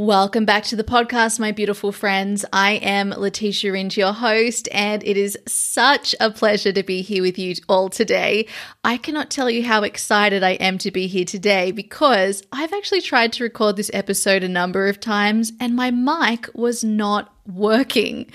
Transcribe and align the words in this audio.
Welcome 0.00 0.46
back 0.46 0.64
to 0.64 0.76
the 0.76 0.82
podcast, 0.82 1.38
my 1.38 1.52
beautiful 1.52 1.92
friends. 1.92 2.46
I 2.54 2.76
am 2.76 3.10
Letitia 3.10 3.70
Ringe, 3.70 3.98
your 3.98 4.14
host, 4.14 4.66
and 4.72 5.04
it 5.04 5.18
is 5.18 5.36
such 5.46 6.14
a 6.18 6.30
pleasure 6.30 6.72
to 6.72 6.82
be 6.82 7.02
here 7.02 7.22
with 7.22 7.38
you 7.38 7.56
all 7.68 7.90
today. 7.90 8.46
I 8.82 8.96
cannot 8.96 9.28
tell 9.28 9.50
you 9.50 9.62
how 9.62 9.82
excited 9.82 10.42
I 10.42 10.52
am 10.52 10.78
to 10.78 10.90
be 10.90 11.06
here 11.06 11.26
today 11.26 11.70
because 11.70 12.42
I've 12.50 12.72
actually 12.72 13.02
tried 13.02 13.34
to 13.34 13.44
record 13.44 13.76
this 13.76 13.90
episode 13.92 14.42
a 14.42 14.48
number 14.48 14.88
of 14.88 15.00
times 15.00 15.52
and 15.60 15.76
my 15.76 15.90
mic 15.90 16.48
was 16.54 16.82
not 16.82 17.34
working. 17.46 18.32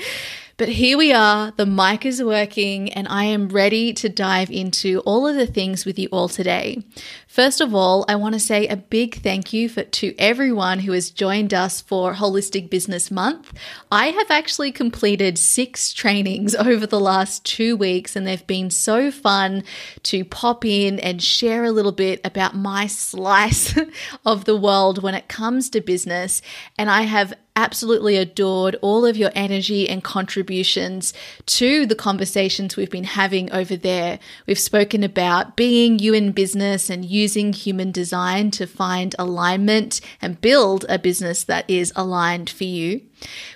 But 0.57 0.69
here 0.69 0.97
we 0.97 1.11
are, 1.11 1.51
the 1.51 1.65
mic 1.65 2.05
is 2.05 2.23
working, 2.23 2.93
and 2.93 3.09
I 3.09 3.25
am 3.25 3.49
ready 3.49 3.91
to 3.95 4.07
dive 4.07 4.49
into 4.49 5.01
all 5.01 5.27
of 5.27 5.35
the 5.35 5.45
things 5.45 5.83
with 5.83 5.99
you 5.99 6.07
all 6.13 6.29
today. 6.29 6.81
First 7.35 7.59
of 7.59 7.75
all, 7.75 8.05
I 8.07 8.15
want 8.15 8.31
to 8.31 8.39
say 8.39 8.65
a 8.65 8.77
big 8.77 9.21
thank 9.21 9.51
you 9.51 9.67
for, 9.67 9.83
to 9.83 10.15
everyone 10.17 10.79
who 10.79 10.93
has 10.93 11.09
joined 11.09 11.53
us 11.53 11.81
for 11.81 12.13
Holistic 12.13 12.69
Business 12.69 13.11
Month. 13.11 13.51
I 13.91 14.11
have 14.11 14.31
actually 14.31 14.71
completed 14.71 15.37
six 15.37 15.91
trainings 15.91 16.55
over 16.55 16.87
the 16.87 16.97
last 16.97 17.43
two 17.43 17.75
weeks, 17.75 18.15
and 18.15 18.25
they've 18.25 18.47
been 18.47 18.69
so 18.69 19.11
fun 19.11 19.65
to 20.03 20.23
pop 20.23 20.63
in 20.63 20.97
and 21.01 21.21
share 21.21 21.65
a 21.65 21.71
little 21.71 21.91
bit 21.91 22.21
about 22.23 22.55
my 22.55 22.87
slice 22.87 23.77
of 24.25 24.45
the 24.45 24.55
world 24.55 25.03
when 25.03 25.13
it 25.13 25.27
comes 25.27 25.69
to 25.71 25.81
business. 25.81 26.41
And 26.77 26.89
I 26.89 27.01
have 27.01 27.33
absolutely 27.55 28.17
adored 28.17 28.75
all 28.81 29.05
of 29.05 29.15
your 29.15 29.31
energy 29.33 29.87
and 29.87 30.03
contributions 30.03 31.13
to 31.45 31.85
the 31.85 31.95
conversations 31.95 32.75
we've 32.75 32.89
been 32.89 33.05
having 33.05 33.51
over 33.51 33.77
there. 33.77 34.19
We've 34.45 34.59
spoken 34.59 35.03
about 35.03 35.55
being 35.55 35.99
you 35.99 36.13
in 36.13 36.33
business 36.33 36.89
and 36.89 37.05
using 37.25 37.53
human 37.53 37.91
design 37.91 38.51
to 38.51 38.67
find 38.67 39.15
alignment 39.17 39.99
and 40.21 40.39
build 40.41 40.85
a 40.87 40.99
business 40.99 41.43
that 41.45 41.67
is 41.67 41.91
aligned 41.95 42.47
for 42.51 42.65
you. 42.65 43.01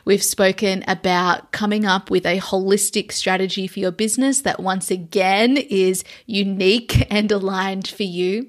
We've 0.05 0.23
spoken 0.23 0.83
about 0.87 1.51
coming 1.51 1.85
up 1.85 2.09
with 2.09 2.25
a 2.25 2.39
holistic 2.39 3.11
strategy 3.11 3.67
for 3.67 3.79
your 3.79 3.91
business 3.91 4.41
that 4.41 4.59
once 4.59 4.89
again 4.89 5.55
is 5.57 6.03
unique 6.25 7.05
and 7.11 7.31
aligned 7.31 7.87
for 7.87 8.01
you. 8.19 8.47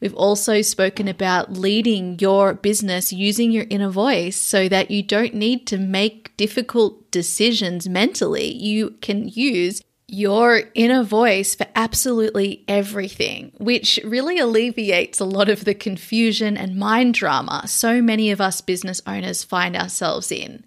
We've 0.00 0.14
also 0.14 0.60
spoken 0.60 1.08
about 1.08 1.54
leading 1.54 2.18
your 2.18 2.52
business 2.52 3.10
using 3.10 3.50
your 3.50 3.64
inner 3.70 3.88
voice 3.88 4.36
so 4.36 4.68
that 4.68 4.90
you 4.90 5.02
don't 5.02 5.34
need 5.34 5.66
to 5.68 5.78
make 5.78 6.36
difficult 6.36 7.10
decisions 7.10 7.88
mentally. 7.88 8.52
You 8.52 8.96
can 9.00 9.28
use 9.28 9.82
your 10.10 10.62
inner 10.74 11.02
voice 11.02 11.54
for 11.54 11.66
absolutely 11.76 12.64
everything, 12.66 13.52
which 13.58 14.00
really 14.02 14.38
alleviates 14.38 15.20
a 15.20 15.24
lot 15.24 15.50
of 15.50 15.66
the 15.66 15.74
confusion 15.74 16.56
and 16.56 16.76
mind 16.76 17.12
drama 17.12 17.62
so 17.66 18.00
many 18.00 18.30
of 18.30 18.40
us 18.40 18.62
business 18.62 19.02
owners 19.06 19.44
find 19.44 19.76
ourselves 19.76 20.32
in. 20.32 20.64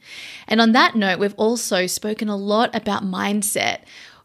And 0.48 0.62
on 0.62 0.74
that 0.74 0.96
note, 0.96 1.18
we've 1.18 1.34
also 1.36 1.88
spoken 1.88 2.30
a 2.30 2.36
lot 2.36 2.76
about 2.76 3.04
mindset 3.04 3.80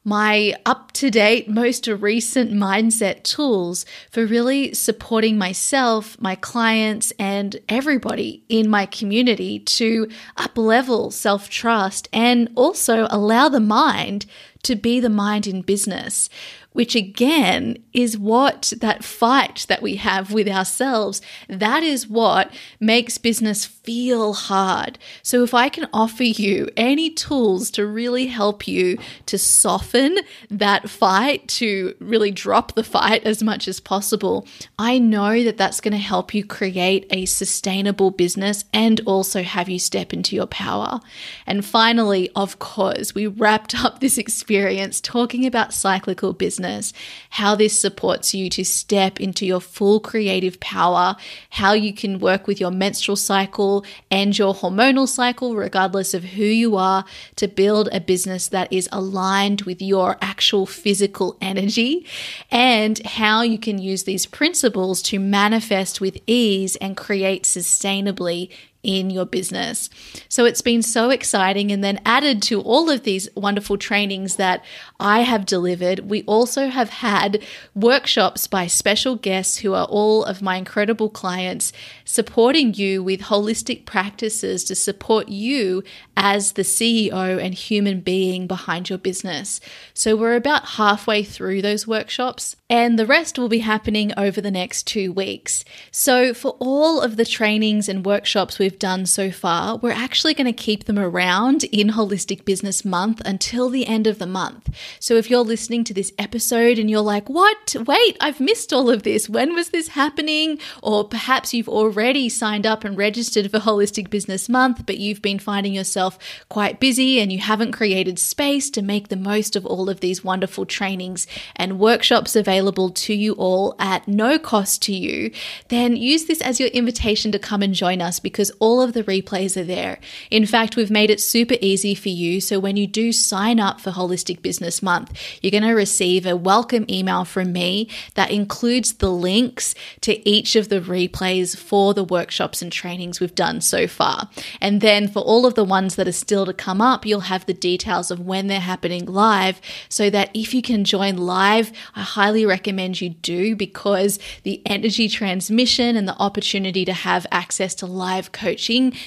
my 0.07 0.55
up 0.65 0.93
to 0.93 1.11
date, 1.11 1.49
most 1.49 1.89
recent 1.89 2.53
mindset 2.53 3.25
tools 3.25 3.85
for 4.09 4.25
really 4.25 4.73
supporting 4.73 5.37
myself, 5.37 6.17
my 6.21 6.37
clients, 6.37 7.13
and 7.19 7.57
everybody 7.69 8.45
in 8.49 8.71
my 8.71 8.87
community 8.87 9.59
to 9.59 10.09
up 10.37 10.57
level 10.57 11.11
self 11.11 11.51
trust 11.51 12.09
and 12.13 12.49
also 12.55 13.09
allow 13.11 13.49
the 13.49 13.59
mind 13.59 14.27
to 14.67 14.77
be 14.77 15.01
the 15.01 15.09
mind 15.09 15.47
in 15.47 15.63
business 15.63 16.29
which 16.77 16.95
again 16.95 17.75
is 17.95 18.19
what 18.19 18.71
that 18.83 19.03
fight 19.03 19.65
that 19.67 19.81
we 19.81 19.97
have 19.97 20.31
with 20.31 20.47
ourselves, 20.47 21.23
that 21.49 21.83
is 21.83 22.07
what 22.07 22.53
makes 22.79 23.17
business 23.17 23.65
feel 23.65 24.35
hard. 24.35 24.99
So 25.23 25.43
if 25.43 25.55
I 25.55 25.71
can 25.71 25.89
offer 25.95 26.23
you 26.23 26.69
any 26.77 27.09
tools 27.09 27.71
to 27.71 27.87
really 27.87 28.27
help 28.27 28.69
you 28.69 28.99
to 29.25 29.39
soften 29.39 30.19
that 30.51 30.91
fight, 30.91 31.49
to 31.49 31.95
really 31.99 32.31
drop 32.31 32.75
the 32.75 32.85
fight 32.85 33.25
as 33.25 33.43
much 33.43 33.69
as 33.69 33.81
possible, 33.81 34.47
I 34.79 34.99
know 34.99 35.43
that 35.45 35.57
that's 35.57 35.81
going 35.81 35.93
to 35.93 35.99
help 35.99 36.35
you 36.35 36.45
create 36.45 37.07
a 37.09 37.25
sustainable 37.25 38.11
business 38.11 38.67
and 38.75 39.01
also 39.07 39.43
have 39.43 39.71
you 39.71 39.79
step 39.79 40.13
into 40.13 40.37
your 40.37 40.47
power. 40.47 41.01
And 41.47 41.65
finally, 41.65 42.29
of 42.37 42.59
course, 42.59 43.15
we 43.15 43.27
wrapped 43.27 43.75
up 43.83 44.01
this 44.01 44.19
experience 44.19 45.01
talking 45.01 45.47
about 45.47 45.73
cyclical 45.73 46.35
business 46.35 46.66
business, 46.67 46.93
how 47.31 47.55
this 47.55 47.79
supports 47.79 48.35
you 48.35 48.51
to 48.51 48.65
step 48.65 49.21
into 49.21 49.47
your 49.47 49.61
full 49.61 50.01
creative 50.01 50.59
power, 50.61 51.17
how 51.51 51.73
you 51.73 51.93
can 51.93 52.19
work 52.19 52.47
with 52.47 52.61
your 52.61 52.71
menstrual 52.71 53.17
cycle 53.17 53.85
and 54.11 54.37
your 54.37 54.55
hormonal 54.55 55.09
cycle, 55.09 55.55
regardless 55.55 56.15
of 56.15 56.25
who 56.25 56.45
you 56.45 56.77
are, 56.77 57.05
to 57.37 57.49
build 57.49 57.89
a 57.93 58.01
business 58.01 58.49
that 58.49 58.73
is 58.73 58.89
aligned 58.93 59.63
with 59.63 59.81
your 59.81 60.17
actual 60.21 60.67
physical 60.67 61.37
energy, 61.41 62.07
and 62.51 62.99
how 63.07 63.43
you 63.43 63.59
can 63.59 63.79
use 63.79 64.05
these 64.05 64.27
principles 64.27 65.03
to 65.03 65.19
manifest 65.19 66.01
with 66.01 66.19
ease 66.27 66.77
and 66.77 66.97
create 66.97 67.45
sustainably 67.45 68.51
in 68.87 69.11
your 69.11 69.27
business. 69.27 69.91
So 70.29 70.45
it's 70.45 70.63
been 70.63 70.81
so 70.81 71.11
exciting. 71.11 71.73
And 71.73 71.83
then 71.83 72.01
added 72.07 72.41
to 72.45 72.63
all 72.63 72.89
of 72.89 73.03
these 73.03 73.29
wonderful 73.35 73.77
trainings 73.77 74.37
that 74.37 74.65
I 75.01 75.21
have 75.21 75.45
delivered, 75.45 76.09
we 76.09 76.23
also 76.23 76.69
have 76.69 76.91
had 76.91 77.43
workshops 77.75 78.47
by 78.47 78.69
special 78.69 79.17
guests 79.17 79.59
who 79.59 79.75
are 79.75 79.87
all 79.87 80.25
of 80.25 80.41
my 80.41 80.57
incredible 80.57 81.11
clients 81.11 81.73
supporting 82.05 82.73
you 82.75 83.03
with 83.03 83.23
holistic 83.23 83.85
practices 83.85 84.63
to 84.65 84.75
support 84.77 85.29
you 85.29 85.83
as 86.17 86.53
the 86.53 86.63
CEO 86.63 87.43
and 87.43 87.55
human 87.55 88.01
being 88.01 88.47
behind 88.47 88.89
your 88.89 88.99
business. 88.99 89.61
So 89.93 90.15
we're 90.17 90.37
about 90.37 90.65
halfway 90.71 91.25
through 91.25 91.63
those 91.63 91.87
workshops, 91.87 92.57
and 92.71 92.99
the 92.99 93.07
rest 93.07 93.39
will 93.39 93.49
be 93.49 93.59
happening 93.59 94.13
over 94.17 94.41
the 94.41 94.51
next 94.51 94.87
two 94.87 95.13
weeks. 95.13 95.65
So, 95.91 96.33
for 96.33 96.57
all 96.59 97.01
of 97.01 97.17
the 97.17 97.25
trainings 97.25 97.89
and 97.89 98.05
workshops 98.05 98.59
we've 98.59 98.76
done 98.79 99.07
so 99.07 99.31
far, 99.31 99.77
we're 99.77 99.91
actually 99.91 100.35
going 100.35 100.47
to 100.47 100.53
keep 100.53 100.85
them 100.85 100.99
around 100.99 101.65
in 101.65 101.91
Holistic 101.91 102.45
Business 102.45 102.85
Month 102.85 103.21
until 103.25 103.69
the 103.69 103.87
end 103.87 104.07
of 104.07 104.19
the 104.19 104.27
month. 104.27 104.71
So, 105.01 105.15
if 105.17 105.31
you're 105.31 105.41
listening 105.41 105.85
to 105.85 105.95
this 105.95 106.13
episode 106.19 106.79
and 106.79 106.89
you're 106.91 107.01
like, 107.01 107.29
what? 107.29 107.77
Wait, 107.87 108.17
I've 108.21 108.41
missed 108.41 108.73
all 108.73 108.91
of 108.91 109.03
this. 109.03 109.29
When 109.29 109.55
was 109.55 109.71
this 109.71 109.89
happening? 109.89 110.59
Or 110.83 111.05
perhaps 111.05 111.53
you've 111.53 111.69
already 111.69 112.29
signed 112.29 112.67
up 112.67 112.85
and 112.85 112.97
registered 112.97 113.51
for 113.51 113.59
Holistic 113.59 114.11
Business 114.11 114.49
Month, 114.49 114.87
but 114.87 114.99
you've 114.99 115.23
been 115.23 115.39
finding 115.39 115.75
yourself 115.75 115.87
yourself 115.97 116.19
quite 116.49 116.81
busy 116.81 117.21
and 117.21 117.33
you 117.33 117.39
haven't 117.39 117.73
created 117.73 118.19
space 118.19 118.69
to 118.71 118.83
make 118.83 119.09
the 119.09 119.17
most 119.17 119.57
of 119.57 119.65
all 119.65 119.89
of 119.89 120.01
these 120.01 120.25
wonderful 120.25 120.67
trainings 120.67 121.27
and 121.55 121.79
workshops 121.79 122.37
available 122.37 122.91
to 122.91 123.15
you 123.15 123.33
all 123.35 123.75
at 123.79 124.07
no 124.07 124.39
cost 124.39 124.83
to 124.83 124.93
you, 124.93 125.31
then 125.69 125.97
use 125.97 126.25
this 126.25 126.41
as 126.41 126.59
your 126.59 126.69
invitation 126.71 127.31
to 127.33 127.39
come 127.39 127.63
and 127.63 127.73
join 127.73 128.03
us 128.03 128.19
because 128.19 128.51
all 128.59 128.66
of 128.83 128.93
the 128.93 129.05
replays 129.05 129.57
are 129.57 129.65
there. 129.65 129.99
In 130.31 130.47
fact, 130.47 130.77
we've 130.77 130.91
made 130.91 131.11
it 131.11 131.21
super 131.21 131.57
easy 131.61 131.95
for 131.95 132.09
you. 132.09 132.41
So 132.41 132.59
when 132.59 132.77
you 132.77 132.87
do 132.87 133.13
sign 133.13 133.61
up 133.61 133.81
for 133.81 133.91
Holistic 133.91 134.43
Business 134.43 134.83
Month, 134.83 135.17
you're 135.41 135.51
going 135.51 135.63
to 135.63 135.73
receive 135.73 136.27
a 136.27 136.37
welcome 136.37 136.85
email 136.91 137.25
from 137.25 137.53
me 137.53 137.89
that 138.15 138.31
includes 138.31 138.95
the 138.95 139.11
links 139.11 139.75
to 140.03 140.29
each 140.29 140.57
of 140.57 140.69
the 140.69 140.81
replays 140.81 141.57
for 141.57 141.95
the 141.95 142.05
workshops 142.05 142.61
and 142.63 142.73
trainings 142.73 143.21
we've 143.21 143.35
done 143.35 143.61
so 143.61 143.87
far. 143.87 144.29
And 144.61 144.81
then 144.81 145.09
for 145.09 145.21
all 145.21 145.47
of 145.47 145.55
the 145.55 145.65
ones 145.65 145.97
that 145.97 146.09
are 146.09 146.13
still 146.13 146.47
to 146.47 146.53
come 146.53 146.81
up, 146.81 147.07
you'll 147.07 147.21
have 147.21 147.47
the 147.47 147.55
details 147.55 148.11
of 148.11 148.21
when 148.21 148.49
they're 148.49 148.61
happening 148.61 149.07
live 149.07 149.61
so 149.89 150.11
that 150.11 150.31
if 150.35 150.53
you 150.53 150.63
can 150.63 150.85
join 150.85 151.17
live, 151.17 151.73
I 151.95 152.03
highly 152.03 152.45
recommend 152.45 153.01
you 153.01 153.11
do 153.11 153.55
because 153.55 154.19
the 154.43 154.63
energy 154.67 155.09
transmission 155.09 155.97
and 155.97 156.09
the 156.09 156.19
opportunity 156.19 156.85
to 156.85 156.93
have 156.93 157.27
access 157.31 157.75
to 157.77 157.87
live 157.87 158.33
coaching 158.33 158.46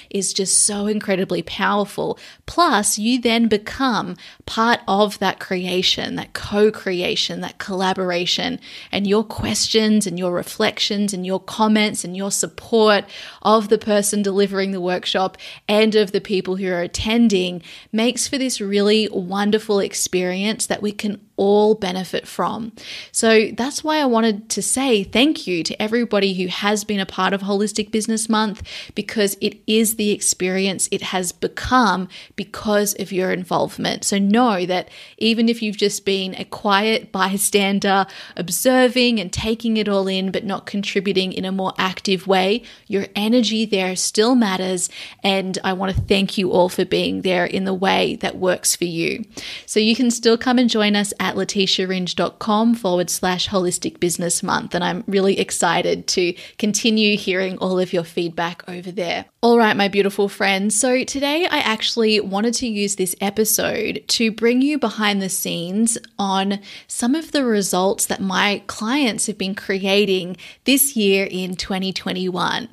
is 0.10 0.34
just 0.34 0.66
so 0.66 0.88
incredibly 0.88 1.42
powerful. 1.42 2.18
Plus, 2.46 2.98
you 2.98 3.22
then 3.22 3.48
become 3.48 4.16
part 4.46 4.80
of 4.88 5.20
that 5.20 5.40
creation, 5.40 6.16
that 6.16 6.34
co 6.34 6.72
creation, 6.72 7.42
that 7.42 7.58
collaboration, 7.58 8.60
and 8.92 9.08
your 9.08 9.24
questions 9.24 10.06
and 10.08 10.18
your 10.18 10.34
reflections 10.34 11.14
and 11.14 11.26
your 11.26 11.40
comments 11.40 12.04
and 12.04 12.18
your 12.18 12.32
support 12.32 13.06
of 13.42 13.70
the 13.70 13.78
person 13.78 14.22
delivering 14.22 14.72
the 14.72 14.82
workshop 14.82 15.38
and 15.68 15.96
of 15.96 16.12
the 16.12 16.22
people 16.22 16.56
who 16.58 16.68
are 16.72 16.82
attending 16.82 17.62
makes 17.92 18.28
for 18.28 18.38
this 18.38 18.60
really 18.60 19.08
wonderful 19.12 19.80
experience 19.80 20.66
that 20.66 20.82
we 20.82 20.92
can 20.92 21.29
all 21.40 21.74
benefit 21.74 22.28
from. 22.28 22.74
So 23.14 23.48
that's 23.54 23.82
why 23.82 24.00
I 24.00 24.06
wanted 24.06 24.50
to 24.50 24.62
say 24.62 25.06
thank 25.06 25.48
you 25.48 25.64
to 25.64 25.82
everybody 25.82 26.34
who 26.34 26.48
has 26.48 26.84
been 26.84 27.00
a 27.00 27.06
part 27.06 27.32
of 27.32 27.42
Holistic 27.42 27.92
Business 27.92 28.28
Month 28.28 28.62
because 28.94 29.38
it 29.40 29.58
is 29.66 29.96
the 29.96 30.12
experience 30.12 30.90
it 30.92 31.02
has 31.02 31.32
become 31.32 32.10
because 32.36 32.94
of 33.00 33.14
your 33.14 33.32
involvement. 33.32 34.04
So 34.04 34.20
know 34.20 34.66
that 34.66 34.90
even 35.18 35.48
if 35.48 35.62
you've 35.62 35.78
just 35.78 36.04
been 36.04 36.36
a 36.36 36.44
quiet 36.44 37.14
bystander, 37.14 38.06
observing 38.36 39.22
and 39.22 39.32
taking 39.32 39.78
it 39.78 39.88
all 39.88 40.10
in, 40.10 40.32
but 40.32 40.44
not 40.44 40.66
contributing 40.66 41.32
in 41.32 41.46
a 41.46 41.54
more 41.54 41.74
active 41.78 42.28
way, 42.28 42.64
your 42.88 43.06
energy 43.16 43.66
there 43.66 43.96
still 43.96 44.36
matters. 44.36 44.90
And 45.24 45.58
I 45.64 45.72
want 45.72 45.96
to 45.96 46.02
thank 46.02 46.38
you 46.38 46.52
all 46.52 46.68
for 46.68 46.84
being 46.84 47.22
there 47.22 47.46
in 47.46 47.64
the 47.64 47.74
way 47.74 48.18
that 48.18 48.36
works 48.36 48.76
for 48.76 48.86
you. 48.86 49.24
So 49.66 49.80
you 49.80 49.96
can 49.96 50.12
still 50.12 50.38
come 50.38 50.60
and 50.60 50.70
join 50.70 50.98
us 50.98 51.14
at 51.18 51.29
letitiaringe.com 51.36 52.76
forward 52.76 53.10
slash 53.10 53.48
holistic 53.50 54.00
business 54.00 54.44
month. 54.44 54.76
And 54.76 54.84
I'm 54.84 55.04
really 55.08 55.40
excited 55.40 56.08
to 56.08 56.34
continue 56.58 57.18
hearing 57.18 57.58
all 57.58 57.80
of 57.80 57.94
your 57.94 58.04
feedback 58.04 58.64
over 58.68 58.92
there. 58.92 59.26
All 59.42 59.58
right, 59.58 59.78
my 59.78 59.88
beautiful 59.88 60.28
friends. 60.28 60.78
So 60.78 61.06
today 61.06 61.48
I 61.50 61.60
actually 61.60 62.20
wanted 62.20 62.56
to 62.56 62.68
use 62.68 62.98
this 62.98 63.16
episode 63.22 64.04
to 64.10 64.34
bring 64.34 64.62
you 64.62 64.78
behind 64.78 65.22
the 65.22 65.30
scenes 65.30 65.98
on 66.18 66.60
some 66.90 67.16
of 67.16 67.32
the 67.32 67.46
results 67.46 68.06
that 68.08 68.20
my 68.20 68.62
clients 68.68 69.28
have 69.28 69.38
been 69.38 69.56
creating 69.56 70.36
this 70.66 70.98
year 70.98 71.26
in 71.32 71.56
2021. 71.56 72.68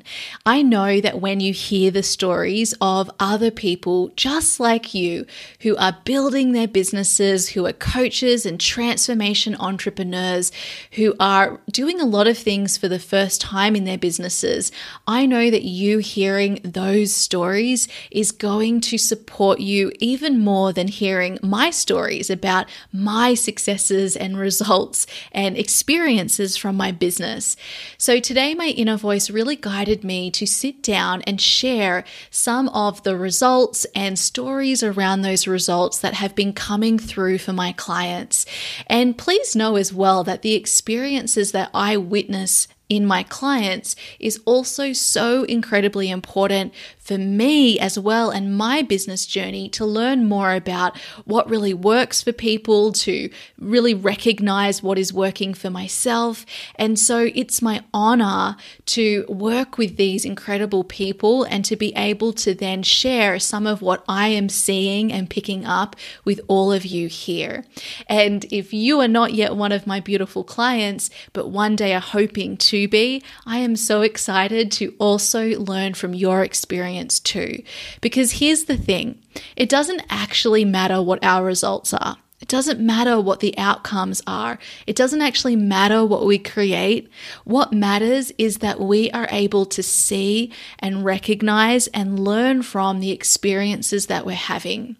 I 0.45 0.63
know 0.63 1.01
that 1.01 1.21
when 1.21 1.39
you 1.39 1.53
hear 1.53 1.93
the 1.93 2.03
stories 2.03 2.75
of 2.81 3.13
other 3.21 3.53
people 3.53 4.11
just 4.17 4.59
like 4.59 4.93
you 4.93 5.25
who 5.61 5.77
are 5.77 5.99
building 6.05 6.51
their 6.51 6.67
businesses, 6.67 7.51
who 7.51 7.65
are 7.67 7.73
coaches 7.73 8.45
and 8.45 8.59
transformation 8.59 9.55
entrepreneurs, 9.61 10.51
who 10.95 11.15
are 11.21 11.61
doing 11.71 12.01
a 12.01 12.05
lot 12.05 12.27
of 12.27 12.37
things 12.37 12.77
for 12.77 12.89
the 12.89 12.99
first 12.99 13.41
time 13.41 13.77
in 13.77 13.85
their 13.85 13.97
businesses, 13.97 14.73
I 15.07 15.27
know 15.27 15.49
that 15.49 15.63
you 15.63 15.99
hearing 15.99 16.56
those 16.65 17.15
stories 17.15 17.89
is 18.11 18.33
going 18.33 18.81
to 18.83 18.99
support 18.99 19.61
you 19.61 19.93
even 20.01 20.41
more 20.41 20.73
than 20.73 20.89
hearing 20.89 21.39
my 21.43 21.71
stories 21.71 22.31
about 22.31 22.67
my 22.93 23.35
successes 23.35 24.17
and 24.17 24.39
results 24.39 25.07
and 25.33 25.57
experiences 25.57 26.57
from 26.57 26.77
my 26.77 26.93
business. 26.93 27.57
So 27.99 28.21
today, 28.21 28.55
my 28.55 28.69
inner 28.69 28.97
voice 28.97 29.31
really 29.31 29.57
guided 29.57 30.05
me 30.05 30.31
to 30.33 30.47
sit 30.47 30.83
down 30.83 31.23
and 31.23 31.41
share 31.41 32.05
some 32.31 32.69
of 32.71 33.03
the 33.03 33.17
results 33.17 33.87
and 33.95 34.19
stories 34.19 34.83
around 34.83 35.23
those 35.23 35.47
results 35.47 35.99
that 35.99 36.15
have 36.15 36.35
been 36.35 36.53
coming 36.53 36.99
through 36.99 37.39
for 37.39 37.53
my 37.53 37.73
clients. 37.73 38.47
And 38.87 39.19
please 39.19 39.57
know 39.57 39.77
as 39.77 39.93
well 39.93 40.25
that 40.25 40.43
the 40.43 40.55
experiences 40.55 41.53
that 41.53 41.71
I 41.75 41.97
witness 41.97 42.69
in 42.89 43.05
my 43.05 43.23
clients 43.25 43.97
is 44.21 44.41
also 44.45 44.93
so 44.93 45.43
incredibly 45.45 46.09
important 46.09 46.73
for 46.99 47.19
me 47.19 47.79
as 47.81 47.99
well 47.99 48.31
and 48.31 48.57
my 48.57 48.83
business 48.83 49.27
journey 49.27 49.69
to 49.69 49.85
learn 49.85 50.25
more 50.25 50.55
about 50.55 50.97
what 51.25 51.49
really 51.49 51.75
works 51.75 52.23
for 52.23 52.33
people, 52.33 52.93
to 52.93 53.29
really 53.59 53.95
recognize 53.95 54.83
what 54.83 54.99
is 54.99 55.13
working 55.13 55.53
for 55.53 55.71
myself. 55.71 56.47
And 56.77 56.99
so 56.99 57.29
it's 57.35 57.61
my 57.61 57.83
honor 57.93 58.57
to 58.87 59.25
work 59.29 59.79
with 59.79 59.97
these 59.97 60.25
incredible 60.25 60.85
people 60.85 61.45
and 61.45 61.65
to 61.65 61.77
be 61.77 61.93
able 61.97 62.33
to 62.35 62.55
then 62.55 62.83
share 62.83 63.39
some 63.39 63.67
of 63.67 63.83
what 63.83 64.05
I 64.09 64.29
am 64.29 64.49
seeing 64.49 65.13
and 65.13 65.29
picking 65.29 65.65
up 65.65 65.97
with 66.25 66.41
all 66.47 66.73
of 66.73 66.85
you 66.85 67.09
here. 67.09 67.65
And 68.09 68.45
if 68.53 68.73
you 68.73 69.01
are 69.01 69.09
not 69.09 69.35
yet 69.35 69.57
one 69.57 69.73
of 69.73 69.87
my 69.87 70.01
beautiful 70.01 70.45
clients, 70.45 71.11
but 71.33 71.51
one 71.51 71.75
day 71.75 71.95
are 71.95 72.01
hoping 72.01 72.57
to 72.57 72.76
be, 72.85 73.23
I 73.47 73.59
am 73.59 73.77
so 73.77 74.03
excited 74.03 74.71
to 74.73 74.95
also 74.99 75.59
learn 75.59 75.95
from 75.95 76.13
your 76.13 76.43
experience 76.43 77.19
too. 77.19 77.63
Because 78.03 78.33
here's 78.33 78.65
the 78.65 78.77
thing 78.77 79.23
it 79.57 79.71
doesn't 79.71 80.03
actually 80.11 80.67
matter 80.67 81.01
what 81.01 81.25
our 81.25 81.43
results 81.45 81.95
are. 81.95 82.19
It 82.39 82.49
doesn't 82.49 82.79
matter 82.79 83.19
what 83.19 83.41
the 83.41 83.57
outcomes 83.57 84.21
are. 84.27 84.59
It 84.87 84.95
doesn't 84.95 85.23
actually 85.23 85.57
matter 85.57 86.05
what 86.05 86.27
we 86.27 86.39
create. 86.39 87.09
What 87.45 87.73
matters 87.73 88.31
is 88.37 88.59
that 88.59 88.79
we 88.79 89.11
are 89.13 89.27
able 89.31 89.65
to 89.67 89.83
see 89.83 90.53
and 90.79 91.03
recognize 91.03 91.87
and 91.89 92.21
learn 92.21 92.61
from 92.61 93.01
the 93.01 93.11
experiences 93.11 94.07
that 94.07 94.27
we're 94.27 94.35
having. 94.35 94.97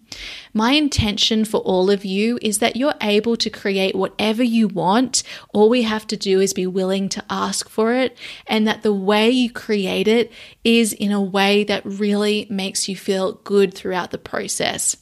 My 0.51 0.71
intention 0.71 1.45
for 1.45 1.59
all 1.59 1.91
of 1.91 2.03
you 2.03 2.39
is 2.41 2.57
that 2.57 2.75
you're 2.75 2.95
able 3.01 3.37
to 3.37 3.51
create 3.51 3.93
whatever 3.93 4.41
you 4.41 4.67
want. 4.67 5.21
All 5.53 5.69
we 5.69 5.83
have 5.83 6.07
to 6.07 6.17
do 6.17 6.39
is 6.39 6.53
be 6.53 6.65
willing 6.65 7.07
to 7.09 7.23
ask 7.29 7.69
for 7.69 7.93
it, 7.93 8.17
and 8.47 8.67
that 8.67 8.81
the 8.81 8.93
way 8.93 9.29
you 9.29 9.51
create 9.51 10.07
it 10.07 10.31
is 10.63 10.91
in 10.91 11.11
a 11.11 11.21
way 11.21 11.63
that 11.65 11.85
really 11.85 12.47
makes 12.49 12.89
you 12.89 12.95
feel 12.95 13.33
good 13.33 13.75
throughout 13.75 14.09
the 14.09 14.17
process. 14.17 14.97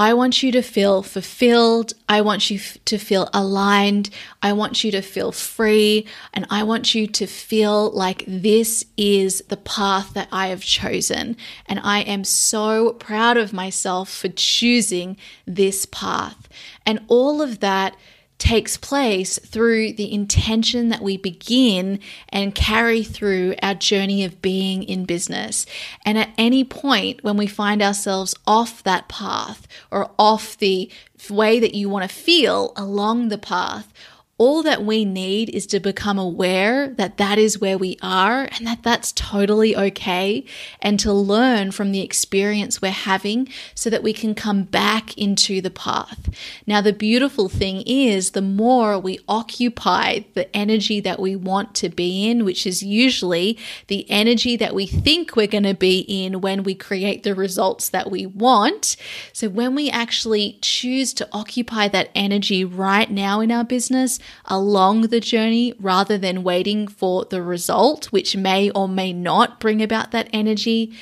I 0.00 0.14
want 0.14 0.44
you 0.44 0.52
to 0.52 0.62
feel 0.62 1.02
fulfilled. 1.02 1.92
I 2.08 2.20
want 2.20 2.50
you 2.50 2.58
f- 2.58 2.78
to 2.84 2.98
feel 2.98 3.28
aligned. 3.34 4.10
I 4.40 4.52
want 4.52 4.84
you 4.84 4.92
to 4.92 5.02
feel 5.02 5.32
free. 5.32 6.06
And 6.32 6.46
I 6.50 6.62
want 6.62 6.94
you 6.94 7.08
to 7.08 7.26
feel 7.26 7.90
like 7.90 8.22
this 8.28 8.84
is 8.96 9.42
the 9.48 9.56
path 9.56 10.14
that 10.14 10.28
I 10.30 10.46
have 10.48 10.62
chosen. 10.62 11.36
And 11.66 11.80
I 11.82 12.02
am 12.02 12.22
so 12.22 12.92
proud 12.92 13.36
of 13.36 13.52
myself 13.52 14.08
for 14.08 14.28
choosing 14.28 15.16
this 15.46 15.84
path. 15.86 16.48
And 16.86 17.00
all 17.08 17.42
of 17.42 17.58
that 17.58 17.96
takes 18.38 18.76
place 18.76 19.38
through 19.40 19.92
the 19.92 20.12
intention 20.12 20.88
that 20.88 21.02
we 21.02 21.16
begin 21.16 21.98
and 22.28 22.54
carry 22.54 23.02
through 23.02 23.54
our 23.62 23.74
journey 23.74 24.24
of 24.24 24.40
being 24.40 24.82
in 24.84 25.04
business. 25.04 25.66
And 26.04 26.16
at 26.16 26.30
any 26.38 26.64
point 26.64 27.22
when 27.24 27.36
we 27.36 27.46
find 27.46 27.82
ourselves 27.82 28.34
off 28.46 28.82
that 28.84 29.08
path 29.08 29.66
or 29.90 30.10
off 30.18 30.56
the 30.56 30.90
way 31.28 31.58
that 31.58 31.74
you 31.74 31.88
want 31.88 32.08
to 32.08 32.14
feel 32.14 32.72
along 32.76 33.28
the 33.28 33.38
path, 33.38 33.92
all 34.38 34.62
that 34.62 34.84
we 34.84 35.04
need 35.04 35.50
is 35.50 35.66
to 35.66 35.80
become 35.80 36.16
aware 36.16 36.88
that 36.90 37.16
that 37.16 37.38
is 37.38 37.60
where 37.60 37.76
we 37.76 37.98
are 38.00 38.48
and 38.56 38.64
that 38.68 38.84
that's 38.84 39.10
totally 39.12 39.76
okay, 39.76 40.44
and 40.80 41.00
to 41.00 41.12
learn 41.12 41.72
from 41.72 41.90
the 41.90 42.00
experience 42.00 42.80
we're 42.80 42.92
having 42.92 43.48
so 43.74 43.90
that 43.90 44.02
we 44.02 44.12
can 44.12 44.36
come 44.36 44.62
back 44.62 45.16
into 45.18 45.60
the 45.60 45.70
path. 45.70 46.30
Now, 46.68 46.80
the 46.80 46.92
beautiful 46.92 47.48
thing 47.48 47.82
is 47.84 48.30
the 48.30 48.40
more 48.40 48.96
we 48.98 49.18
occupy 49.28 50.20
the 50.34 50.54
energy 50.56 51.00
that 51.00 51.18
we 51.18 51.34
want 51.34 51.74
to 51.76 51.88
be 51.88 52.30
in, 52.30 52.44
which 52.44 52.64
is 52.64 52.80
usually 52.80 53.58
the 53.88 54.08
energy 54.08 54.56
that 54.56 54.74
we 54.74 54.86
think 54.86 55.34
we're 55.34 55.48
going 55.48 55.64
to 55.64 55.74
be 55.74 56.00
in 56.08 56.40
when 56.40 56.62
we 56.62 56.76
create 56.76 57.24
the 57.24 57.34
results 57.34 57.88
that 57.88 58.08
we 58.08 58.24
want. 58.24 58.96
So, 59.32 59.48
when 59.48 59.74
we 59.74 59.90
actually 59.90 60.58
choose 60.62 61.12
to 61.14 61.28
occupy 61.32 61.88
that 61.88 62.10
energy 62.14 62.64
right 62.64 63.10
now 63.10 63.40
in 63.40 63.50
our 63.50 63.64
business, 63.64 64.20
along 64.46 65.02
the 65.02 65.20
journey 65.20 65.74
rather 65.80 66.18
than 66.18 66.42
waiting 66.42 66.88
for 66.88 67.24
the 67.24 67.42
result, 67.42 68.06
which 68.06 68.36
may 68.36 68.70
or 68.70 68.88
may 68.88 69.12
not 69.12 69.60
bring 69.60 69.82
about 69.82 70.10
that 70.12 70.28
energy. 70.32 70.92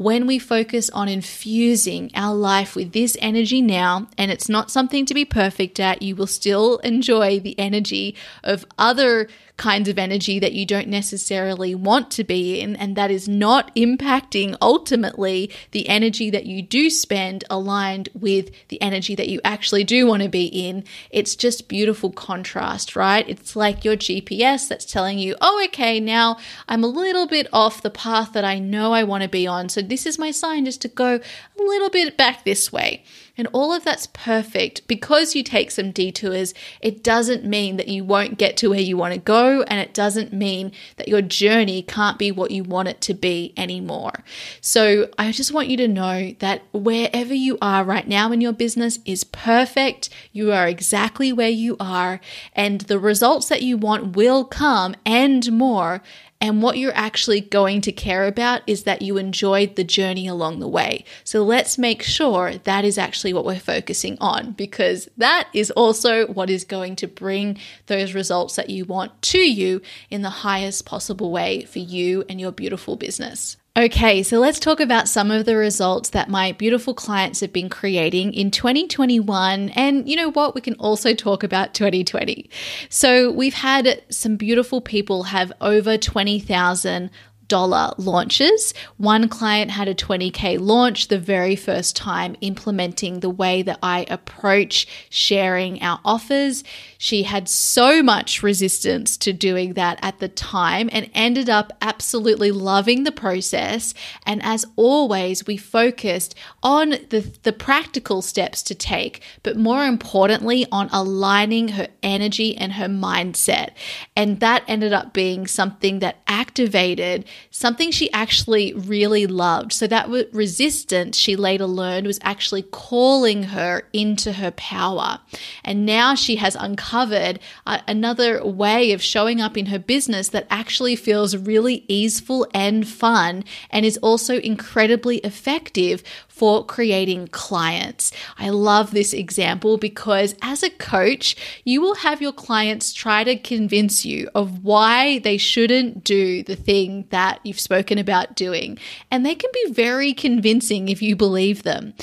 When 0.00 0.26
we 0.26 0.38
focus 0.38 0.88
on 0.88 1.10
infusing 1.10 2.10
our 2.14 2.34
life 2.34 2.74
with 2.74 2.92
this 2.92 3.18
energy 3.20 3.60
now, 3.60 4.08
and 4.16 4.30
it's 4.30 4.48
not 4.48 4.70
something 4.70 5.04
to 5.04 5.12
be 5.12 5.26
perfect 5.26 5.78
at, 5.78 6.00
you 6.00 6.16
will 6.16 6.26
still 6.26 6.78
enjoy 6.78 7.38
the 7.38 7.58
energy 7.58 8.16
of 8.42 8.64
other 8.78 9.28
kinds 9.60 9.90
of 9.90 9.98
energy 9.98 10.38
that 10.38 10.54
you 10.54 10.64
don't 10.64 10.88
necessarily 10.88 11.74
want 11.74 12.10
to 12.10 12.24
be 12.24 12.62
in, 12.62 12.74
and 12.76 12.96
that 12.96 13.10
is 13.10 13.28
not 13.28 13.76
impacting 13.76 14.56
ultimately 14.62 15.50
the 15.72 15.86
energy 15.86 16.30
that 16.30 16.46
you 16.46 16.62
do 16.62 16.88
spend 16.88 17.44
aligned 17.50 18.08
with 18.14 18.50
the 18.68 18.80
energy 18.80 19.14
that 19.14 19.28
you 19.28 19.38
actually 19.44 19.84
do 19.84 20.06
want 20.06 20.22
to 20.22 20.30
be 20.30 20.46
in. 20.46 20.82
It's 21.10 21.36
just 21.36 21.68
beautiful 21.68 22.10
contrast, 22.10 22.96
right? 22.96 23.28
It's 23.28 23.54
like 23.54 23.84
your 23.84 23.98
GPS 23.98 24.66
that's 24.66 24.86
telling 24.86 25.18
you, 25.18 25.36
oh, 25.42 25.62
okay, 25.66 26.00
now 26.00 26.38
I'm 26.66 26.82
a 26.82 26.86
little 26.86 27.26
bit 27.26 27.46
off 27.52 27.82
the 27.82 27.90
path 27.90 28.32
that 28.32 28.46
I 28.46 28.58
know 28.58 28.94
I 28.94 29.04
want 29.04 29.24
to 29.24 29.28
be 29.28 29.46
on. 29.46 29.68
So 29.68 29.82
this 29.90 30.06
is 30.06 30.18
my 30.18 30.30
sign 30.30 30.64
just 30.64 30.80
to 30.82 30.88
go 30.88 31.16
a 31.16 31.62
little 31.62 31.90
bit 31.90 32.16
back 32.16 32.44
this 32.44 32.72
way. 32.72 33.04
And 33.36 33.48
all 33.52 33.72
of 33.72 33.84
that's 33.84 34.06
perfect 34.08 34.86
because 34.86 35.34
you 35.34 35.42
take 35.42 35.70
some 35.70 35.92
detours. 35.92 36.52
It 36.82 37.02
doesn't 37.02 37.42
mean 37.42 37.78
that 37.78 37.88
you 37.88 38.04
won't 38.04 38.36
get 38.36 38.56
to 38.58 38.68
where 38.68 38.80
you 38.80 38.98
want 38.98 39.14
to 39.14 39.20
go, 39.20 39.62
and 39.62 39.80
it 39.80 39.94
doesn't 39.94 40.32
mean 40.32 40.72
that 40.96 41.08
your 41.08 41.22
journey 41.22 41.80
can't 41.80 42.18
be 42.18 42.30
what 42.30 42.50
you 42.50 42.62
want 42.62 42.88
it 42.88 43.00
to 43.02 43.14
be 43.14 43.54
anymore. 43.56 44.24
So, 44.60 45.08
I 45.18 45.32
just 45.32 45.54
want 45.54 45.68
you 45.68 45.78
to 45.78 45.88
know 45.88 46.34
that 46.40 46.64
wherever 46.72 47.32
you 47.32 47.56
are 47.62 47.82
right 47.82 48.06
now 48.06 48.30
in 48.30 48.42
your 48.42 48.52
business 48.52 48.98
is 49.06 49.24
perfect. 49.24 50.10
You 50.32 50.52
are 50.52 50.68
exactly 50.68 51.32
where 51.32 51.48
you 51.48 51.78
are, 51.80 52.20
and 52.54 52.82
the 52.82 52.98
results 52.98 53.48
that 53.48 53.62
you 53.62 53.78
want 53.78 54.16
will 54.16 54.44
come 54.44 54.94
and 55.06 55.50
more 55.50 56.02
And 56.42 56.62
what 56.62 56.78
you're 56.78 56.96
actually 56.96 57.42
going 57.42 57.82
to 57.82 57.92
care 57.92 58.26
about 58.26 58.62
is 58.66 58.84
that 58.84 59.02
you 59.02 59.18
enjoyed 59.18 59.76
the 59.76 59.84
journey 59.84 60.26
along 60.26 60.60
the 60.60 60.68
way. 60.68 61.04
So 61.22 61.42
let's 61.42 61.76
make 61.76 62.02
sure 62.02 62.54
that 62.54 62.84
is 62.84 62.96
actually 62.96 63.34
what 63.34 63.44
we're 63.44 63.58
focusing 63.58 64.16
on 64.20 64.52
because 64.52 65.08
that 65.18 65.48
is 65.52 65.70
also 65.72 66.26
what 66.28 66.48
is 66.48 66.64
going 66.64 66.96
to 66.96 67.06
bring 67.06 67.58
those 67.86 68.14
results 68.14 68.56
that 68.56 68.70
you 68.70 68.86
want 68.86 69.20
to 69.22 69.38
you 69.38 69.82
in 70.08 70.22
the 70.22 70.30
highest 70.30 70.86
possible 70.86 71.30
way 71.30 71.64
for 71.64 71.78
you 71.78 72.24
and 72.28 72.40
your 72.40 72.52
beautiful 72.52 72.96
business. 72.96 73.58
Okay, 73.76 74.24
so 74.24 74.40
let's 74.40 74.58
talk 74.58 74.80
about 74.80 75.08
some 75.08 75.30
of 75.30 75.46
the 75.46 75.56
results 75.56 76.10
that 76.10 76.28
my 76.28 76.50
beautiful 76.50 76.92
clients 76.92 77.38
have 77.38 77.52
been 77.52 77.68
creating 77.68 78.34
in 78.34 78.50
2021. 78.50 79.68
And 79.70 80.08
you 80.08 80.16
know 80.16 80.32
what? 80.32 80.56
We 80.56 80.60
can 80.60 80.74
also 80.74 81.14
talk 81.14 81.44
about 81.44 81.72
2020. 81.72 82.50
So 82.88 83.30
we've 83.30 83.54
had 83.54 84.02
some 84.10 84.34
beautiful 84.34 84.80
people 84.80 85.24
have 85.24 85.52
over 85.60 85.96
20,000 85.96 87.10
dollar 87.50 87.92
launches. 87.98 88.72
One 88.96 89.28
client 89.28 89.72
had 89.72 89.88
a 89.88 89.94
20K 89.94 90.58
launch 90.58 91.08
the 91.08 91.18
very 91.18 91.56
first 91.56 91.96
time 91.96 92.36
implementing 92.40 93.20
the 93.20 93.28
way 93.28 93.60
that 93.62 93.78
I 93.82 94.06
approach 94.08 94.86
sharing 95.10 95.82
our 95.82 96.00
offers. 96.04 96.64
She 97.02 97.22
had 97.22 97.48
so 97.48 98.02
much 98.02 98.42
resistance 98.42 99.16
to 99.16 99.32
doing 99.32 99.72
that 99.72 99.98
at 100.02 100.18
the 100.18 100.28
time 100.28 100.90
and 100.92 101.10
ended 101.14 101.48
up 101.48 101.72
absolutely 101.80 102.52
loving 102.52 103.04
the 103.04 103.10
process. 103.10 103.94
And 104.26 104.42
as 104.44 104.66
always, 104.76 105.46
we 105.46 105.56
focused 105.56 106.34
on 106.62 106.90
the, 106.90 107.32
the 107.42 107.54
practical 107.54 108.20
steps 108.20 108.62
to 108.64 108.74
take, 108.74 109.22
but 109.42 109.56
more 109.56 109.86
importantly, 109.86 110.66
on 110.70 110.90
aligning 110.92 111.68
her 111.68 111.88
energy 112.02 112.54
and 112.54 112.74
her 112.74 112.86
mindset. 112.86 113.70
And 114.14 114.40
that 114.40 114.62
ended 114.68 114.92
up 114.92 115.14
being 115.14 115.46
something 115.46 116.00
that 116.00 116.18
activated 116.26 117.24
something 117.50 117.90
she 117.92 118.12
actually 118.12 118.74
really 118.74 119.26
loved. 119.26 119.72
So 119.72 119.86
that 119.86 120.10
resistance 120.34 121.16
she 121.16 121.34
later 121.34 121.66
learned 121.66 122.06
was 122.06 122.20
actually 122.22 122.64
calling 122.64 123.44
her 123.44 123.84
into 123.94 124.32
her 124.32 124.50
power. 124.50 125.20
And 125.64 125.86
now 125.86 126.14
she 126.14 126.36
has 126.36 126.56
uncovered 126.56 126.89
uh, 126.92 127.78
another 127.86 128.44
way 128.44 128.92
of 128.92 129.02
showing 129.02 129.40
up 129.40 129.56
in 129.56 129.66
her 129.66 129.78
business 129.78 130.28
that 130.28 130.46
actually 130.50 130.96
feels 130.96 131.36
really 131.36 131.84
easeful 131.88 132.46
and 132.52 132.86
fun 132.86 133.44
and 133.70 133.84
is 133.86 133.98
also 133.98 134.38
incredibly 134.38 135.18
effective 135.18 136.02
for 136.28 136.64
creating 136.64 137.28
clients. 137.28 138.12
I 138.38 138.48
love 138.48 138.90
this 138.90 139.12
example 139.12 139.76
because 139.76 140.34
as 140.42 140.62
a 140.62 140.70
coach, 140.70 141.36
you 141.64 141.80
will 141.80 141.96
have 141.96 142.22
your 142.22 142.32
clients 142.32 142.92
try 142.92 143.24
to 143.24 143.36
convince 143.36 144.04
you 144.04 144.28
of 144.34 144.64
why 144.64 145.18
they 145.18 145.36
shouldn't 145.36 146.02
do 146.04 146.42
the 146.42 146.56
thing 146.56 147.06
that 147.10 147.40
you've 147.44 147.60
spoken 147.60 147.98
about 147.98 148.36
doing. 148.36 148.78
And 149.10 149.24
they 149.24 149.34
can 149.34 149.50
be 149.52 149.72
very 149.72 150.14
convincing 150.14 150.88
if 150.88 151.02
you 151.02 151.14
believe 151.16 151.62
them. 151.62 151.94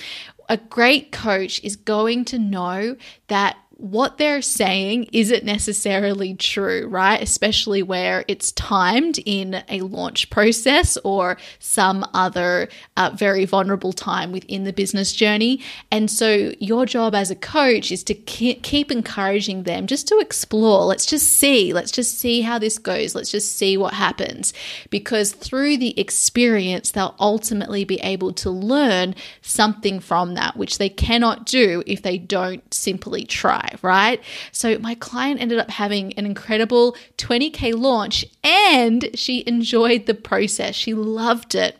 A 0.49 0.57
great 0.57 1.11
coach 1.11 1.61
is 1.63 1.75
going 1.75 2.23
to 2.25 2.39
know 2.39 2.95
that 3.27 3.57
what 3.77 4.17
they're 4.17 4.41
saying 4.41 5.07
isn't 5.11 5.43
necessarily 5.43 6.33
true, 6.33 6.87
right? 6.87 7.21
Especially 7.21 7.83
where 7.83 8.25
it's 8.27 8.51
timed 8.53 9.19
in 9.23 9.63
a 9.69 9.81
launch 9.81 10.31
process 10.31 10.97
or 11.03 11.37
some 11.59 12.03
other 12.13 12.69
uh, 12.97 13.11
very 13.13 13.45
vulnerable 13.45 13.93
time 13.93 14.31
within 14.31 14.63
the 14.63 14.73
business 14.73 15.13
journey. 15.13 15.61
And 15.91 16.09
so, 16.09 16.53
your 16.59 16.87
job 16.87 17.13
as 17.13 17.29
a 17.29 17.35
coach 17.35 17.91
is 17.91 18.03
to 18.05 18.15
keep 18.15 18.91
encouraging 18.91 19.63
them 19.63 19.85
just 19.85 20.07
to 20.07 20.17
explore. 20.17 20.85
Let's 20.85 21.05
just 21.05 21.27
see. 21.33 21.71
Let's 21.71 21.91
just 21.91 22.17
see 22.17 22.41
how 22.41 22.57
this 22.57 22.79
goes. 22.79 23.13
Let's 23.13 23.31
just 23.31 23.55
see 23.55 23.77
what 23.77 23.93
happens. 23.93 24.53
Because 24.89 25.33
through 25.33 25.77
the 25.77 25.97
experience, 25.99 26.91
they'll 26.91 27.15
ultimately 27.19 27.83
be 27.83 27.99
able 27.99 28.33
to 28.33 28.49
learn 28.49 29.13
something 29.41 29.99
from 29.99 30.33
that, 30.33 30.57
which 30.57 30.79
they 30.79 30.89
cannot 30.89 31.45
do 31.45 31.83
if 31.85 32.01
they 32.01 32.17
don't 32.17 32.73
simply 32.73 33.23
try 33.23 33.66
right? 33.81 34.21
So 34.51 34.77
my 34.79 34.95
client 34.95 35.41
ended 35.41 35.59
up 35.59 35.69
having 35.69 36.13
an 36.13 36.25
incredible 36.25 36.95
20K 37.17 37.77
launch 37.77 38.25
and 38.43 39.09
she 39.13 39.43
enjoyed 39.47 40.05
the 40.05 40.13
process. 40.13 40.75
She 40.75 40.93
loved 40.93 41.55
it. 41.55 41.77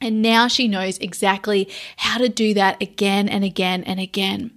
And 0.00 0.20
now 0.20 0.48
she 0.48 0.68
knows 0.68 0.98
exactly 0.98 1.68
how 1.96 2.18
to 2.18 2.28
do 2.28 2.54
that 2.54 2.82
again 2.82 3.28
and 3.28 3.44
again 3.44 3.84
and 3.84 4.00
again. 4.00 4.50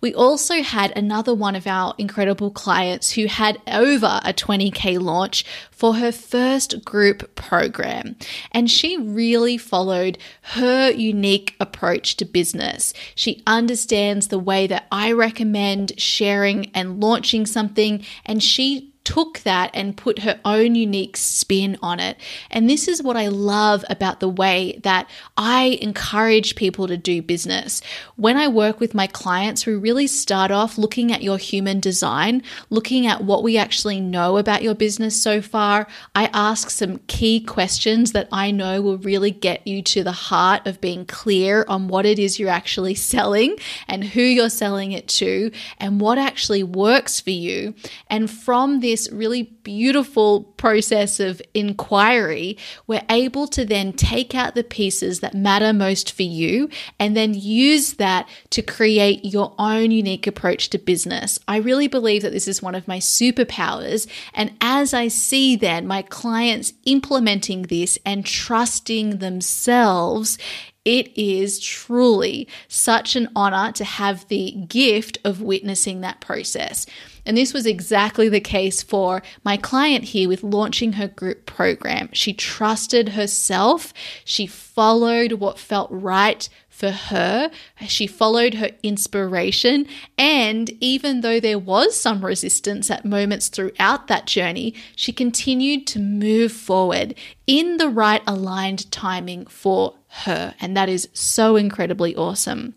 We 0.00 0.14
also 0.14 0.62
had 0.62 0.96
another 0.96 1.34
one 1.34 1.56
of 1.56 1.66
our 1.66 1.94
incredible 1.98 2.50
clients 2.50 3.12
who 3.12 3.26
had 3.26 3.60
over 3.66 4.20
a 4.24 4.32
20K 4.32 5.00
launch 5.00 5.44
for 5.70 5.96
her 5.96 6.12
first 6.12 6.84
group 6.84 7.34
program. 7.34 8.16
And 8.52 8.70
she 8.70 8.96
really 8.96 9.58
followed 9.58 10.18
her 10.42 10.90
unique 10.90 11.56
approach 11.58 12.16
to 12.16 12.24
business. 12.24 12.94
She 13.14 13.42
understands 13.46 14.28
the 14.28 14.38
way 14.38 14.66
that 14.68 14.86
I 14.92 15.12
recommend 15.12 15.98
sharing 16.00 16.70
and 16.74 17.00
launching 17.00 17.46
something, 17.46 18.04
and 18.24 18.42
she 18.42 18.91
took 19.04 19.40
that 19.40 19.70
and 19.74 19.96
put 19.96 20.20
her 20.20 20.40
own 20.44 20.74
unique 20.74 21.16
spin 21.16 21.76
on 21.82 21.98
it. 21.98 22.16
And 22.50 22.68
this 22.68 22.86
is 22.86 23.02
what 23.02 23.16
I 23.16 23.28
love 23.28 23.84
about 23.90 24.20
the 24.20 24.28
way 24.28 24.80
that 24.84 25.08
I 25.36 25.78
encourage 25.82 26.54
people 26.54 26.86
to 26.86 26.96
do 26.96 27.20
business. 27.22 27.82
When 28.16 28.36
I 28.36 28.48
work 28.48 28.78
with 28.78 28.94
my 28.94 29.06
clients, 29.06 29.66
we 29.66 29.74
really 29.74 30.06
start 30.06 30.50
off 30.50 30.78
looking 30.78 31.10
at 31.12 31.22
your 31.22 31.38
human 31.38 31.80
design, 31.80 32.42
looking 32.70 33.06
at 33.06 33.24
what 33.24 33.42
we 33.42 33.56
actually 33.56 34.00
know 34.00 34.38
about 34.38 34.62
your 34.62 34.74
business 34.74 35.20
so 35.20 35.42
far. 35.42 35.88
I 36.14 36.30
ask 36.32 36.70
some 36.70 36.98
key 37.08 37.40
questions 37.40 38.12
that 38.12 38.28
I 38.30 38.50
know 38.50 38.80
will 38.80 38.98
really 38.98 39.30
get 39.30 39.66
you 39.66 39.82
to 39.82 40.04
the 40.04 40.12
heart 40.12 40.66
of 40.66 40.80
being 40.80 41.06
clear 41.06 41.64
on 41.68 41.88
what 41.88 42.06
it 42.06 42.18
is 42.18 42.38
you're 42.38 42.50
actually 42.50 42.94
selling 43.12 43.56
and 43.88 44.04
who 44.04 44.22
you're 44.22 44.48
selling 44.48 44.92
it 44.92 45.08
to 45.08 45.50
and 45.78 46.00
what 46.00 46.18
actually 46.18 46.62
works 46.62 47.20
for 47.20 47.30
you. 47.30 47.74
And 48.08 48.30
from 48.30 48.80
this 48.80 48.91
this 48.92 49.10
really 49.10 49.44
beautiful 49.62 50.42
process 50.58 51.18
of 51.18 51.40
inquiry, 51.54 52.58
we're 52.86 53.00
able 53.08 53.46
to 53.46 53.64
then 53.64 53.90
take 53.94 54.34
out 54.34 54.54
the 54.54 54.62
pieces 54.62 55.20
that 55.20 55.32
matter 55.32 55.72
most 55.72 56.12
for 56.12 56.24
you 56.24 56.68
and 56.98 57.16
then 57.16 57.32
use 57.32 57.94
that 57.94 58.28
to 58.50 58.60
create 58.60 59.24
your 59.24 59.54
own 59.58 59.90
unique 59.90 60.26
approach 60.26 60.68
to 60.68 60.76
business. 60.76 61.38
I 61.48 61.56
really 61.56 61.88
believe 61.88 62.20
that 62.20 62.32
this 62.32 62.46
is 62.46 62.60
one 62.60 62.74
of 62.74 62.86
my 62.86 62.98
superpowers. 62.98 64.06
And 64.34 64.52
as 64.60 64.92
I 64.92 65.08
see 65.08 65.56
then 65.56 65.86
my 65.86 66.02
clients 66.02 66.74
implementing 66.84 67.62
this 67.62 67.98
and 68.04 68.26
trusting 68.26 69.18
themselves, 69.20 70.36
it 70.84 71.16
is 71.16 71.60
truly 71.60 72.46
such 72.68 73.16
an 73.16 73.30
honor 73.34 73.72
to 73.72 73.84
have 73.84 74.28
the 74.28 74.50
gift 74.68 75.16
of 75.24 75.40
witnessing 75.40 76.02
that 76.02 76.20
process. 76.20 76.84
And 77.24 77.36
this 77.36 77.54
was 77.54 77.66
exactly 77.66 78.28
the 78.28 78.40
case 78.40 78.82
for 78.82 79.22
my 79.44 79.56
client 79.56 80.04
here 80.04 80.28
with 80.28 80.42
launching 80.42 80.94
her 80.94 81.08
group 81.08 81.46
program. 81.46 82.08
She 82.12 82.32
trusted 82.32 83.10
herself, 83.10 83.94
she 84.24 84.46
followed 84.46 85.32
what 85.32 85.58
felt 85.58 85.90
right 85.90 86.48
for 86.68 86.90
her. 86.90 87.50
She 87.86 88.06
followed 88.06 88.54
her 88.54 88.70
inspiration. 88.82 89.86
And 90.18 90.70
even 90.80 91.20
though 91.20 91.38
there 91.38 91.58
was 91.58 91.94
some 91.94 92.24
resistance 92.24 92.90
at 92.90 93.04
moments 93.04 93.48
throughout 93.48 94.08
that 94.08 94.26
journey, 94.26 94.74
she 94.96 95.12
continued 95.12 95.86
to 95.88 96.00
move 96.00 96.50
forward 96.50 97.14
in 97.46 97.76
the 97.76 97.88
right 97.88 98.22
aligned 98.26 98.90
timing 98.90 99.46
for 99.46 99.94
her. 100.24 100.54
And 100.60 100.76
that 100.76 100.88
is 100.88 101.08
so 101.12 101.54
incredibly 101.56 102.16
awesome. 102.16 102.74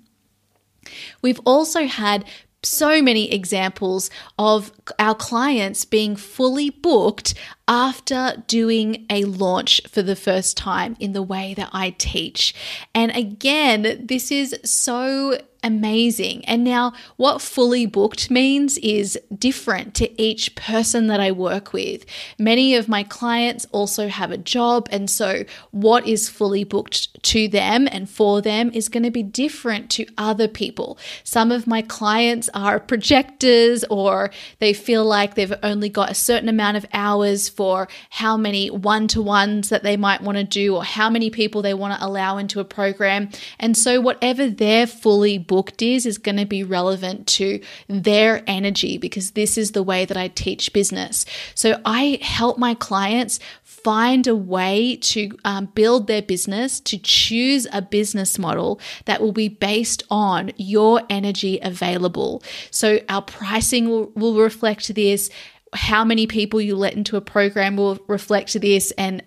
We've 1.22 1.42
also 1.46 1.88
had 1.88 2.26
so 2.66 3.02
many 3.02 3.32
examples 3.32 4.10
of 4.38 4.72
our 5.00 5.16
clients 5.16 5.86
being 5.86 6.16
fully 6.16 6.70
booked 6.70 7.34
after 7.68 8.44
doing 8.48 9.06
a 9.10 9.24
launch 9.26 9.82
for 9.88 10.02
the 10.02 10.16
first 10.16 10.58
time 10.58 10.96
in 11.00 11.14
the 11.14 11.24
way 11.24 11.54
that 11.56 11.70
I 11.74 11.92
teach. 11.92 12.54
And 12.94 13.16
again, 13.16 14.06
this 14.06 14.32
is 14.32 14.56
so 14.64 15.40
amazing. 15.66 16.46
And 16.46 16.64
now, 16.64 16.94
what 17.18 17.42
fully 17.42 17.88
booked 17.88 18.30
means 18.30 18.78
is 18.78 19.20
different 19.38 19.96
to 19.96 20.22
each 20.22 20.56
person 20.56 21.08
that 21.08 21.20
I 21.20 21.32
work 21.32 21.74
with. 21.74 22.06
Many 22.38 22.76
of 22.76 22.88
my 22.88 23.04
clients 23.04 23.66
also 23.72 24.08
have 24.08 24.32
a 24.32 24.38
job, 24.38 24.88
and 24.92 25.10
so 25.10 25.44
what 25.72 26.08
is 26.08 26.30
fully 26.30 26.64
booked 26.64 27.22
to 27.24 27.48
them 27.48 27.88
and 27.92 28.08
for 28.08 28.42
them 28.42 28.70
is 28.74 28.88
going 28.88 29.04
to 29.04 29.12
be 29.12 29.24
different 29.24 29.90
to 29.92 30.06
other 30.18 30.48
people. 30.48 31.00
Some 31.24 31.52
of 31.52 31.66
my 31.66 31.82
clients 31.82 32.48
are 32.54 32.80
projectors, 32.80 33.84
or 33.86 34.30
they 34.60 34.72
feel 34.72 35.04
like 35.04 35.34
they've 35.34 35.54
only 35.64 35.90
got 35.90 36.12
a 36.12 36.16
certain 36.16 36.48
amount 36.48 36.78
of 36.78 36.86
hours 36.94 37.50
for 37.50 37.88
how 38.12 38.38
many 38.38 38.70
one 38.70 39.08
to 39.08 39.22
ones 39.22 39.70
that 39.70 39.82
they 39.82 39.98
might 39.98 40.22
want 40.22 40.38
to 40.38 40.44
do 40.44 40.76
or 40.76 40.84
how 40.84 41.10
many 41.10 41.32
people 41.32 41.64
they 41.64 41.74
want 41.74 42.00
to 42.00 42.06
allow 42.06 42.38
into 42.38 42.60
a 42.60 42.66
program. 42.66 43.30
And 43.60 43.76
so, 43.76 44.00
whatever 44.00 44.48
they're 44.48 44.86
fully 44.86 45.40
booked 45.40 45.55
is, 45.82 46.06
is 46.06 46.18
going 46.18 46.38
to 46.38 46.46
be 46.46 46.64
relevant 46.64 47.28
to 47.28 47.60
their 47.88 48.44
energy 48.48 48.98
because 48.98 49.32
this 49.32 49.58
is 49.58 49.72
the 49.72 49.84
way 49.84 50.06
that 50.06 50.18
I 50.18 50.28
teach 50.30 50.74
business. 50.74 51.26
So, 51.54 51.80
I 51.86 52.20
help 52.22 52.58
my 52.58 52.74
clients 52.74 53.40
find 53.64 54.26
a 54.26 54.36
way 54.36 54.96
to 54.96 55.30
um, 55.46 55.68
build 55.68 56.08
their 56.08 56.22
business, 56.22 56.80
to 56.80 56.98
choose 56.98 57.68
a 57.72 57.82
business 57.82 58.40
model 58.40 58.80
that 59.06 59.22
will 59.22 59.32
be 59.32 59.48
based 59.48 60.02
on 60.10 60.52
your 60.58 61.02
energy 61.10 61.60
available. 61.62 62.42
So, 62.72 63.00
our 63.10 63.22
pricing 63.22 63.90
will, 63.90 64.12
will 64.16 64.36
reflect 64.36 64.94
this. 64.96 65.30
How 65.74 66.04
many 66.06 66.26
people 66.26 66.62
you 66.62 66.76
let 66.76 66.94
into 66.94 67.18
a 67.18 67.22
program 67.22 67.78
will 67.78 68.00
reflect 68.08 68.60
this, 68.60 68.92
and 68.92 69.24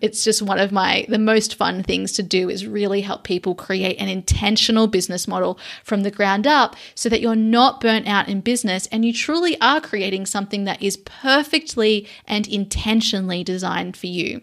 it's 0.00 0.22
just 0.22 0.42
one 0.42 0.58
of 0.58 0.70
my 0.70 1.04
the 1.08 1.18
most 1.18 1.56
fun 1.56 1.82
things 1.82 2.12
to 2.12 2.22
do 2.22 2.48
is 2.48 2.66
really 2.66 3.00
help 3.00 3.24
people 3.24 3.54
create 3.54 3.98
an 3.98 4.08
intentional 4.08 4.86
business 4.86 5.26
model 5.26 5.58
from 5.82 6.02
the 6.02 6.10
ground 6.10 6.46
up 6.46 6.76
so 6.94 7.08
that 7.08 7.20
you're 7.20 7.34
not 7.34 7.80
burnt 7.80 8.06
out 8.06 8.28
in 8.28 8.40
business 8.40 8.86
and 8.92 9.04
you 9.04 9.12
truly 9.12 9.60
are 9.60 9.80
creating 9.80 10.24
something 10.24 10.64
that 10.64 10.80
is 10.80 10.96
perfectly 10.98 12.06
and 12.26 12.46
intentionally 12.46 13.42
designed 13.42 13.96
for 13.96 14.06
you. 14.06 14.40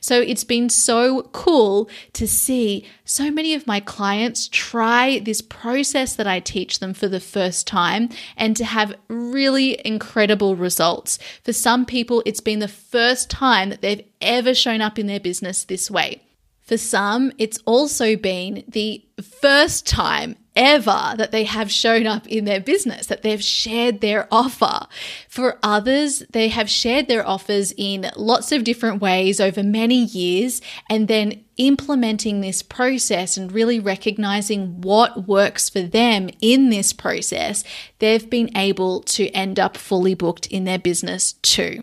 So 0.00 0.20
it's 0.20 0.44
been 0.44 0.68
so 0.68 1.22
cool 1.32 1.90
to 2.14 2.26
see 2.26 2.86
so 3.04 3.30
many 3.30 3.54
of 3.54 3.66
my 3.66 3.80
clients 3.80 4.48
try 4.48 5.18
this 5.18 5.42
process 5.42 6.14
that 6.16 6.26
I 6.26 6.40
teach 6.40 6.78
them 6.78 6.94
for 6.94 7.08
the 7.08 7.20
first 7.20 7.66
time 7.66 8.08
and 8.36 8.56
to 8.56 8.64
have 8.64 8.94
really 9.08 9.80
incredible 9.84 10.56
results. 10.56 11.18
For 11.44 11.52
some 11.52 11.84
people, 11.84 12.22
it's 12.26 12.40
been 12.40 12.58
the 12.58 12.68
first 12.68 13.30
time 13.30 13.70
that 13.70 13.82
they've 13.82 14.04
ever 14.20 14.54
shown 14.54 14.80
up 14.80 14.98
in 14.98 15.06
their 15.06 15.20
business 15.20 15.64
this 15.64 15.90
way. 15.90 16.22
For 16.60 16.76
some, 16.76 17.32
it's 17.38 17.58
also 17.64 18.14
been 18.14 18.62
the 18.68 19.02
first 19.40 19.86
time 19.86 20.36
ever 20.58 21.14
that 21.16 21.30
they 21.30 21.44
have 21.44 21.70
shown 21.70 22.06
up 22.06 22.26
in 22.26 22.44
their 22.44 22.60
business, 22.60 23.06
that 23.06 23.22
they've 23.22 23.42
shared 23.42 24.00
their 24.00 24.26
offer. 24.30 24.86
For 25.28 25.58
others, 25.62 26.24
they 26.30 26.48
have 26.48 26.68
shared 26.68 27.06
their 27.06 27.26
offers 27.26 27.72
in 27.76 28.10
lots 28.16 28.50
of 28.50 28.64
different 28.64 29.00
ways 29.00 29.40
over 29.40 29.62
many 29.62 30.04
years 30.04 30.60
and 30.90 31.06
then 31.06 31.44
implementing 31.56 32.40
this 32.40 32.62
process 32.62 33.36
and 33.36 33.52
really 33.52 33.80
recognizing 33.80 34.80
what 34.80 35.28
works 35.28 35.68
for 35.68 35.82
them 35.82 36.28
in 36.40 36.70
this 36.70 36.92
process, 36.92 37.64
they've 38.00 38.28
been 38.28 38.50
able 38.56 39.00
to 39.02 39.28
end 39.30 39.58
up 39.58 39.76
fully 39.76 40.14
booked 40.14 40.46
in 40.46 40.64
their 40.64 40.78
business 40.78 41.34
too. 41.42 41.82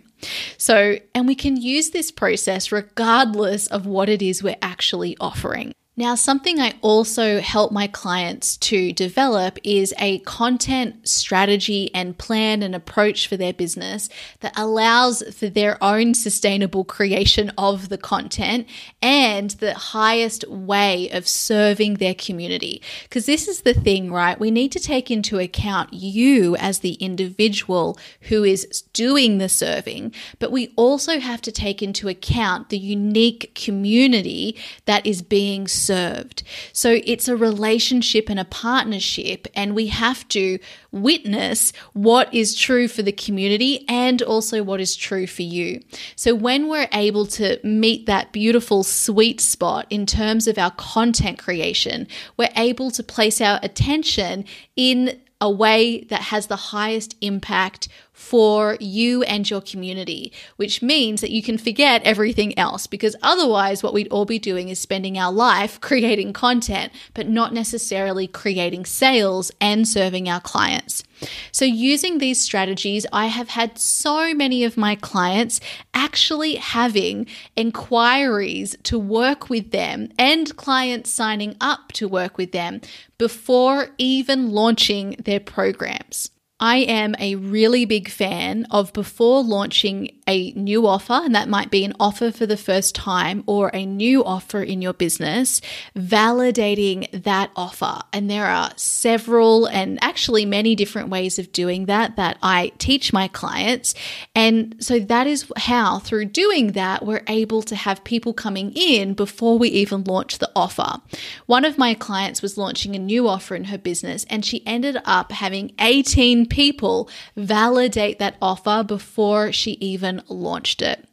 So, 0.58 0.98
and 1.14 1.28
we 1.28 1.36
can 1.36 1.58
use 1.58 1.92
this 1.92 2.12
process 2.12 2.72
regardless 2.72 3.68
of 3.68 3.86
what 3.86 4.10
it 4.10 4.22
is 4.22 4.42
we're 4.42 4.58
actually 4.62 5.16
offering. 5.20 5.74
Now, 5.98 6.16
something 6.16 6.60
I 6.60 6.74
also 6.82 7.40
help 7.40 7.72
my 7.72 7.88
clients 7.88 8.58
to 8.58 8.92
develop 8.92 9.58
is 9.64 9.94
a 9.98 10.20
content 10.20 11.08
strategy 11.08 11.90
and 11.94 12.18
plan 12.18 12.62
and 12.62 12.76
approach 12.76 13.28
for 13.28 13.38
their 13.38 13.54
business 13.54 14.10
that 14.42 14.52
allows 14.60 15.24
for 15.34 15.48
their 15.48 15.82
own 15.82 16.14
sustainable 16.14 16.84
creation 16.84 17.50
of 17.58 17.88
the 17.88 17.98
content 17.98 18.68
and 19.02 19.52
the 19.52 19.74
highest 19.74 20.46
way 20.50 21.10
of 21.12 21.30
serving 21.30 21.94
their 21.94 22.14
community. 22.14 22.82
Because 23.04 23.26
this 23.26 23.48
is 23.48 23.62
the 23.62 23.74
thing, 23.74 24.12
right? 24.12 24.38
We 24.38 24.52
need 24.52 24.74
to 24.74 24.80
take 24.82 25.10
into 25.10 25.40
account 25.40 25.94
you 25.94 26.58
as 26.58 26.80
the 26.80 26.96
individual 26.96 27.98
who 28.24 28.44
is 28.44 28.84
doing 28.92 29.38
the 29.38 29.48
serving, 29.48 30.14
but 30.40 30.52
we 30.52 30.74
also 30.76 31.22
have 31.22 31.42
to 31.44 31.54
take 31.54 31.82
into 31.82 32.10
account 32.10 32.68
the 32.68 32.78
unique 32.78 33.56
community 33.56 34.58
that 34.84 35.06
is 35.06 35.22
being 35.22 35.70
served 35.70 35.85
served. 35.86 36.44
So 36.74 37.00
it's 37.04 37.28
a 37.28 37.36
relationship 37.36 38.30
and 38.30 38.40
a 38.40 38.46
partnership, 38.46 39.48
and 39.56 39.76
we 39.76 39.88
have 39.88 40.28
to 40.30 40.60
witness 40.92 41.74
what 41.94 42.34
is 42.34 42.56
true 42.56 42.88
for 42.88 43.02
the 43.02 43.12
community 43.12 43.86
and 43.88 44.22
also 44.22 44.64
what 44.64 44.80
is 44.80 44.96
true 44.96 45.28
for 45.28 45.44
you. 45.44 45.82
So 46.16 46.34
when 46.34 46.68
we're 46.68 46.90
able 46.94 47.26
to 47.28 47.60
meet 47.64 48.06
that 48.06 48.32
beautiful 48.32 48.84
sweet 48.84 49.42
spot 49.42 49.88
in 49.90 50.06
terms 50.06 50.48
of 50.48 50.58
our 50.58 50.72
content 50.72 51.40
creation, 51.40 52.08
we're 52.38 52.50
able 52.56 52.92
to 52.92 53.04
place 53.04 53.42
our 53.42 53.60
attention 53.62 54.46
in 54.76 55.20
a 55.42 55.52
way 55.52 56.02
that 56.06 56.22
has 56.22 56.48
the 56.48 56.56
highest 56.56 57.16
impact 57.22 57.88
for 58.16 58.78
you 58.80 59.24
and 59.24 59.48
your 59.50 59.60
community, 59.60 60.32
which 60.56 60.82
means 60.82 61.20
that 61.20 61.32
you 61.32 61.44
can 61.44 61.58
forget 61.58 62.02
everything 62.04 62.58
else 62.58 62.88
because 62.88 63.14
otherwise, 63.22 63.84
what 63.84 63.94
we'd 63.94 64.08
all 64.08 64.24
be 64.24 64.40
doing 64.40 64.70
is 64.70 64.80
spending 64.80 65.18
our 65.18 65.32
life 65.32 65.80
creating 65.82 66.32
content, 66.32 66.94
but 67.14 67.28
not 67.28 67.54
necessarily 67.54 68.26
creating 68.26 68.86
sales 68.86 69.52
and 69.60 69.86
serving 69.86 70.30
our 70.30 70.40
clients. 70.40 71.04
So, 71.52 71.66
using 71.66 72.18
these 72.18 72.42
strategies, 72.42 73.06
I 73.12 73.28
have 73.28 73.50
had 73.50 73.78
so 73.78 74.34
many 74.34 74.64
of 74.64 74.78
my 74.78 74.96
clients 74.96 75.60
actually 75.94 76.56
having 76.56 77.28
inquiries 77.58 78.78
to 78.84 78.98
work 78.98 79.50
with 79.50 79.72
them 79.72 80.10
and 80.18 80.56
clients 80.56 81.10
signing 81.10 81.58
up 81.60 81.92
to 81.94 82.08
work 82.08 82.38
with 82.38 82.54
them 82.54 82.80
before 83.18 83.90
even 83.98 84.52
launching 84.52 85.18
their 85.20 85.42
programs. 85.42 86.32
I 86.58 86.78
am 86.78 87.16
a 87.20 87.36
really 87.36 87.84
big 87.84 88.10
fan 88.10 88.66
of 88.72 88.94
before 88.94 89.44
launching 89.44 90.22
a 90.26 90.52
new 90.54 90.88
offer, 90.88 91.12
and 91.12 91.36
that 91.36 91.50
might 91.50 91.70
be 91.70 91.84
an 91.84 91.94
offer 92.00 92.32
for 92.32 92.46
the 92.46 92.56
first 92.56 92.96
time 92.96 93.44
or 93.46 93.70
a 93.74 93.86
new 93.86 94.24
offer 94.24 94.64
in 94.64 94.82
your 94.82 94.94
business, 94.94 95.60
validating 95.98 97.12
that 97.24 97.52
offer. 97.58 98.00
And 98.14 98.30
there 98.30 98.46
are 98.46 98.72
several 98.78 99.66
and 99.66 100.00
actually 100.02 100.46
many 100.46 100.76
different 100.76 101.10
ways 101.10 101.38
of 101.38 101.52
doing 101.52 101.88
that 101.88 102.16
that 102.16 102.38
I 102.42 102.72
teach 102.78 103.12
my 103.12 103.28
clients. 103.28 103.94
And 104.34 104.78
so 104.80 104.98
that 104.98 105.28
is 105.28 105.52
how, 105.58 106.00
through 106.00 106.26
doing 106.26 106.72
that, 106.72 107.06
we're 107.06 107.24
able 107.28 107.64
to 107.64 107.76
have 107.76 108.02
people 108.06 108.34
coming 108.34 108.72
in 108.72 109.14
before 109.14 109.58
we 109.58 109.68
even 109.70 110.06
launch 110.06 110.38
the 110.38 110.52
offer. 110.56 111.02
One 111.48 111.66
of 111.66 111.78
my 111.78 111.96
clients 111.96 112.42
was 112.42 112.58
launching 112.58 112.96
a 112.96 113.00
new 113.00 113.28
offer 113.28 113.56
in 113.56 113.66
her 113.66 113.78
business, 113.78 114.26
and 114.30 114.46
she 114.46 114.66
ended 114.66 114.98
up 115.04 115.34
having 115.34 115.74
18 115.80 116.45
people 116.46 117.10
validate 117.36 118.20
that 118.20 118.38
offer 118.42 118.84
before 118.84 119.52
she 119.52 119.72
even 119.82 120.22
launched 120.28 120.82
it. 120.82 121.08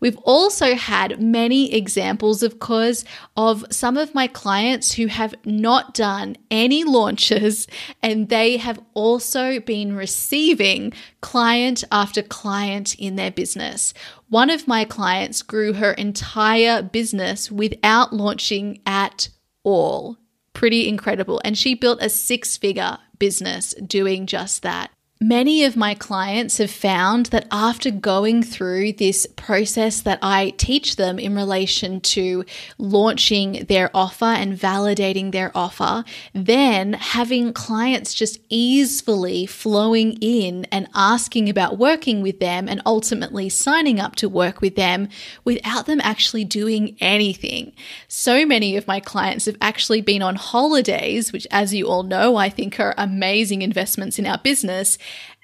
We've 0.00 0.16
also 0.18 0.74
had 0.74 1.20
many 1.20 1.74
examples, 1.74 2.42
of 2.42 2.58
course, 2.58 3.04
of 3.36 3.64
some 3.70 3.96
of 3.96 4.14
my 4.14 4.26
clients 4.26 4.92
who 4.92 5.06
have 5.06 5.34
not 5.44 5.94
done 5.94 6.36
any 6.50 6.84
launches 6.84 7.66
and 8.02 8.28
they 8.28 8.56
have 8.56 8.80
also 8.94 9.60
been 9.60 9.94
receiving 9.94 10.92
client 11.20 11.84
after 11.90 12.22
client 12.22 12.94
in 12.98 13.16
their 13.16 13.30
business. 13.30 13.92
One 14.28 14.50
of 14.50 14.68
my 14.68 14.84
clients 14.84 15.42
grew 15.42 15.74
her 15.74 15.92
entire 15.92 16.82
business 16.82 17.50
without 17.50 18.12
launching 18.12 18.80
at 18.86 19.28
all. 19.64 20.16
Pretty 20.52 20.88
incredible. 20.88 21.40
And 21.44 21.56
she 21.56 21.74
built 21.74 22.02
a 22.02 22.08
six 22.08 22.56
figure 22.56 22.98
business 23.20 23.72
doing 23.74 24.26
just 24.26 24.62
that. 24.62 24.90
Many 25.22 25.64
of 25.64 25.76
my 25.76 25.92
clients 25.92 26.56
have 26.56 26.70
found 26.70 27.26
that 27.26 27.46
after 27.50 27.90
going 27.90 28.42
through 28.42 28.94
this 28.94 29.26
process 29.26 30.00
that 30.00 30.18
I 30.22 30.54
teach 30.56 30.96
them 30.96 31.18
in 31.18 31.34
relation 31.34 32.00
to 32.00 32.46
launching 32.78 33.66
their 33.68 33.90
offer 33.92 34.24
and 34.24 34.58
validating 34.58 35.30
their 35.30 35.52
offer, 35.54 36.04
then 36.32 36.94
having 36.94 37.52
clients 37.52 38.14
just 38.14 38.40
easily 38.48 39.44
flowing 39.44 40.12
in 40.22 40.64
and 40.72 40.88
asking 40.94 41.50
about 41.50 41.76
working 41.76 42.22
with 42.22 42.40
them 42.40 42.66
and 42.66 42.80
ultimately 42.86 43.50
signing 43.50 44.00
up 44.00 44.16
to 44.16 44.28
work 44.28 44.62
with 44.62 44.74
them 44.74 45.10
without 45.44 45.84
them 45.84 46.00
actually 46.02 46.46
doing 46.46 46.96
anything. 46.98 47.74
So 48.08 48.46
many 48.46 48.74
of 48.78 48.86
my 48.86 49.00
clients 49.00 49.44
have 49.44 49.58
actually 49.60 50.00
been 50.00 50.22
on 50.22 50.36
holidays, 50.36 51.30
which, 51.30 51.46
as 51.50 51.74
you 51.74 51.88
all 51.88 52.04
know, 52.04 52.36
I 52.36 52.48
think 52.48 52.80
are 52.80 52.94
amazing 52.96 53.60
investments 53.60 54.18
in 54.18 54.24
our 54.24 54.38
business 54.38 54.96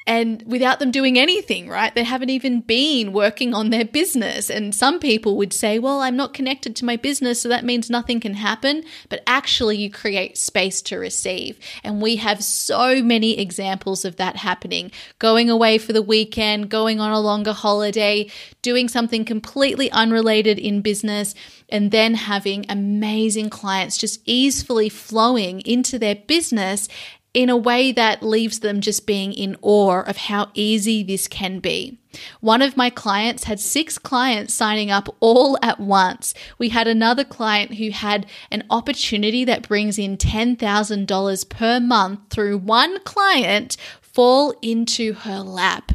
and 0.07 0.43
without 0.47 0.79
them 0.79 0.93
doing 0.93 1.19
anything, 1.19 1.69
right? 1.69 1.93
They 1.93 2.05
haven't 2.05 2.31
even 2.31 2.61
been 2.61 3.13
working 3.13 3.53
on 3.55 3.71
their 3.71 3.85
business. 3.85 4.49
And 4.49 4.73
some 4.73 5.01
people 5.01 5.37
would 5.37 5.53
say, 5.53 5.81
well, 5.81 6.01
I'm 6.01 6.17
not 6.17 6.33
connected 6.33 6.77
to 6.77 6.85
my 6.85 6.97
business, 6.97 7.41
so 7.41 7.49
that 7.49 7.65
means 7.65 7.91
nothing 7.91 8.21
can 8.21 8.35
happen. 8.35 8.85
But 9.09 9.25
actually, 9.27 9.79
you 9.79 9.91
create 9.91 10.39
space 10.39 10.81
to 10.83 10.99
receive. 10.99 11.59
And 11.83 12.01
we 12.01 12.17
have 12.17 12.45
so 12.45 13.03
many 13.03 13.39
examples 13.39 14.05
of 14.05 14.17
that 14.17 14.37
happening 14.37 14.93
going 15.19 15.51
away 15.51 15.79
for 15.79 15.93
the 15.93 16.03
weekend, 16.03 16.69
going 16.71 17.01
on 17.01 17.11
a 17.11 17.21
longer 17.21 17.53
holiday, 17.53 18.31
doing 18.63 18.89
something 18.89 19.25
completely 19.25 19.91
unrelated 19.91 20.59
in 20.61 20.83
business, 20.83 21.35
and 21.69 21.91
then 21.91 22.15
having 22.15 22.65
amazing 22.69 23.51
clients 23.51 23.97
just 23.97 24.21
easily 24.25 24.89
flowing 24.89 25.61
into 25.63 25.99
their 25.99 26.15
business 26.15 26.89
in 27.37 27.51
a 27.51 27.57
way 27.57 27.93
that 27.93 28.23
leaves 28.23 28.61
them 28.61 28.81
just 28.81 29.07
being 29.07 29.31
in 29.31 29.59
awe 29.61 30.01
of 30.05 30.17
how 30.17 30.49
easy 30.55 31.03
this 31.03 31.29
can 31.29 31.59
be. 31.59 31.99
One 32.41 32.63
of 32.63 32.79
my 32.79 32.89
clients 32.89 33.45
had 33.45 33.61
six 33.61 33.99
clients 33.99 34.55
signing 34.55 34.91
up 34.91 35.15
all 35.21 35.59
at 35.61 35.79
once. 35.79 36.33
We 36.57 36.71
had 36.71 36.89
another 36.89 37.25
client 37.25 37.75
who 37.75 37.91
had 37.91 38.25
an 38.51 38.65
opportunity 38.71 39.45
that 39.45 39.69
brings 39.69 39.99
in 39.99 40.17
$10,000 40.17 41.49
per 41.51 41.79
month 41.79 42.21
through 42.31 42.57
one 42.57 43.01
client 43.01 43.77
fall 44.01 44.55
into 44.63 45.13
her 45.13 45.41
lap. 45.41 45.93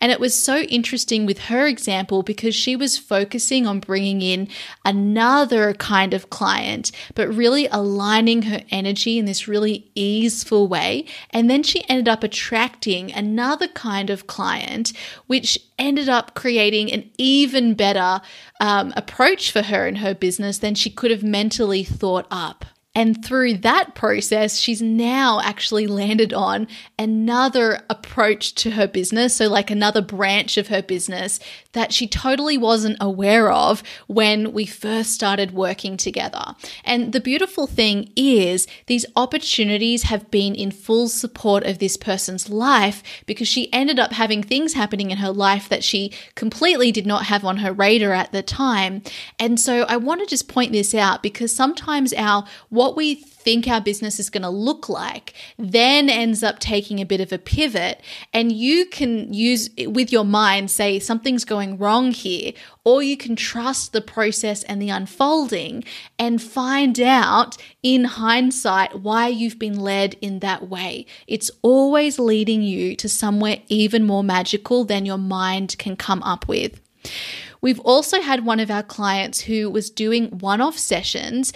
And 0.00 0.12
it 0.12 0.20
was 0.20 0.34
so 0.34 0.60
interesting 0.60 1.26
with 1.26 1.38
her 1.44 1.66
example 1.66 2.22
because 2.22 2.54
she 2.54 2.76
was 2.76 2.98
focusing 2.98 3.66
on 3.66 3.80
bringing 3.80 4.22
in 4.22 4.48
another 4.84 5.74
kind 5.74 6.14
of 6.14 6.30
client, 6.30 6.92
but 7.14 7.28
really 7.28 7.66
aligning 7.68 8.42
her 8.42 8.62
energy 8.70 9.18
in 9.18 9.24
this 9.24 9.48
really 9.48 9.90
easeful 9.94 10.68
way. 10.68 11.04
And 11.30 11.50
then 11.50 11.62
she 11.62 11.88
ended 11.88 12.08
up 12.08 12.22
attracting 12.22 13.12
another 13.12 13.68
kind 13.68 14.10
of 14.10 14.26
client, 14.26 14.92
which 15.26 15.58
ended 15.78 16.08
up 16.08 16.34
creating 16.34 16.92
an 16.92 17.10
even 17.18 17.74
better 17.74 18.20
um, 18.60 18.92
approach 18.96 19.50
for 19.50 19.62
her 19.62 19.86
in 19.86 19.96
her 19.96 20.14
business 20.14 20.58
than 20.58 20.74
she 20.74 20.90
could 20.90 21.10
have 21.10 21.22
mentally 21.22 21.84
thought 21.84 22.26
up. 22.30 22.64
And 22.98 23.24
through 23.24 23.58
that 23.58 23.94
process, 23.94 24.56
she's 24.56 24.82
now 24.82 25.40
actually 25.44 25.86
landed 25.86 26.32
on 26.32 26.66
another 26.98 27.78
approach 27.88 28.56
to 28.56 28.72
her 28.72 28.88
business. 28.88 29.36
So, 29.36 29.46
like 29.46 29.70
another 29.70 30.02
branch 30.02 30.56
of 30.56 30.66
her 30.66 30.82
business 30.82 31.38
that 31.74 31.92
she 31.92 32.08
totally 32.08 32.58
wasn't 32.58 32.96
aware 33.00 33.52
of 33.52 33.84
when 34.08 34.52
we 34.52 34.66
first 34.66 35.12
started 35.12 35.52
working 35.52 35.96
together. 35.96 36.56
And 36.84 37.12
the 37.12 37.20
beautiful 37.20 37.68
thing 37.68 38.10
is, 38.16 38.66
these 38.86 39.06
opportunities 39.14 40.02
have 40.04 40.28
been 40.32 40.56
in 40.56 40.72
full 40.72 41.06
support 41.06 41.62
of 41.62 41.78
this 41.78 41.96
person's 41.96 42.50
life 42.50 43.04
because 43.26 43.46
she 43.46 43.72
ended 43.72 44.00
up 44.00 44.10
having 44.10 44.42
things 44.42 44.72
happening 44.72 45.12
in 45.12 45.18
her 45.18 45.30
life 45.30 45.68
that 45.68 45.84
she 45.84 46.12
completely 46.34 46.90
did 46.90 47.06
not 47.06 47.26
have 47.26 47.44
on 47.44 47.58
her 47.58 47.72
radar 47.72 48.12
at 48.12 48.32
the 48.32 48.42
time. 48.42 49.02
And 49.38 49.60
so, 49.60 49.82
I 49.82 49.98
want 49.98 50.20
to 50.20 50.26
just 50.26 50.48
point 50.48 50.72
this 50.72 50.96
out 50.96 51.22
because 51.22 51.54
sometimes 51.54 52.12
our 52.14 52.44
what 52.70 52.87
what 52.88 52.96
we 52.96 53.16
think 53.16 53.68
our 53.68 53.82
business 53.82 54.18
is 54.18 54.30
going 54.30 54.42
to 54.42 54.48
look 54.48 54.88
like 54.88 55.34
then 55.58 56.08
ends 56.08 56.42
up 56.42 56.58
taking 56.58 57.00
a 57.00 57.04
bit 57.04 57.20
of 57.20 57.30
a 57.30 57.38
pivot. 57.38 58.00
And 58.32 58.50
you 58.50 58.86
can 58.86 59.30
use 59.30 59.68
with 59.86 60.10
your 60.10 60.24
mind, 60.24 60.70
say 60.70 60.98
something's 60.98 61.44
going 61.44 61.76
wrong 61.76 62.12
here, 62.12 62.52
or 62.84 63.02
you 63.02 63.18
can 63.18 63.36
trust 63.36 63.92
the 63.92 64.00
process 64.00 64.62
and 64.62 64.80
the 64.80 64.88
unfolding 64.88 65.84
and 66.18 66.40
find 66.40 66.98
out 66.98 67.58
in 67.82 68.04
hindsight 68.04 69.00
why 69.00 69.28
you've 69.28 69.58
been 69.58 69.78
led 69.78 70.16
in 70.22 70.38
that 70.38 70.70
way. 70.70 71.04
It's 71.26 71.50
always 71.60 72.18
leading 72.18 72.62
you 72.62 72.96
to 72.96 73.08
somewhere 73.08 73.58
even 73.68 74.06
more 74.06 74.24
magical 74.24 74.86
than 74.86 75.04
your 75.04 75.18
mind 75.18 75.76
can 75.78 75.94
come 75.94 76.22
up 76.22 76.48
with. 76.48 76.80
We've 77.60 77.80
also 77.80 78.20
had 78.20 78.44
one 78.44 78.60
of 78.60 78.70
our 78.70 78.82
clients 78.82 79.40
who 79.40 79.68
was 79.70 79.90
doing 79.90 80.26
one 80.38 80.60
off 80.60 80.78
sessions 80.78 81.52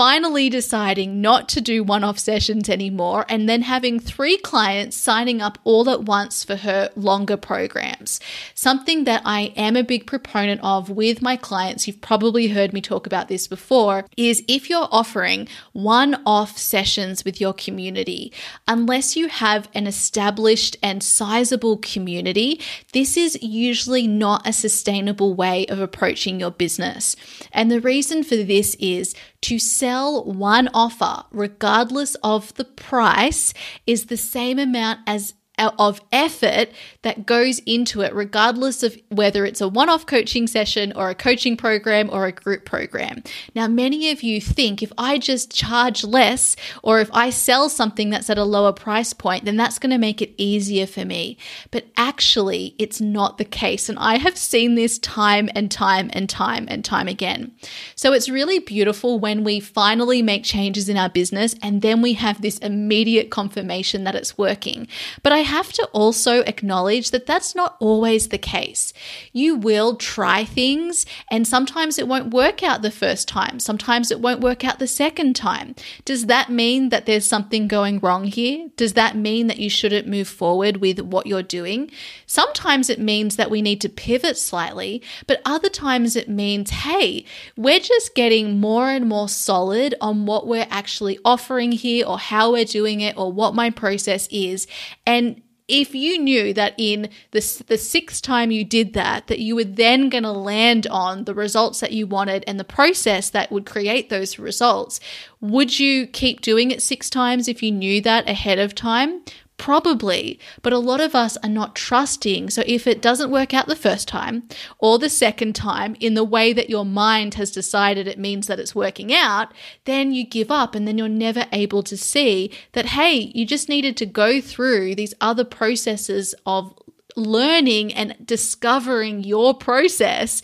finally 0.00 0.48
deciding 0.48 1.20
not 1.20 1.46
to 1.46 1.60
do 1.60 1.84
one 1.84 2.02
off 2.02 2.18
sessions 2.18 2.70
anymore 2.70 3.26
and 3.28 3.46
then 3.46 3.60
having 3.60 4.00
three 4.00 4.38
clients 4.38 4.96
signing 4.96 5.42
up 5.42 5.58
all 5.62 5.90
at 5.90 6.04
once 6.04 6.42
for 6.42 6.56
her 6.56 6.88
longer 6.96 7.36
programs. 7.36 8.18
Something 8.54 9.04
that 9.04 9.20
I 9.26 9.52
am 9.56 9.76
a 9.76 9.84
big 9.84 10.06
proponent 10.06 10.58
of 10.64 10.88
with 10.88 11.20
my 11.20 11.36
clients, 11.36 11.86
you've 11.86 12.00
probably 12.00 12.48
heard 12.48 12.72
me 12.72 12.80
talk 12.80 13.06
about 13.06 13.28
this 13.28 13.46
before, 13.46 14.06
is 14.16 14.42
if 14.48 14.70
you're 14.70 14.88
offering 14.90 15.46
one 15.74 16.22
off 16.24 16.56
sessions 16.56 17.22
with 17.22 17.38
your 17.38 17.52
community, 17.52 18.32
unless 18.66 19.16
you 19.16 19.28
have 19.28 19.68
an 19.74 19.86
established 19.86 20.78
and 20.82 21.02
sizable 21.02 21.76
community, 21.76 22.58
this 22.94 23.18
is 23.18 23.36
usually 23.42 24.06
not 24.06 24.48
a 24.48 24.54
sustainable 24.54 25.34
way 25.34 25.66
of 25.66 25.78
approaching 25.78 26.40
your 26.40 26.50
business. 26.50 27.16
And 27.52 27.70
the 27.70 27.82
reason 27.82 28.24
for 28.24 28.36
this 28.36 28.74
is 28.76 29.14
to 29.42 29.58
sell 29.90 30.24
one 30.24 30.68
offer, 30.72 31.24
regardless 31.32 32.14
of 32.22 32.54
the 32.54 32.64
price, 32.64 33.52
is 33.88 34.06
the 34.06 34.16
same 34.16 34.56
amount 34.56 35.00
as 35.04 35.34
of 35.60 36.00
effort 36.12 36.70
that 37.02 37.26
goes 37.26 37.60
into 37.60 38.02
it, 38.02 38.14
regardless 38.14 38.82
of 38.82 38.96
whether 39.08 39.44
it's 39.44 39.60
a 39.60 39.68
one 39.68 39.88
off 39.88 40.06
coaching 40.06 40.46
session 40.46 40.92
or 40.94 41.10
a 41.10 41.14
coaching 41.14 41.56
program 41.56 42.10
or 42.10 42.26
a 42.26 42.32
group 42.32 42.64
program. 42.64 43.22
Now, 43.54 43.68
many 43.68 44.10
of 44.10 44.22
you 44.22 44.40
think 44.40 44.82
if 44.82 44.92
I 44.98 45.18
just 45.18 45.54
charge 45.54 46.04
less 46.04 46.56
or 46.82 47.00
if 47.00 47.10
I 47.12 47.30
sell 47.30 47.68
something 47.68 48.10
that's 48.10 48.30
at 48.30 48.38
a 48.38 48.44
lower 48.44 48.72
price 48.72 49.12
point, 49.12 49.44
then 49.44 49.56
that's 49.56 49.78
going 49.78 49.90
to 49.90 49.98
make 49.98 50.20
it 50.20 50.34
easier 50.36 50.86
for 50.86 51.04
me. 51.04 51.38
But 51.70 51.86
actually, 51.96 52.74
it's 52.78 53.00
not 53.00 53.38
the 53.38 53.44
case. 53.44 53.88
And 53.88 53.98
I 53.98 54.18
have 54.18 54.36
seen 54.36 54.74
this 54.74 54.98
time 54.98 55.48
and 55.54 55.70
time 55.70 56.10
and 56.12 56.28
time 56.28 56.66
and 56.68 56.84
time 56.84 57.08
again. 57.08 57.52
So 57.94 58.12
it's 58.12 58.28
really 58.28 58.58
beautiful 58.58 59.18
when 59.18 59.44
we 59.44 59.60
finally 59.60 60.22
make 60.22 60.44
changes 60.44 60.88
in 60.88 60.96
our 60.96 61.08
business 61.08 61.54
and 61.62 61.82
then 61.82 62.02
we 62.02 62.14
have 62.14 62.42
this 62.42 62.58
immediate 62.58 63.30
confirmation 63.30 64.04
that 64.04 64.14
it's 64.14 64.38
working. 64.38 64.88
But 65.22 65.32
I 65.32 65.38
have 65.50 65.72
to 65.72 65.84
also 65.92 66.40
acknowledge 66.42 67.10
that 67.10 67.26
that's 67.26 67.54
not 67.54 67.76
always 67.80 68.28
the 68.28 68.38
case. 68.38 68.92
You 69.32 69.56
will 69.56 69.96
try 69.96 70.44
things, 70.44 71.06
and 71.30 71.46
sometimes 71.46 71.98
it 71.98 72.08
won't 72.08 72.32
work 72.32 72.62
out 72.62 72.82
the 72.82 72.90
first 72.90 73.26
time, 73.28 73.58
sometimes 73.60 74.10
it 74.10 74.20
won't 74.20 74.40
work 74.40 74.64
out 74.64 74.78
the 74.78 74.86
second 74.86 75.34
time. 75.34 75.74
Does 76.04 76.26
that 76.26 76.50
mean 76.50 76.90
that 76.90 77.06
there's 77.06 77.26
something 77.26 77.68
going 77.68 77.98
wrong 77.98 78.24
here? 78.24 78.68
Does 78.76 78.94
that 78.94 79.16
mean 79.16 79.48
that 79.48 79.58
you 79.58 79.68
shouldn't 79.68 80.06
move 80.06 80.28
forward 80.28 80.78
with 80.78 81.00
what 81.00 81.26
you're 81.26 81.42
doing? 81.42 81.90
Sometimes 82.26 82.88
it 82.88 83.00
means 83.00 83.36
that 83.36 83.50
we 83.50 83.60
need 83.60 83.80
to 83.80 83.88
pivot 83.88 84.38
slightly, 84.38 85.02
but 85.26 85.42
other 85.44 85.68
times 85.68 86.16
it 86.16 86.28
means, 86.28 86.70
hey, 86.70 87.24
we're 87.56 87.80
just 87.80 88.14
getting 88.14 88.60
more 88.60 88.88
and 88.88 89.08
more 89.08 89.28
solid 89.28 89.94
on 90.00 90.26
what 90.26 90.46
we're 90.46 90.68
actually 90.70 91.18
offering 91.24 91.72
here 91.72 92.06
or 92.06 92.18
how 92.18 92.52
we're 92.52 92.64
doing 92.64 93.00
it 93.00 93.16
or 93.16 93.32
what 93.32 93.54
my 93.54 93.70
process 93.70 94.28
is. 94.30 94.66
And 95.06 95.39
if 95.70 95.94
you 95.94 96.18
knew 96.18 96.52
that 96.54 96.74
in 96.76 97.08
the, 97.30 97.62
the 97.66 97.78
sixth 97.78 98.22
time 98.22 98.50
you 98.50 98.64
did 98.64 98.92
that, 98.94 99.28
that 99.28 99.38
you 99.38 99.54
were 99.54 99.64
then 99.64 100.08
going 100.08 100.24
to 100.24 100.32
land 100.32 100.86
on 100.88 101.24
the 101.24 101.34
results 101.34 101.80
that 101.80 101.92
you 101.92 102.06
wanted 102.06 102.44
and 102.46 102.58
the 102.58 102.64
process 102.64 103.30
that 103.30 103.52
would 103.52 103.66
create 103.66 104.10
those 104.10 104.38
results, 104.38 105.00
would 105.40 105.78
you 105.78 106.06
keep 106.06 106.40
doing 106.40 106.70
it 106.70 106.82
six 106.82 107.08
times 107.08 107.48
if 107.48 107.62
you 107.62 107.70
knew 107.70 108.00
that 108.00 108.28
ahead 108.28 108.58
of 108.58 108.74
time? 108.74 109.22
Probably, 109.60 110.40
but 110.62 110.72
a 110.72 110.78
lot 110.78 111.02
of 111.02 111.14
us 111.14 111.36
are 111.44 111.50
not 111.50 111.76
trusting. 111.76 112.48
So 112.48 112.62
if 112.66 112.86
it 112.86 113.02
doesn't 113.02 113.30
work 113.30 113.52
out 113.52 113.66
the 113.66 113.76
first 113.76 114.08
time 114.08 114.48
or 114.78 114.98
the 114.98 115.10
second 115.10 115.54
time 115.54 115.98
in 116.00 116.14
the 116.14 116.24
way 116.24 116.54
that 116.54 116.70
your 116.70 116.86
mind 116.86 117.34
has 117.34 117.50
decided 117.50 118.08
it 118.08 118.18
means 118.18 118.46
that 118.46 118.58
it's 118.58 118.74
working 118.74 119.12
out, 119.12 119.52
then 119.84 120.12
you 120.12 120.26
give 120.26 120.50
up 120.50 120.74
and 120.74 120.88
then 120.88 120.96
you're 120.96 121.10
never 121.10 121.44
able 121.52 121.82
to 121.82 121.96
see 121.98 122.50
that, 122.72 122.86
hey, 122.86 123.30
you 123.34 123.44
just 123.44 123.68
needed 123.68 123.98
to 123.98 124.06
go 124.06 124.40
through 124.40 124.94
these 124.94 125.12
other 125.20 125.44
processes 125.44 126.34
of 126.46 126.72
learning 127.14 127.92
and 127.92 128.16
discovering 128.24 129.22
your 129.22 129.52
process 129.52 130.40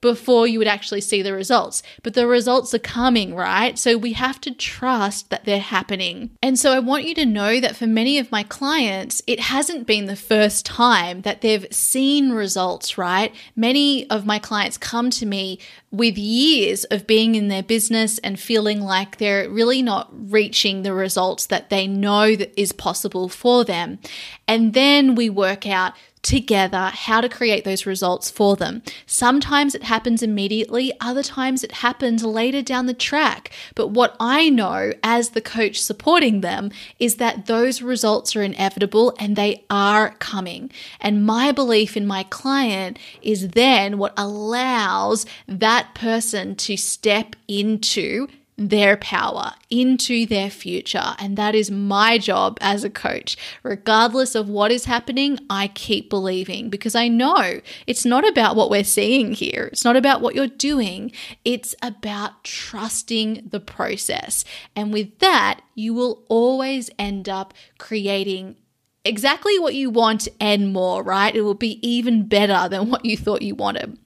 before 0.00 0.46
you 0.46 0.58
would 0.58 0.68
actually 0.68 1.00
see 1.00 1.22
the 1.22 1.32
results. 1.32 1.82
But 2.02 2.14
the 2.14 2.26
results 2.26 2.72
are 2.72 2.78
coming, 2.78 3.34
right? 3.34 3.78
So 3.78 3.96
we 3.96 4.12
have 4.12 4.40
to 4.42 4.54
trust 4.54 5.30
that 5.30 5.44
they're 5.44 5.58
happening. 5.58 6.30
And 6.42 6.58
so 6.58 6.72
I 6.72 6.78
want 6.78 7.04
you 7.04 7.14
to 7.16 7.26
know 7.26 7.60
that 7.60 7.76
for 7.76 7.86
many 7.86 8.18
of 8.18 8.30
my 8.30 8.44
clients, 8.44 9.22
it 9.26 9.40
hasn't 9.40 9.86
been 9.86 10.06
the 10.06 10.16
first 10.16 10.64
time 10.64 11.22
that 11.22 11.40
they've 11.40 11.66
seen 11.72 12.30
results, 12.30 12.96
right? 12.96 13.34
Many 13.56 14.08
of 14.08 14.24
my 14.24 14.38
clients 14.38 14.78
come 14.78 15.10
to 15.10 15.26
me 15.26 15.58
with 15.90 16.18
years 16.18 16.84
of 16.84 17.06
being 17.06 17.34
in 17.34 17.48
their 17.48 17.62
business 17.62 18.18
and 18.18 18.38
feeling 18.38 18.80
like 18.80 19.16
they're 19.16 19.48
really 19.48 19.82
not 19.82 20.08
reaching 20.12 20.82
the 20.82 20.92
results 20.92 21.46
that 21.46 21.70
they 21.70 21.86
know 21.86 22.36
that 22.36 22.52
is 22.60 22.72
possible 22.72 23.28
for 23.28 23.64
them. 23.64 23.98
And 24.46 24.74
then 24.74 25.14
we 25.14 25.30
work 25.30 25.66
out 25.66 25.94
together 26.22 26.90
how 26.94 27.20
to 27.20 27.28
create 27.28 27.64
those 27.64 27.86
results 27.86 28.30
for 28.30 28.56
them. 28.56 28.82
Sometimes 29.06 29.74
it 29.74 29.84
happens 29.84 30.22
immediately, 30.22 30.92
other 31.00 31.22
times 31.22 31.64
it 31.64 31.72
happens 31.72 32.24
later 32.24 32.62
down 32.62 32.86
the 32.86 32.94
track. 32.94 33.50
But 33.74 33.88
what 33.88 34.16
I 34.20 34.48
know 34.48 34.92
as 35.02 35.30
the 35.30 35.40
coach 35.40 35.80
supporting 35.80 36.40
them 36.40 36.70
is 36.98 37.16
that 37.16 37.46
those 37.46 37.82
results 37.82 38.34
are 38.36 38.42
inevitable 38.42 39.14
and 39.18 39.36
they 39.36 39.64
are 39.70 40.10
coming. 40.18 40.70
And 41.00 41.24
my 41.26 41.52
belief 41.52 41.96
in 41.96 42.06
my 42.06 42.24
client 42.24 42.98
is 43.22 43.48
then 43.50 43.98
what 43.98 44.14
allows 44.16 45.26
that 45.46 45.94
person 45.94 46.56
to 46.56 46.76
step 46.76 47.36
into 47.46 48.28
their 48.58 48.96
power 48.96 49.52
into 49.70 50.26
their 50.26 50.50
future. 50.50 51.14
And 51.18 51.38
that 51.38 51.54
is 51.54 51.70
my 51.70 52.18
job 52.18 52.58
as 52.60 52.82
a 52.82 52.90
coach. 52.90 53.36
Regardless 53.62 54.34
of 54.34 54.48
what 54.48 54.72
is 54.72 54.86
happening, 54.86 55.38
I 55.48 55.68
keep 55.68 56.10
believing 56.10 56.68
because 56.68 56.96
I 56.96 57.06
know 57.06 57.60
it's 57.86 58.04
not 58.04 58.28
about 58.28 58.56
what 58.56 58.68
we're 58.68 58.82
seeing 58.82 59.32
here. 59.32 59.68
It's 59.72 59.84
not 59.84 59.96
about 59.96 60.20
what 60.20 60.34
you're 60.34 60.48
doing. 60.48 61.12
It's 61.44 61.76
about 61.80 62.42
trusting 62.42 63.48
the 63.48 63.60
process. 63.60 64.44
And 64.74 64.92
with 64.92 65.20
that, 65.20 65.60
you 65.76 65.94
will 65.94 66.24
always 66.28 66.90
end 66.98 67.28
up 67.28 67.54
creating 67.78 68.56
exactly 69.04 69.58
what 69.60 69.74
you 69.74 69.88
want 69.88 70.26
and 70.40 70.72
more, 70.72 71.04
right? 71.04 71.34
It 71.34 71.42
will 71.42 71.54
be 71.54 71.78
even 71.88 72.26
better 72.26 72.68
than 72.68 72.90
what 72.90 73.04
you 73.04 73.16
thought 73.16 73.42
you 73.42 73.54
wanted. 73.54 73.96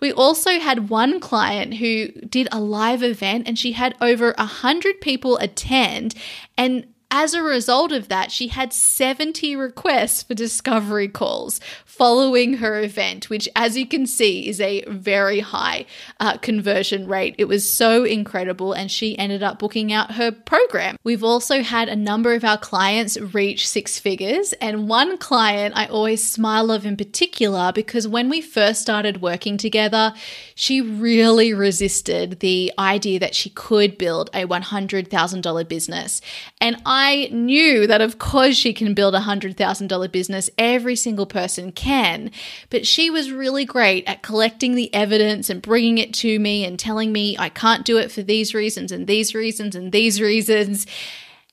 We 0.00 0.12
also 0.12 0.58
had 0.58 0.88
one 0.88 1.20
client 1.20 1.74
who 1.74 2.08
did 2.08 2.48
a 2.52 2.60
live 2.60 3.02
event 3.02 3.48
and 3.48 3.58
she 3.58 3.72
had 3.72 3.94
over 4.00 4.34
a 4.38 4.46
hundred 4.46 5.00
people 5.00 5.36
attend 5.38 6.14
and 6.56 6.86
as 7.10 7.32
a 7.32 7.42
result 7.42 7.90
of 7.90 8.08
that, 8.08 8.30
she 8.30 8.48
had 8.48 8.72
70 8.72 9.56
requests 9.56 10.22
for 10.22 10.34
discovery 10.34 11.08
calls 11.08 11.58
following 11.84 12.54
her 12.54 12.80
event, 12.80 13.30
which, 13.30 13.48
as 13.56 13.76
you 13.76 13.86
can 13.86 14.06
see, 14.06 14.46
is 14.46 14.60
a 14.60 14.84
very 14.88 15.40
high 15.40 15.86
uh, 16.20 16.36
conversion 16.36 17.08
rate. 17.08 17.34
It 17.38 17.46
was 17.46 17.68
so 17.68 18.04
incredible, 18.04 18.72
and 18.72 18.90
she 18.90 19.18
ended 19.18 19.42
up 19.42 19.58
booking 19.58 19.92
out 19.92 20.12
her 20.12 20.30
program. 20.30 20.96
We've 21.02 21.24
also 21.24 21.62
had 21.62 21.88
a 21.88 21.96
number 21.96 22.34
of 22.34 22.44
our 22.44 22.58
clients 22.58 23.18
reach 23.18 23.66
six 23.66 23.98
figures, 23.98 24.52
and 24.54 24.88
one 24.88 25.16
client 25.18 25.74
I 25.76 25.86
always 25.86 26.28
smile 26.28 26.70
of 26.70 26.84
in 26.84 26.96
particular 26.96 27.72
because 27.74 28.06
when 28.06 28.28
we 28.28 28.40
first 28.40 28.82
started 28.82 29.22
working 29.22 29.56
together, 29.56 30.12
she 30.54 30.80
really 30.80 31.54
resisted 31.54 32.40
the 32.40 32.72
idea 32.78 33.18
that 33.18 33.34
she 33.34 33.50
could 33.50 33.96
build 33.96 34.28
a 34.34 34.44
$100,000 34.44 35.68
business. 35.68 36.20
And 36.60 36.76
I 36.84 36.97
I 37.00 37.28
knew 37.30 37.86
that, 37.86 38.00
of 38.00 38.18
course, 38.18 38.56
she 38.56 38.72
can 38.72 38.92
build 38.92 39.14
a 39.14 39.20
$100,000 39.20 40.10
business. 40.10 40.50
Every 40.58 40.96
single 40.96 41.26
person 41.26 41.70
can. 41.70 42.32
But 42.70 42.88
she 42.88 43.08
was 43.08 43.30
really 43.30 43.64
great 43.64 44.02
at 44.08 44.24
collecting 44.24 44.74
the 44.74 44.92
evidence 44.92 45.48
and 45.48 45.62
bringing 45.62 45.98
it 45.98 46.12
to 46.14 46.40
me 46.40 46.64
and 46.64 46.76
telling 46.76 47.12
me 47.12 47.36
I 47.38 47.50
can't 47.50 47.84
do 47.84 47.98
it 47.98 48.10
for 48.10 48.22
these 48.22 48.52
reasons 48.52 48.90
and 48.90 49.06
these 49.06 49.32
reasons 49.32 49.76
and 49.76 49.92
these 49.92 50.20
reasons. 50.20 50.88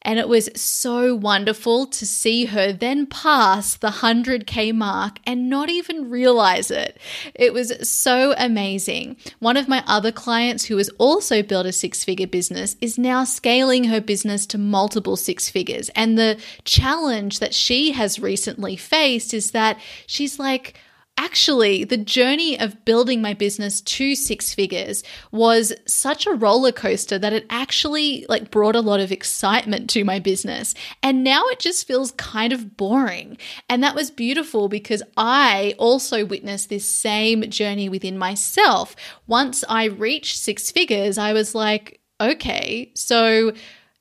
And 0.06 0.20
it 0.20 0.30
was 0.30 0.50
so 0.56 1.16
wonderful 1.16 1.88
to 1.88 2.06
see 2.06 2.46
her 2.46 2.72
then 2.72 3.08
pass 3.08 3.76
the 3.76 3.90
100K 3.90 4.74
mark 4.74 5.18
and 5.26 5.50
not 5.50 5.70
even 5.70 6.12
realize 6.12 6.70
it. 6.70 7.00
It 7.34 7.54
was 7.54 7.90
so 7.90 8.36
amazing. 8.38 9.18
One 9.40 9.58
of 9.58 9.68
my 9.68 9.84
other 9.88 10.12
clients, 10.12 10.66
who 10.66 10.78
has 10.78 10.90
also 11.00 11.42
built 11.42 11.66
a 11.66 11.72
six 11.72 12.04
figure 12.04 12.28
business, 12.28 12.78
is 12.82 13.00
now 13.00 13.24
scaling 13.24 13.86
her 13.86 14.00
business 14.00 14.46
to 14.48 14.60
multiple 14.60 15.16
six 15.18 15.50
figures. 15.50 15.90
And 15.96 16.20
the 16.20 16.40
challenge 16.64 17.40
that 17.40 17.56
she 17.56 17.94
has 17.94 18.20
recently 18.20 18.76
faced 18.76 19.34
is 19.34 19.52
that 19.52 19.80
she's 20.06 20.38
like, 20.38 20.80
actually 21.18 21.84
the 21.84 21.98
journey 21.98 22.60
of 22.60 22.84
building 22.86 23.22
my 23.22 23.34
business 23.34 23.82
to 23.82 24.16
six 24.16 24.54
figures 24.54 25.04
was 25.32 25.74
such 25.86 26.26
a 26.26 26.34
roller 26.34 26.72
coaster 26.72 27.18
that 27.18 27.34
it 27.34 27.46
actually 27.50 28.26
like 28.30 28.52
brought 28.52 28.76
a 28.76 28.82
lot 28.82 29.00
of 29.00 29.12
excitement 29.12 29.90
to 29.90 30.04
my 30.04 30.20
business. 30.20 30.74
And 31.04 31.24
now 31.24 31.44
it 31.48 31.60
just 31.60 31.88
feels 31.88 32.12
kind 32.12 32.54
of 32.54 32.78
boring. 32.78 33.38
And 33.70 33.84
that 33.84 33.96
was 33.96 34.12
beautiful 34.12 34.70
because 34.70 35.04
i 35.18 35.76
also 35.78 36.26
witnessed 36.26 36.70
this 36.70 36.88
same 36.88 37.50
journey 37.50 37.90
within 37.90 38.18
myself. 38.18 38.96
Once 39.28 39.64
i 39.70 39.86
reached 39.86 40.38
six 40.38 40.72
figures 40.72 41.18
i 41.18 41.34
was 41.34 41.56
like 41.56 42.00
okay 42.22 42.92
so 42.96 43.52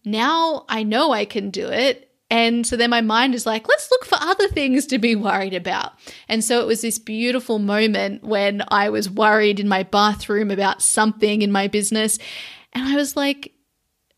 now 0.05 0.65
i 0.69 0.83
know 0.83 1.13
i 1.13 1.25
can 1.25 1.51
do 1.51 1.69
it 1.69 2.04
and 2.31 2.67
so 2.67 2.77
then 2.77 2.91
my 2.91 3.01
mind 3.01 3.35
is 3.35 3.47
like, 3.47 3.69
let's 3.69 3.91
look 3.91 4.05
for 4.05 4.19
other 4.21 4.49
things 4.49 4.87
to 4.87 4.99
be 4.99 5.15
worried 5.15 5.55
about. 5.55 5.93
And 6.29 6.43
so 6.43 6.61
it 6.61 6.67
was 6.67 6.81
this 6.81 6.99
beautiful 6.99 7.59
moment 7.59 8.25
when 8.25 8.63
I 8.69 8.89
was 8.89 9.11
worried 9.11 9.61
in 9.61 9.69
my 9.69 9.83
bathroom 9.83 10.51
about 10.51 10.83
something 10.83 11.43
in 11.43 11.53
my 11.53 11.69
business. 11.69 12.19
And 12.73 12.89
I 12.89 12.97
was 12.97 13.17
like, 13.17 13.54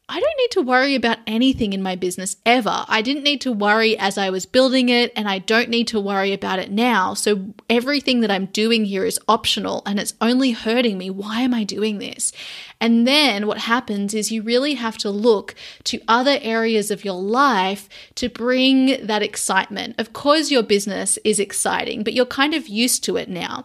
I 0.08 0.20
don't 0.20 0.38
need 0.38 0.52
to 0.52 0.62
worry 0.62 0.94
about 0.94 1.18
anything 1.26 1.72
in 1.72 1.82
my 1.82 1.96
business 1.96 2.36
ever. 2.46 2.84
I 2.86 3.02
didn't 3.02 3.24
need 3.24 3.40
to 3.40 3.50
worry 3.50 3.98
as 3.98 4.16
I 4.16 4.30
was 4.30 4.46
building 4.46 4.88
it, 4.88 5.12
and 5.16 5.28
I 5.28 5.40
don't 5.40 5.68
need 5.68 5.88
to 5.88 5.98
worry 5.98 6.32
about 6.32 6.60
it 6.60 6.70
now. 6.70 7.14
So 7.14 7.54
everything 7.68 8.20
that 8.20 8.30
I'm 8.30 8.46
doing 8.46 8.84
here 8.84 9.04
is 9.04 9.18
optional 9.26 9.82
and 9.84 9.98
it's 9.98 10.14
only 10.20 10.52
hurting 10.52 10.96
me. 10.96 11.10
Why 11.10 11.40
am 11.40 11.52
I 11.52 11.64
doing 11.64 11.98
this? 11.98 12.32
And 12.80 13.04
then 13.04 13.48
what 13.48 13.58
happens 13.58 14.14
is 14.14 14.30
you 14.30 14.42
really 14.42 14.74
have 14.74 14.96
to 14.98 15.10
look 15.10 15.56
to 15.84 16.00
other 16.06 16.38
areas 16.40 16.92
of 16.92 17.04
your 17.04 17.20
life 17.20 17.88
to 18.14 18.28
bring 18.28 19.04
that 19.04 19.24
excitement. 19.24 19.96
Of 19.98 20.12
course, 20.12 20.52
your 20.52 20.62
business 20.62 21.18
is 21.24 21.40
exciting, 21.40 22.04
but 22.04 22.12
you're 22.12 22.26
kind 22.26 22.54
of 22.54 22.68
used 22.68 23.02
to 23.04 23.16
it 23.16 23.28
now. 23.28 23.64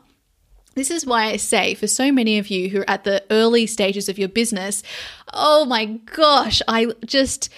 This 0.74 0.90
is 0.90 1.06
why 1.06 1.26
I 1.26 1.36
say 1.38 1.74
for 1.74 1.88
so 1.88 2.12
many 2.12 2.38
of 2.38 2.48
you 2.48 2.70
who 2.70 2.82
are 2.82 2.90
at 2.90 3.04
the 3.04 3.24
early 3.30 3.68
stages 3.68 4.08
of 4.08 4.18
your 4.18 4.30
business, 4.30 4.84
oh 5.34 5.66
my 5.66 5.86
gosh, 5.86 6.62
I 6.68 6.94
just 7.06 7.50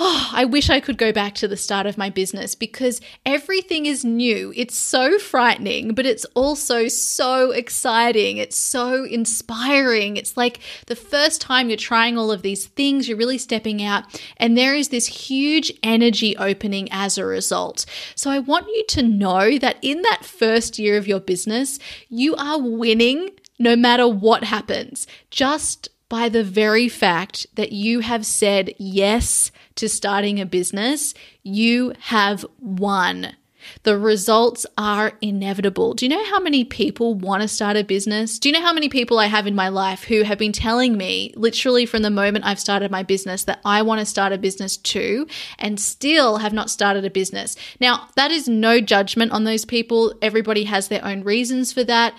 oh, 0.00 0.30
I 0.32 0.44
wish 0.44 0.70
I 0.70 0.80
could 0.80 0.96
go 0.96 1.12
back 1.12 1.34
to 1.36 1.48
the 1.48 1.56
start 1.56 1.86
of 1.86 1.98
my 1.98 2.08
business 2.08 2.54
because 2.54 3.00
everything 3.26 3.86
is 3.86 4.04
new. 4.04 4.52
It's 4.54 4.76
so 4.76 5.18
frightening, 5.18 5.94
but 5.94 6.06
it's 6.06 6.24
also 6.34 6.88
so 6.88 7.50
exciting. 7.50 8.36
It's 8.36 8.56
so 8.56 9.04
inspiring. 9.04 10.16
It's 10.16 10.36
like 10.36 10.60
the 10.86 10.96
first 10.96 11.40
time 11.40 11.68
you're 11.68 11.76
trying 11.76 12.16
all 12.16 12.30
of 12.30 12.42
these 12.42 12.66
things, 12.66 13.08
you're 13.08 13.18
really 13.18 13.38
stepping 13.38 13.82
out, 13.82 14.04
and 14.36 14.56
there 14.56 14.74
is 14.74 14.88
this 14.90 15.06
huge 15.06 15.72
energy 15.82 16.36
opening 16.36 16.88
as 16.92 17.18
a 17.18 17.24
result. 17.24 17.84
So 18.14 18.30
I 18.30 18.38
want 18.38 18.68
you 18.68 18.84
to 18.88 19.02
know 19.02 19.58
that 19.58 19.78
in 19.82 20.02
that 20.02 20.24
first 20.24 20.78
year 20.78 20.96
of 20.96 21.08
your 21.08 21.20
business, 21.20 21.78
you 22.08 22.36
are 22.36 22.60
winning 22.60 23.30
no 23.58 23.74
matter 23.74 24.06
what 24.06 24.44
happens. 24.44 25.06
Just 25.30 25.88
by 26.08 26.28
the 26.28 26.44
very 26.44 26.88
fact 26.88 27.46
that 27.54 27.72
you 27.72 28.00
have 28.00 28.24
said 28.24 28.74
yes 28.78 29.50
to 29.78 29.88
starting 29.88 30.40
a 30.40 30.46
business, 30.46 31.14
you 31.42 31.92
have 32.00 32.44
won. 32.60 33.34
The 33.82 33.98
results 33.98 34.66
are 34.76 35.12
inevitable. 35.20 35.94
Do 35.94 36.04
you 36.04 36.10
know 36.10 36.24
how 36.24 36.40
many 36.40 36.64
people 36.64 37.14
want 37.14 37.42
to 37.42 37.48
start 37.48 37.76
a 37.76 37.84
business? 37.84 38.38
Do 38.38 38.48
you 38.48 38.52
know 38.52 38.62
how 38.62 38.72
many 38.72 38.88
people 38.88 39.18
I 39.18 39.26
have 39.26 39.46
in 39.46 39.54
my 39.54 39.68
life 39.68 40.04
who 40.04 40.22
have 40.22 40.38
been 40.38 40.52
telling 40.52 40.96
me, 40.96 41.32
literally 41.36 41.84
from 41.84 42.02
the 42.02 42.10
moment 42.10 42.44
I've 42.44 42.60
started 42.60 42.90
my 42.90 43.02
business, 43.02 43.44
that 43.44 43.60
I 43.64 43.82
want 43.82 44.00
to 44.00 44.06
start 44.06 44.32
a 44.32 44.38
business 44.38 44.76
too, 44.76 45.26
and 45.58 45.80
still 45.80 46.38
have 46.38 46.52
not 46.52 46.70
started 46.70 47.04
a 47.04 47.10
business? 47.10 47.56
Now, 47.80 48.08
that 48.16 48.30
is 48.30 48.48
no 48.48 48.80
judgment 48.80 49.32
on 49.32 49.44
those 49.44 49.64
people. 49.64 50.14
Everybody 50.22 50.64
has 50.64 50.88
their 50.88 51.04
own 51.04 51.22
reasons 51.22 51.72
for 51.72 51.84
that. 51.84 52.14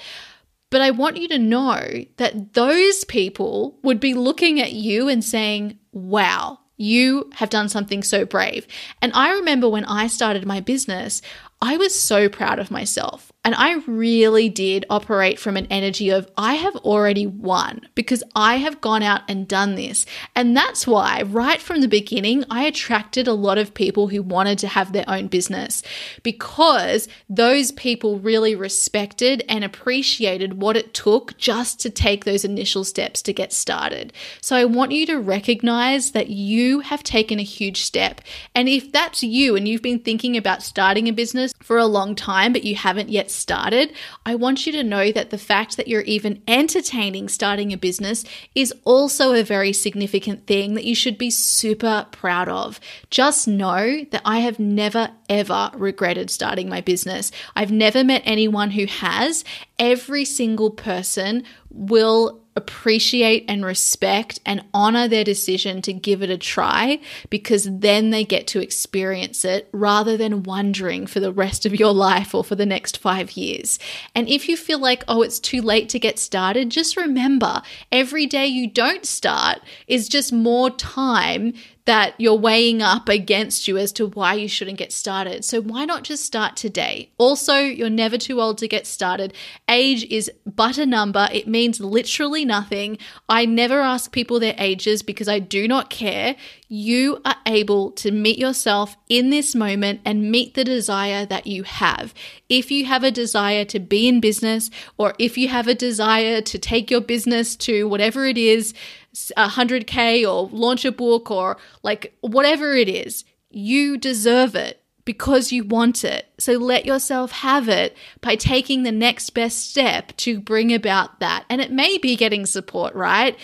But 0.72 0.82
I 0.82 0.92
want 0.92 1.18
you 1.18 1.28
to 1.30 1.40
know 1.40 2.06
that 2.18 2.54
those 2.54 3.04
people 3.06 3.80
would 3.82 4.00
be 4.00 4.14
looking 4.14 4.62
at 4.62 4.74
you 4.74 5.10
and 5.10 5.24
saying, 5.24 5.80
wow, 5.92 6.60
you 6.80 7.30
have 7.36 7.50
done 7.50 7.70
something 7.70 8.02
so 8.02 8.26
brave. 8.26 8.66
And 9.02 9.12
I 9.14 9.34
remember 9.34 9.70
when 9.70 9.86
I 9.86 10.08
started 10.08 10.46
my 10.46 10.62
business, 10.62 11.22
I 11.62 11.76
was 11.78 11.94
so 11.94 12.30
proud 12.30 12.58
of 12.58 12.72
myself. 12.72 13.32
And 13.50 13.56
I 13.56 13.78
really 13.88 14.48
did 14.48 14.86
operate 14.92 15.40
from 15.40 15.58
an 15.58 15.66
energy 15.72 16.12
of, 16.12 16.30
I 16.38 16.54
have 16.54 16.76
already 16.76 17.26
won 17.26 17.82
because 17.96 18.24
I 18.36 18.58
have 18.58 18.80
gone 18.80 19.02
out 19.02 19.22
and 19.28 19.48
done 19.48 19.74
this. 19.74 20.06
And 20.36 20.56
that's 20.56 20.86
why, 20.86 21.24
right 21.24 21.60
from 21.60 21.82
the 21.82 21.88
beginning, 21.88 22.46
I 22.52 22.66
attracted 22.66 23.28
a 23.28 23.34
lot 23.34 23.58
of 23.58 23.74
people 23.74 24.10
who 24.10 24.22
wanted 24.22 24.60
to 24.60 24.68
have 24.68 24.94
their 24.94 25.06
own 25.08 25.30
business 25.30 25.82
because 26.22 27.08
those 27.28 27.72
people 27.72 28.20
really 28.20 28.54
respected 28.54 29.44
and 29.50 29.64
appreciated 29.64 30.62
what 30.62 30.78
it 30.78 30.94
took 30.94 31.36
just 31.40 31.80
to 31.80 31.90
take 31.90 32.26
those 32.26 32.46
initial 32.46 32.84
steps 32.84 33.24
to 33.24 33.34
get 33.34 33.52
started. 33.52 34.14
So 34.42 34.58
I 34.58 34.66
want 34.66 34.92
you 34.92 35.08
to 35.08 35.18
recognize 35.18 36.12
that 36.12 36.30
you 36.30 36.82
have 36.82 37.02
taken 37.02 37.40
a 37.40 37.44
huge 37.44 37.82
step. 37.82 38.22
And 38.54 38.70
if 38.70 38.92
that's 38.92 39.24
you 39.24 39.56
and 39.56 39.68
you've 39.68 39.82
been 39.82 39.98
thinking 39.98 40.38
about 40.38 40.62
starting 40.62 41.08
a 41.08 41.14
business 41.14 41.52
for 41.64 41.80
a 41.80 41.88
long 41.88 42.14
time, 42.14 42.54
but 42.54 42.64
you 42.64 42.76
haven't 42.76 43.10
yet 43.10 43.32
started, 43.40 43.94
I 44.26 44.36
want 44.36 44.66
you 44.66 44.72
to 44.74 44.84
know 44.84 45.12
that 45.12 45.30
the 45.30 45.38
fact 45.38 45.78
that 45.78 45.88
you're 45.88 46.02
even 46.02 46.42
entertaining 46.48 47.30
starting 47.30 47.74
a 47.74 47.78
business 47.78 48.26
is 48.54 48.74
also 48.84 49.34
a 49.34 49.44
very 49.44 49.74
significant 49.74 50.46
thing 50.46 50.74
that 50.76 50.86
you 50.86 50.96
should 50.96 51.18
be 51.18 51.30
super 51.30 52.08
proud 52.12 52.50
of. 52.50 52.80
Just 53.10 53.48
know 53.48 54.06
that 54.12 54.22
I 54.26 54.40
have 54.40 54.60
never, 54.60 55.12
ever 55.30 55.72
regretted 55.74 56.30
starting 56.30 56.70
my 56.70 56.82
business. 56.82 57.32
I've 57.56 57.72
never 57.72 58.04
met 58.04 58.22
anyone 58.26 58.72
who 58.72 58.86
has. 58.86 59.44
Every 59.78 60.26
single 60.26 60.72
person 60.72 61.44
will 61.70 62.39
appreciate 62.56 63.46
and 63.48 63.64
respect 63.64 64.40
and 64.46 64.64
honor 64.74 65.08
their 65.08 65.24
decision 65.24 65.82
to 65.82 65.94
give 65.94 66.22
it 66.22 66.30
a 66.30 66.38
try 66.38 67.00
because 67.30 67.68
then 67.72 68.10
they 68.10 68.24
get 68.24 68.48
to 68.48 68.62
experience 68.62 69.46
it 69.46 69.70
rather 69.72 70.18
than 70.18 70.44
wondering 70.44 71.08
for 71.08 71.20
the 71.20 71.32
rest 71.32 71.66
of 71.66 71.80
your 71.80 71.94
life 71.94 72.36
or 72.36 72.44
for 72.44 72.56
the 72.56 72.66
next 72.66 72.98
five 72.98 73.32
years. 73.32 73.80
And 74.14 74.28
if 74.28 74.50
you 74.50 74.58
feel 74.58 74.80
like, 74.80 75.04
oh, 75.08 75.22
it's 75.22 75.40
too 75.40 75.62
late 75.62 75.90
to 75.90 76.00
get 76.00 76.20
started, 76.20 76.70
just 76.70 76.98
remember 76.98 77.62
every 77.92 78.26
day 78.26 78.48
you 78.48 78.68
don't 78.68 79.06
start 79.06 79.60
is 79.88 80.10
just 80.10 80.34
more 80.34 80.70
time 80.70 81.54
that 81.90 82.14
you're 82.20 82.36
weighing 82.36 82.84
up 82.84 83.10
against 83.10 83.68
you 83.68 83.76
as 83.76 83.92
to 83.92 84.06
why 84.06 84.36
you 84.36 84.48
shouldn't 84.48 84.78
get 84.78 84.94
started. 84.94 85.44
So 85.44 85.60
why 85.60 85.86
not 85.86 86.04
just 86.04 86.24
start 86.24 86.56
today? 86.56 87.10
Also, 87.18 87.56
you're 87.58 87.90
never 87.90 88.16
too 88.16 88.40
old 88.40 88.60
to 88.60 88.68
get 88.68 88.86
started. 88.86 89.34
Age 89.68 90.04
is 90.04 90.30
but 90.46 90.78
a 90.78 90.86
number, 90.86 91.28
it 91.34 91.48
means 91.48 91.80
literally 91.80 92.46
nothing. 92.46 93.00
I 93.28 93.46
never 93.46 93.82
ask 93.82 94.12
people 94.12 94.40
their 94.40 94.54
ages 94.60 95.02
because 95.02 95.28
I 95.28 95.40
do 95.40 95.68
not 95.68 95.90
care. 95.90 96.36
You 96.68 97.22
are 97.26 97.38
able 97.48 97.90
to 97.94 98.12
meet 98.12 98.38
yourself 98.38 98.96
in 99.10 99.32
this 99.32 99.56
moment 99.56 100.02
and 100.06 100.30
meet 100.30 100.54
the 100.54 100.64
desire 100.64 101.26
that 101.26 101.48
you 101.48 101.64
have. 101.64 102.14
If 102.50 102.70
you 102.70 102.86
have 102.86 103.04
a 103.04 103.10
desire 103.10 103.66
to 103.66 103.80
be 103.80 104.08
in 104.08 104.20
business, 104.20 104.70
or 104.96 105.16
if 105.18 105.40
you 105.40 105.48
have 105.48 105.68
a 105.68 105.74
desire 105.74 106.42
to 106.42 106.60
take 106.60 106.92
your 106.92 107.02
business 107.02 107.56
to 107.56 107.88
whatever 107.88 108.28
it 108.28 108.38
is, 108.38 108.76
100K 109.14 110.24
or 110.24 110.50
launch 110.56 110.86
a 110.86 110.92
book 110.92 111.32
or 111.32 111.58
like 111.84 112.16
whatever 112.22 112.74
it 112.74 112.90
is, 112.90 113.26
you 113.50 113.98
deserve 113.98 114.56
it 114.56 114.84
because 115.06 115.52
you 115.52 115.64
want 115.64 116.04
it. 116.04 116.28
So 116.38 116.54
let 116.54 116.86
yourself 116.86 117.32
have 117.32 117.68
it 117.68 117.98
by 118.22 118.36
taking 118.36 118.84
the 118.84 118.92
next 118.92 119.32
best 119.32 119.70
step 119.70 120.16
to 120.18 120.40
bring 120.40 120.74
about 120.74 121.20
that. 121.20 121.46
And 121.50 121.62
it 121.62 121.72
may 121.72 121.98
be 121.98 122.16
getting 122.16 122.46
support, 122.46 122.94
right? 122.94 123.36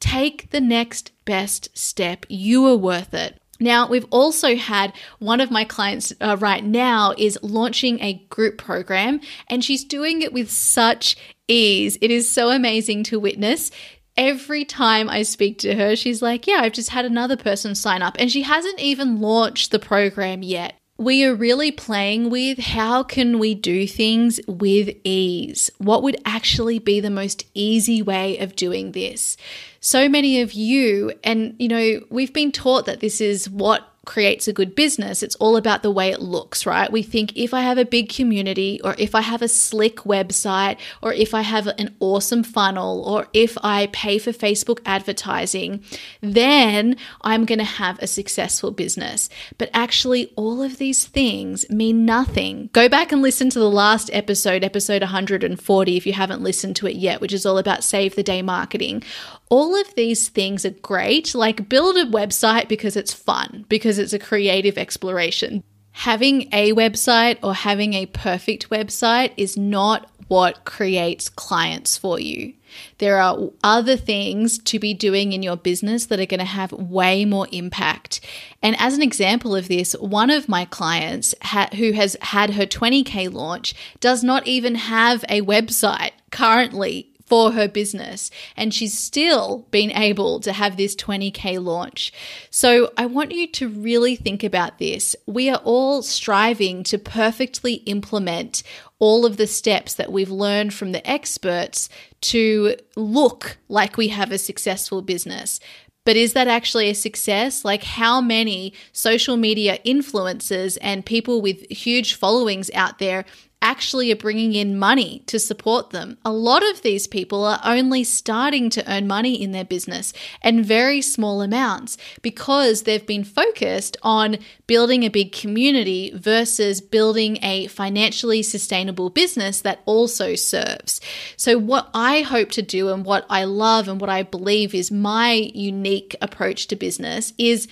Take 0.00 0.50
the 0.50 0.60
next 0.60 1.12
best 1.24 1.68
step. 1.78 2.26
You 2.28 2.66
are 2.66 2.76
worth 2.76 3.14
it. 3.14 3.40
Now, 3.60 3.86
we've 3.88 4.06
also 4.10 4.56
had 4.56 4.92
one 5.20 5.40
of 5.40 5.52
my 5.52 5.62
clients 5.62 6.12
uh, 6.20 6.36
right 6.40 6.64
now 6.64 7.14
is 7.16 7.38
launching 7.42 8.00
a 8.00 8.14
group 8.28 8.58
program 8.58 9.20
and 9.46 9.64
she's 9.64 9.84
doing 9.84 10.22
it 10.22 10.32
with 10.32 10.50
such 10.50 11.16
ease. 11.46 11.96
It 12.02 12.10
is 12.10 12.28
so 12.28 12.50
amazing 12.50 13.04
to 13.04 13.20
witness 13.20 13.70
every 14.16 14.64
time 14.64 15.08
I 15.08 15.22
speak 15.22 15.58
to 15.58 15.74
her, 15.74 15.96
she's 15.96 16.22
like, 16.22 16.46
Yeah, 16.46 16.60
I've 16.60 16.72
just 16.72 16.90
had 16.90 17.04
another 17.04 17.36
person 17.36 17.74
sign 17.74 18.02
up. 18.02 18.16
And 18.18 18.30
she 18.30 18.42
hasn't 18.42 18.80
even 18.80 19.20
launched 19.20 19.70
the 19.70 19.78
program 19.78 20.42
yet. 20.42 20.74
We 20.98 21.24
are 21.24 21.34
really 21.34 21.72
playing 21.72 22.30
with 22.30 22.58
how 22.58 23.02
can 23.02 23.38
we 23.38 23.54
do 23.54 23.88
things 23.88 24.40
with 24.46 24.94
ease? 25.02 25.70
What 25.78 26.02
would 26.02 26.16
actually 26.24 26.78
be 26.78 27.00
the 27.00 27.10
most 27.10 27.44
easy 27.54 28.02
way 28.02 28.38
of 28.38 28.54
doing 28.54 28.92
this? 28.92 29.36
So 29.80 30.08
many 30.08 30.42
of 30.42 30.52
you, 30.52 31.12
and 31.24 31.56
you 31.58 31.66
know, 31.66 32.00
we've 32.08 32.32
been 32.32 32.52
taught 32.52 32.86
that 32.86 33.00
this 33.00 33.20
is 33.20 33.50
what 33.50 33.91
creates 34.04 34.48
a 34.48 34.52
good 34.52 34.74
business. 34.74 35.22
It's 35.22 35.36
all 35.36 35.56
about 35.56 35.82
the 35.82 35.90
way 35.90 36.10
it 36.10 36.20
looks, 36.20 36.66
right? 36.66 36.90
We 36.90 37.02
think 37.02 37.36
if 37.36 37.54
I 37.54 37.60
have 37.60 37.78
a 37.78 37.84
big 37.84 38.08
community, 38.08 38.80
or 38.82 38.96
if 38.98 39.14
I 39.14 39.20
have 39.20 39.42
a 39.42 39.48
slick 39.48 39.98
website, 39.98 40.78
or 41.00 41.12
if 41.12 41.34
I 41.34 41.42
have 41.42 41.68
an 41.68 41.94
awesome 42.00 42.42
funnel, 42.42 43.04
or 43.06 43.28
if 43.32 43.56
I 43.62 43.88
pay 43.92 44.18
for 44.18 44.32
Facebook 44.32 44.80
advertising, 44.84 45.84
then 46.20 46.96
I'm 47.20 47.44
going 47.44 47.60
to 47.60 47.64
have 47.64 47.98
a 48.00 48.08
successful 48.08 48.72
business. 48.72 49.28
But 49.56 49.70
actually, 49.72 50.32
all 50.34 50.62
of 50.62 50.78
these 50.78 51.04
things 51.04 51.68
mean 51.70 52.04
nothing. 52.04 52.70
Go 52.72 52.88
back 52.88 53.12
and 53.12 53.22
listen 53.22 53.50
to 53.50 53.58
the 53.58 53.70
last 53.70 54.10
episode, 54.12 54.64
episode 54.64 55.02
140, 55.02 55.96
if 55.96 56.06
you 56.06 56.12
haven't 56.12 56.42
listened 56.42 56.74
to 56.76 56.88
it 56.88 56.96
yet, 56.96 57.20
which 57.20 57.32
is 57.32 57.46
all 57.46 57.58
about 57.58 57.84
save 57.84 58.16
the 58.16 58.22
day 58.24 58.42
marketing 58.42 59.04
all 59.52 59.78
of 59.78 59.94
these 59.96 60.30
things 60.30 60.64
are 60.64 60.70
great. 60.70 61.34
Like 61.34 61.68
build 61.68 61.96
a 61.98 62.06
website 62.06 62.68
because 62.68 62.96
it's 62.96 63.12
fun, 63.12 63.66
because 63.68 63.98
it's 63.98 64.14
a 64.14 64.18
creative 64.18 64.78
exploration. 64.78 65.62
Having 65.90 66.48
a 66.54 66.72
website 66.72 67.38
or 67.42 67.52
having 67.52 67.92
a 67.92 68.06
perfect 68.06 68.70
website 68.70 69.32
is 69.36 69.58
not 69.58 70.08
what 70.28 70.64
creates 70.64 71.28
clients 71.28 71.98
for 71.98 72.18
you. 72.18 72.54
There 72.96 73.20
are 73.20 73.50
other 73.62 73.98
things 73.98 74.56
to 74.60 74.78
be 74.78 74.94
doing 74.94 75.34
in 75.34 75.42
your 75.42 75.58
business 75.58 76.06
that 76.06 76.18
are 76.18 76.24
going 76.24 76.40
to 76.40 76.46
have 76.46 76.72
way 76.72 77.26
more 77.26 77.46
impact. 77.52 78.22
And 78.62 78.74
as 78.78 78.94
an 78.94 79.02
example 79.02 79.54
of 79.54 79.68
this, 79.68 79.92
one 80.00 80.30
of 80.30 80.48
my 80.48 80.64
clients 80.64 81.34
ha- 81.42 81.68
who 81.76 81.92
has 81.92 82.16
had 82.22 82.54
her 82.54 82.64
20K 82.64 83.30
launch 83.30 83.74
does 84.00 84.24
not 84.24 84.46
even 84.46 84.76
have 84.76 85.26
a 85.28 85.42
website 85.42 86.12
currently 86.30 87.11
for 87.26 87.52
her 87.52 87.68
business. 87.68 88.30
And 88.56 88.74
she's 88.74 88.98
still 88.98 89.66
been 89.70 89.90
able 89.92 90.40
to 90.40 90.52
have 90.52 90.76
this 90.76 90.94
20K 90.96 91.62
launch. 91.62 92.12
So 92.50 92.92
I 92.96 93.06
want 93.06 93.32
you 93.32 93.46
to 93.48 93.68
really 93.68 94.16
think 94.16 94.44
about 94.44 94.78
this. 94.78 95.16
We 95.26 95.48
are 95.50 95.60
all 95.64 96.02
striving 96.02 96.82
to 96.84 96.98
perfectly 96.98 97.74
implement 97.86 98.62
all 98.98 99.26
of 99.26 99.36
the 99.36 99.46
steps 99.46 99.94
that 99.94 100.12
we've 100.12 100.30
learned 100.30 100.72
from 100.72 100.92
the 100.92 101.08
experts 101.08 101.88
to 102.20 102.76
look 102.96 103.58
like 103.68 103.96
we 103.96 104.08
have 104.08 104.30
a 104.30 104.38
successful 104.38 105.02
business. 105.02 105.58
But 106.04 106.16
is 106.16 106.32
that 106.32 106.48
actually 106.48 106.90
a 106.90 106.94
success? 106.94 107.64
Like, 107.64 107.84
how 107.84 108.20
many 108.20 108.74
social 108.92 109.36
media 109.36 109.78
influencers 109.86 110.76
and 110.80 111.06
people 111.06 111.40
with 111.40 111.68
huge 111.70 112.14
followings 112.14 112.70
out 112.74 112.98
there 112.98 113.24
actually 113.62 114.12
are 114.12 114.16
bringing 114.16 114.54
in 114.54 114.78
money 114.78 115.22
to 115.26 115.38
support 115.38 115.90
them. 115.90 116.18
A 116.24 116.32
lot 116.32 116.62
of 116.68 116.82
these 116.82 117.06
people 117.06 117.44
are 117.44 117.60
only 117.64 118.04
starting 118.04 118.68
to 118.70 118.92
earn 118.92 119.06
money 119.06 119.40
in 119.40 119.52
their 119.52 119.64
business 119.64 120.12
and 120.42 120.66
very 120.66 121.00
small 121.00 121.40
amounts 121.40 121.96
because 122.20 122.82
they've 122.82 123.06
been 123.06 123.24
focused 123.24 123.96
on 124.02 124.38
building 124.66 125.04
a 125.04 125.08
big 125.08 125.32
community 125.32 126.12
versus 126.14 126.80
building 126.80 127.38
a 127.42 127.68
financially 127.68 128.42
sustainable 128.42 129.08
business 129.08 129.60
that 129.60 129.80
also 129.86 130.34
serves. 130.34 131.00
So, 131.36 131.56
what 131.58 131.88
I 131.94 132.22
hope 132.22 132.50
to 132.52 132.62
do 132.62 132.88
and 132.88 133.04
what 133.04 133.24
I 133.30 133.44
love 133.44 133.88
and 133.88 134.00
what 134.00 134.10
I 134.10 134.22
believe 134.22 134.74
is 134.74 134.90
my 134.90 135.32
unique 135.54 136.16
approach 136.20 136.66
to 136.68 136.76
business 136.76 137.32
is 137.38 137.68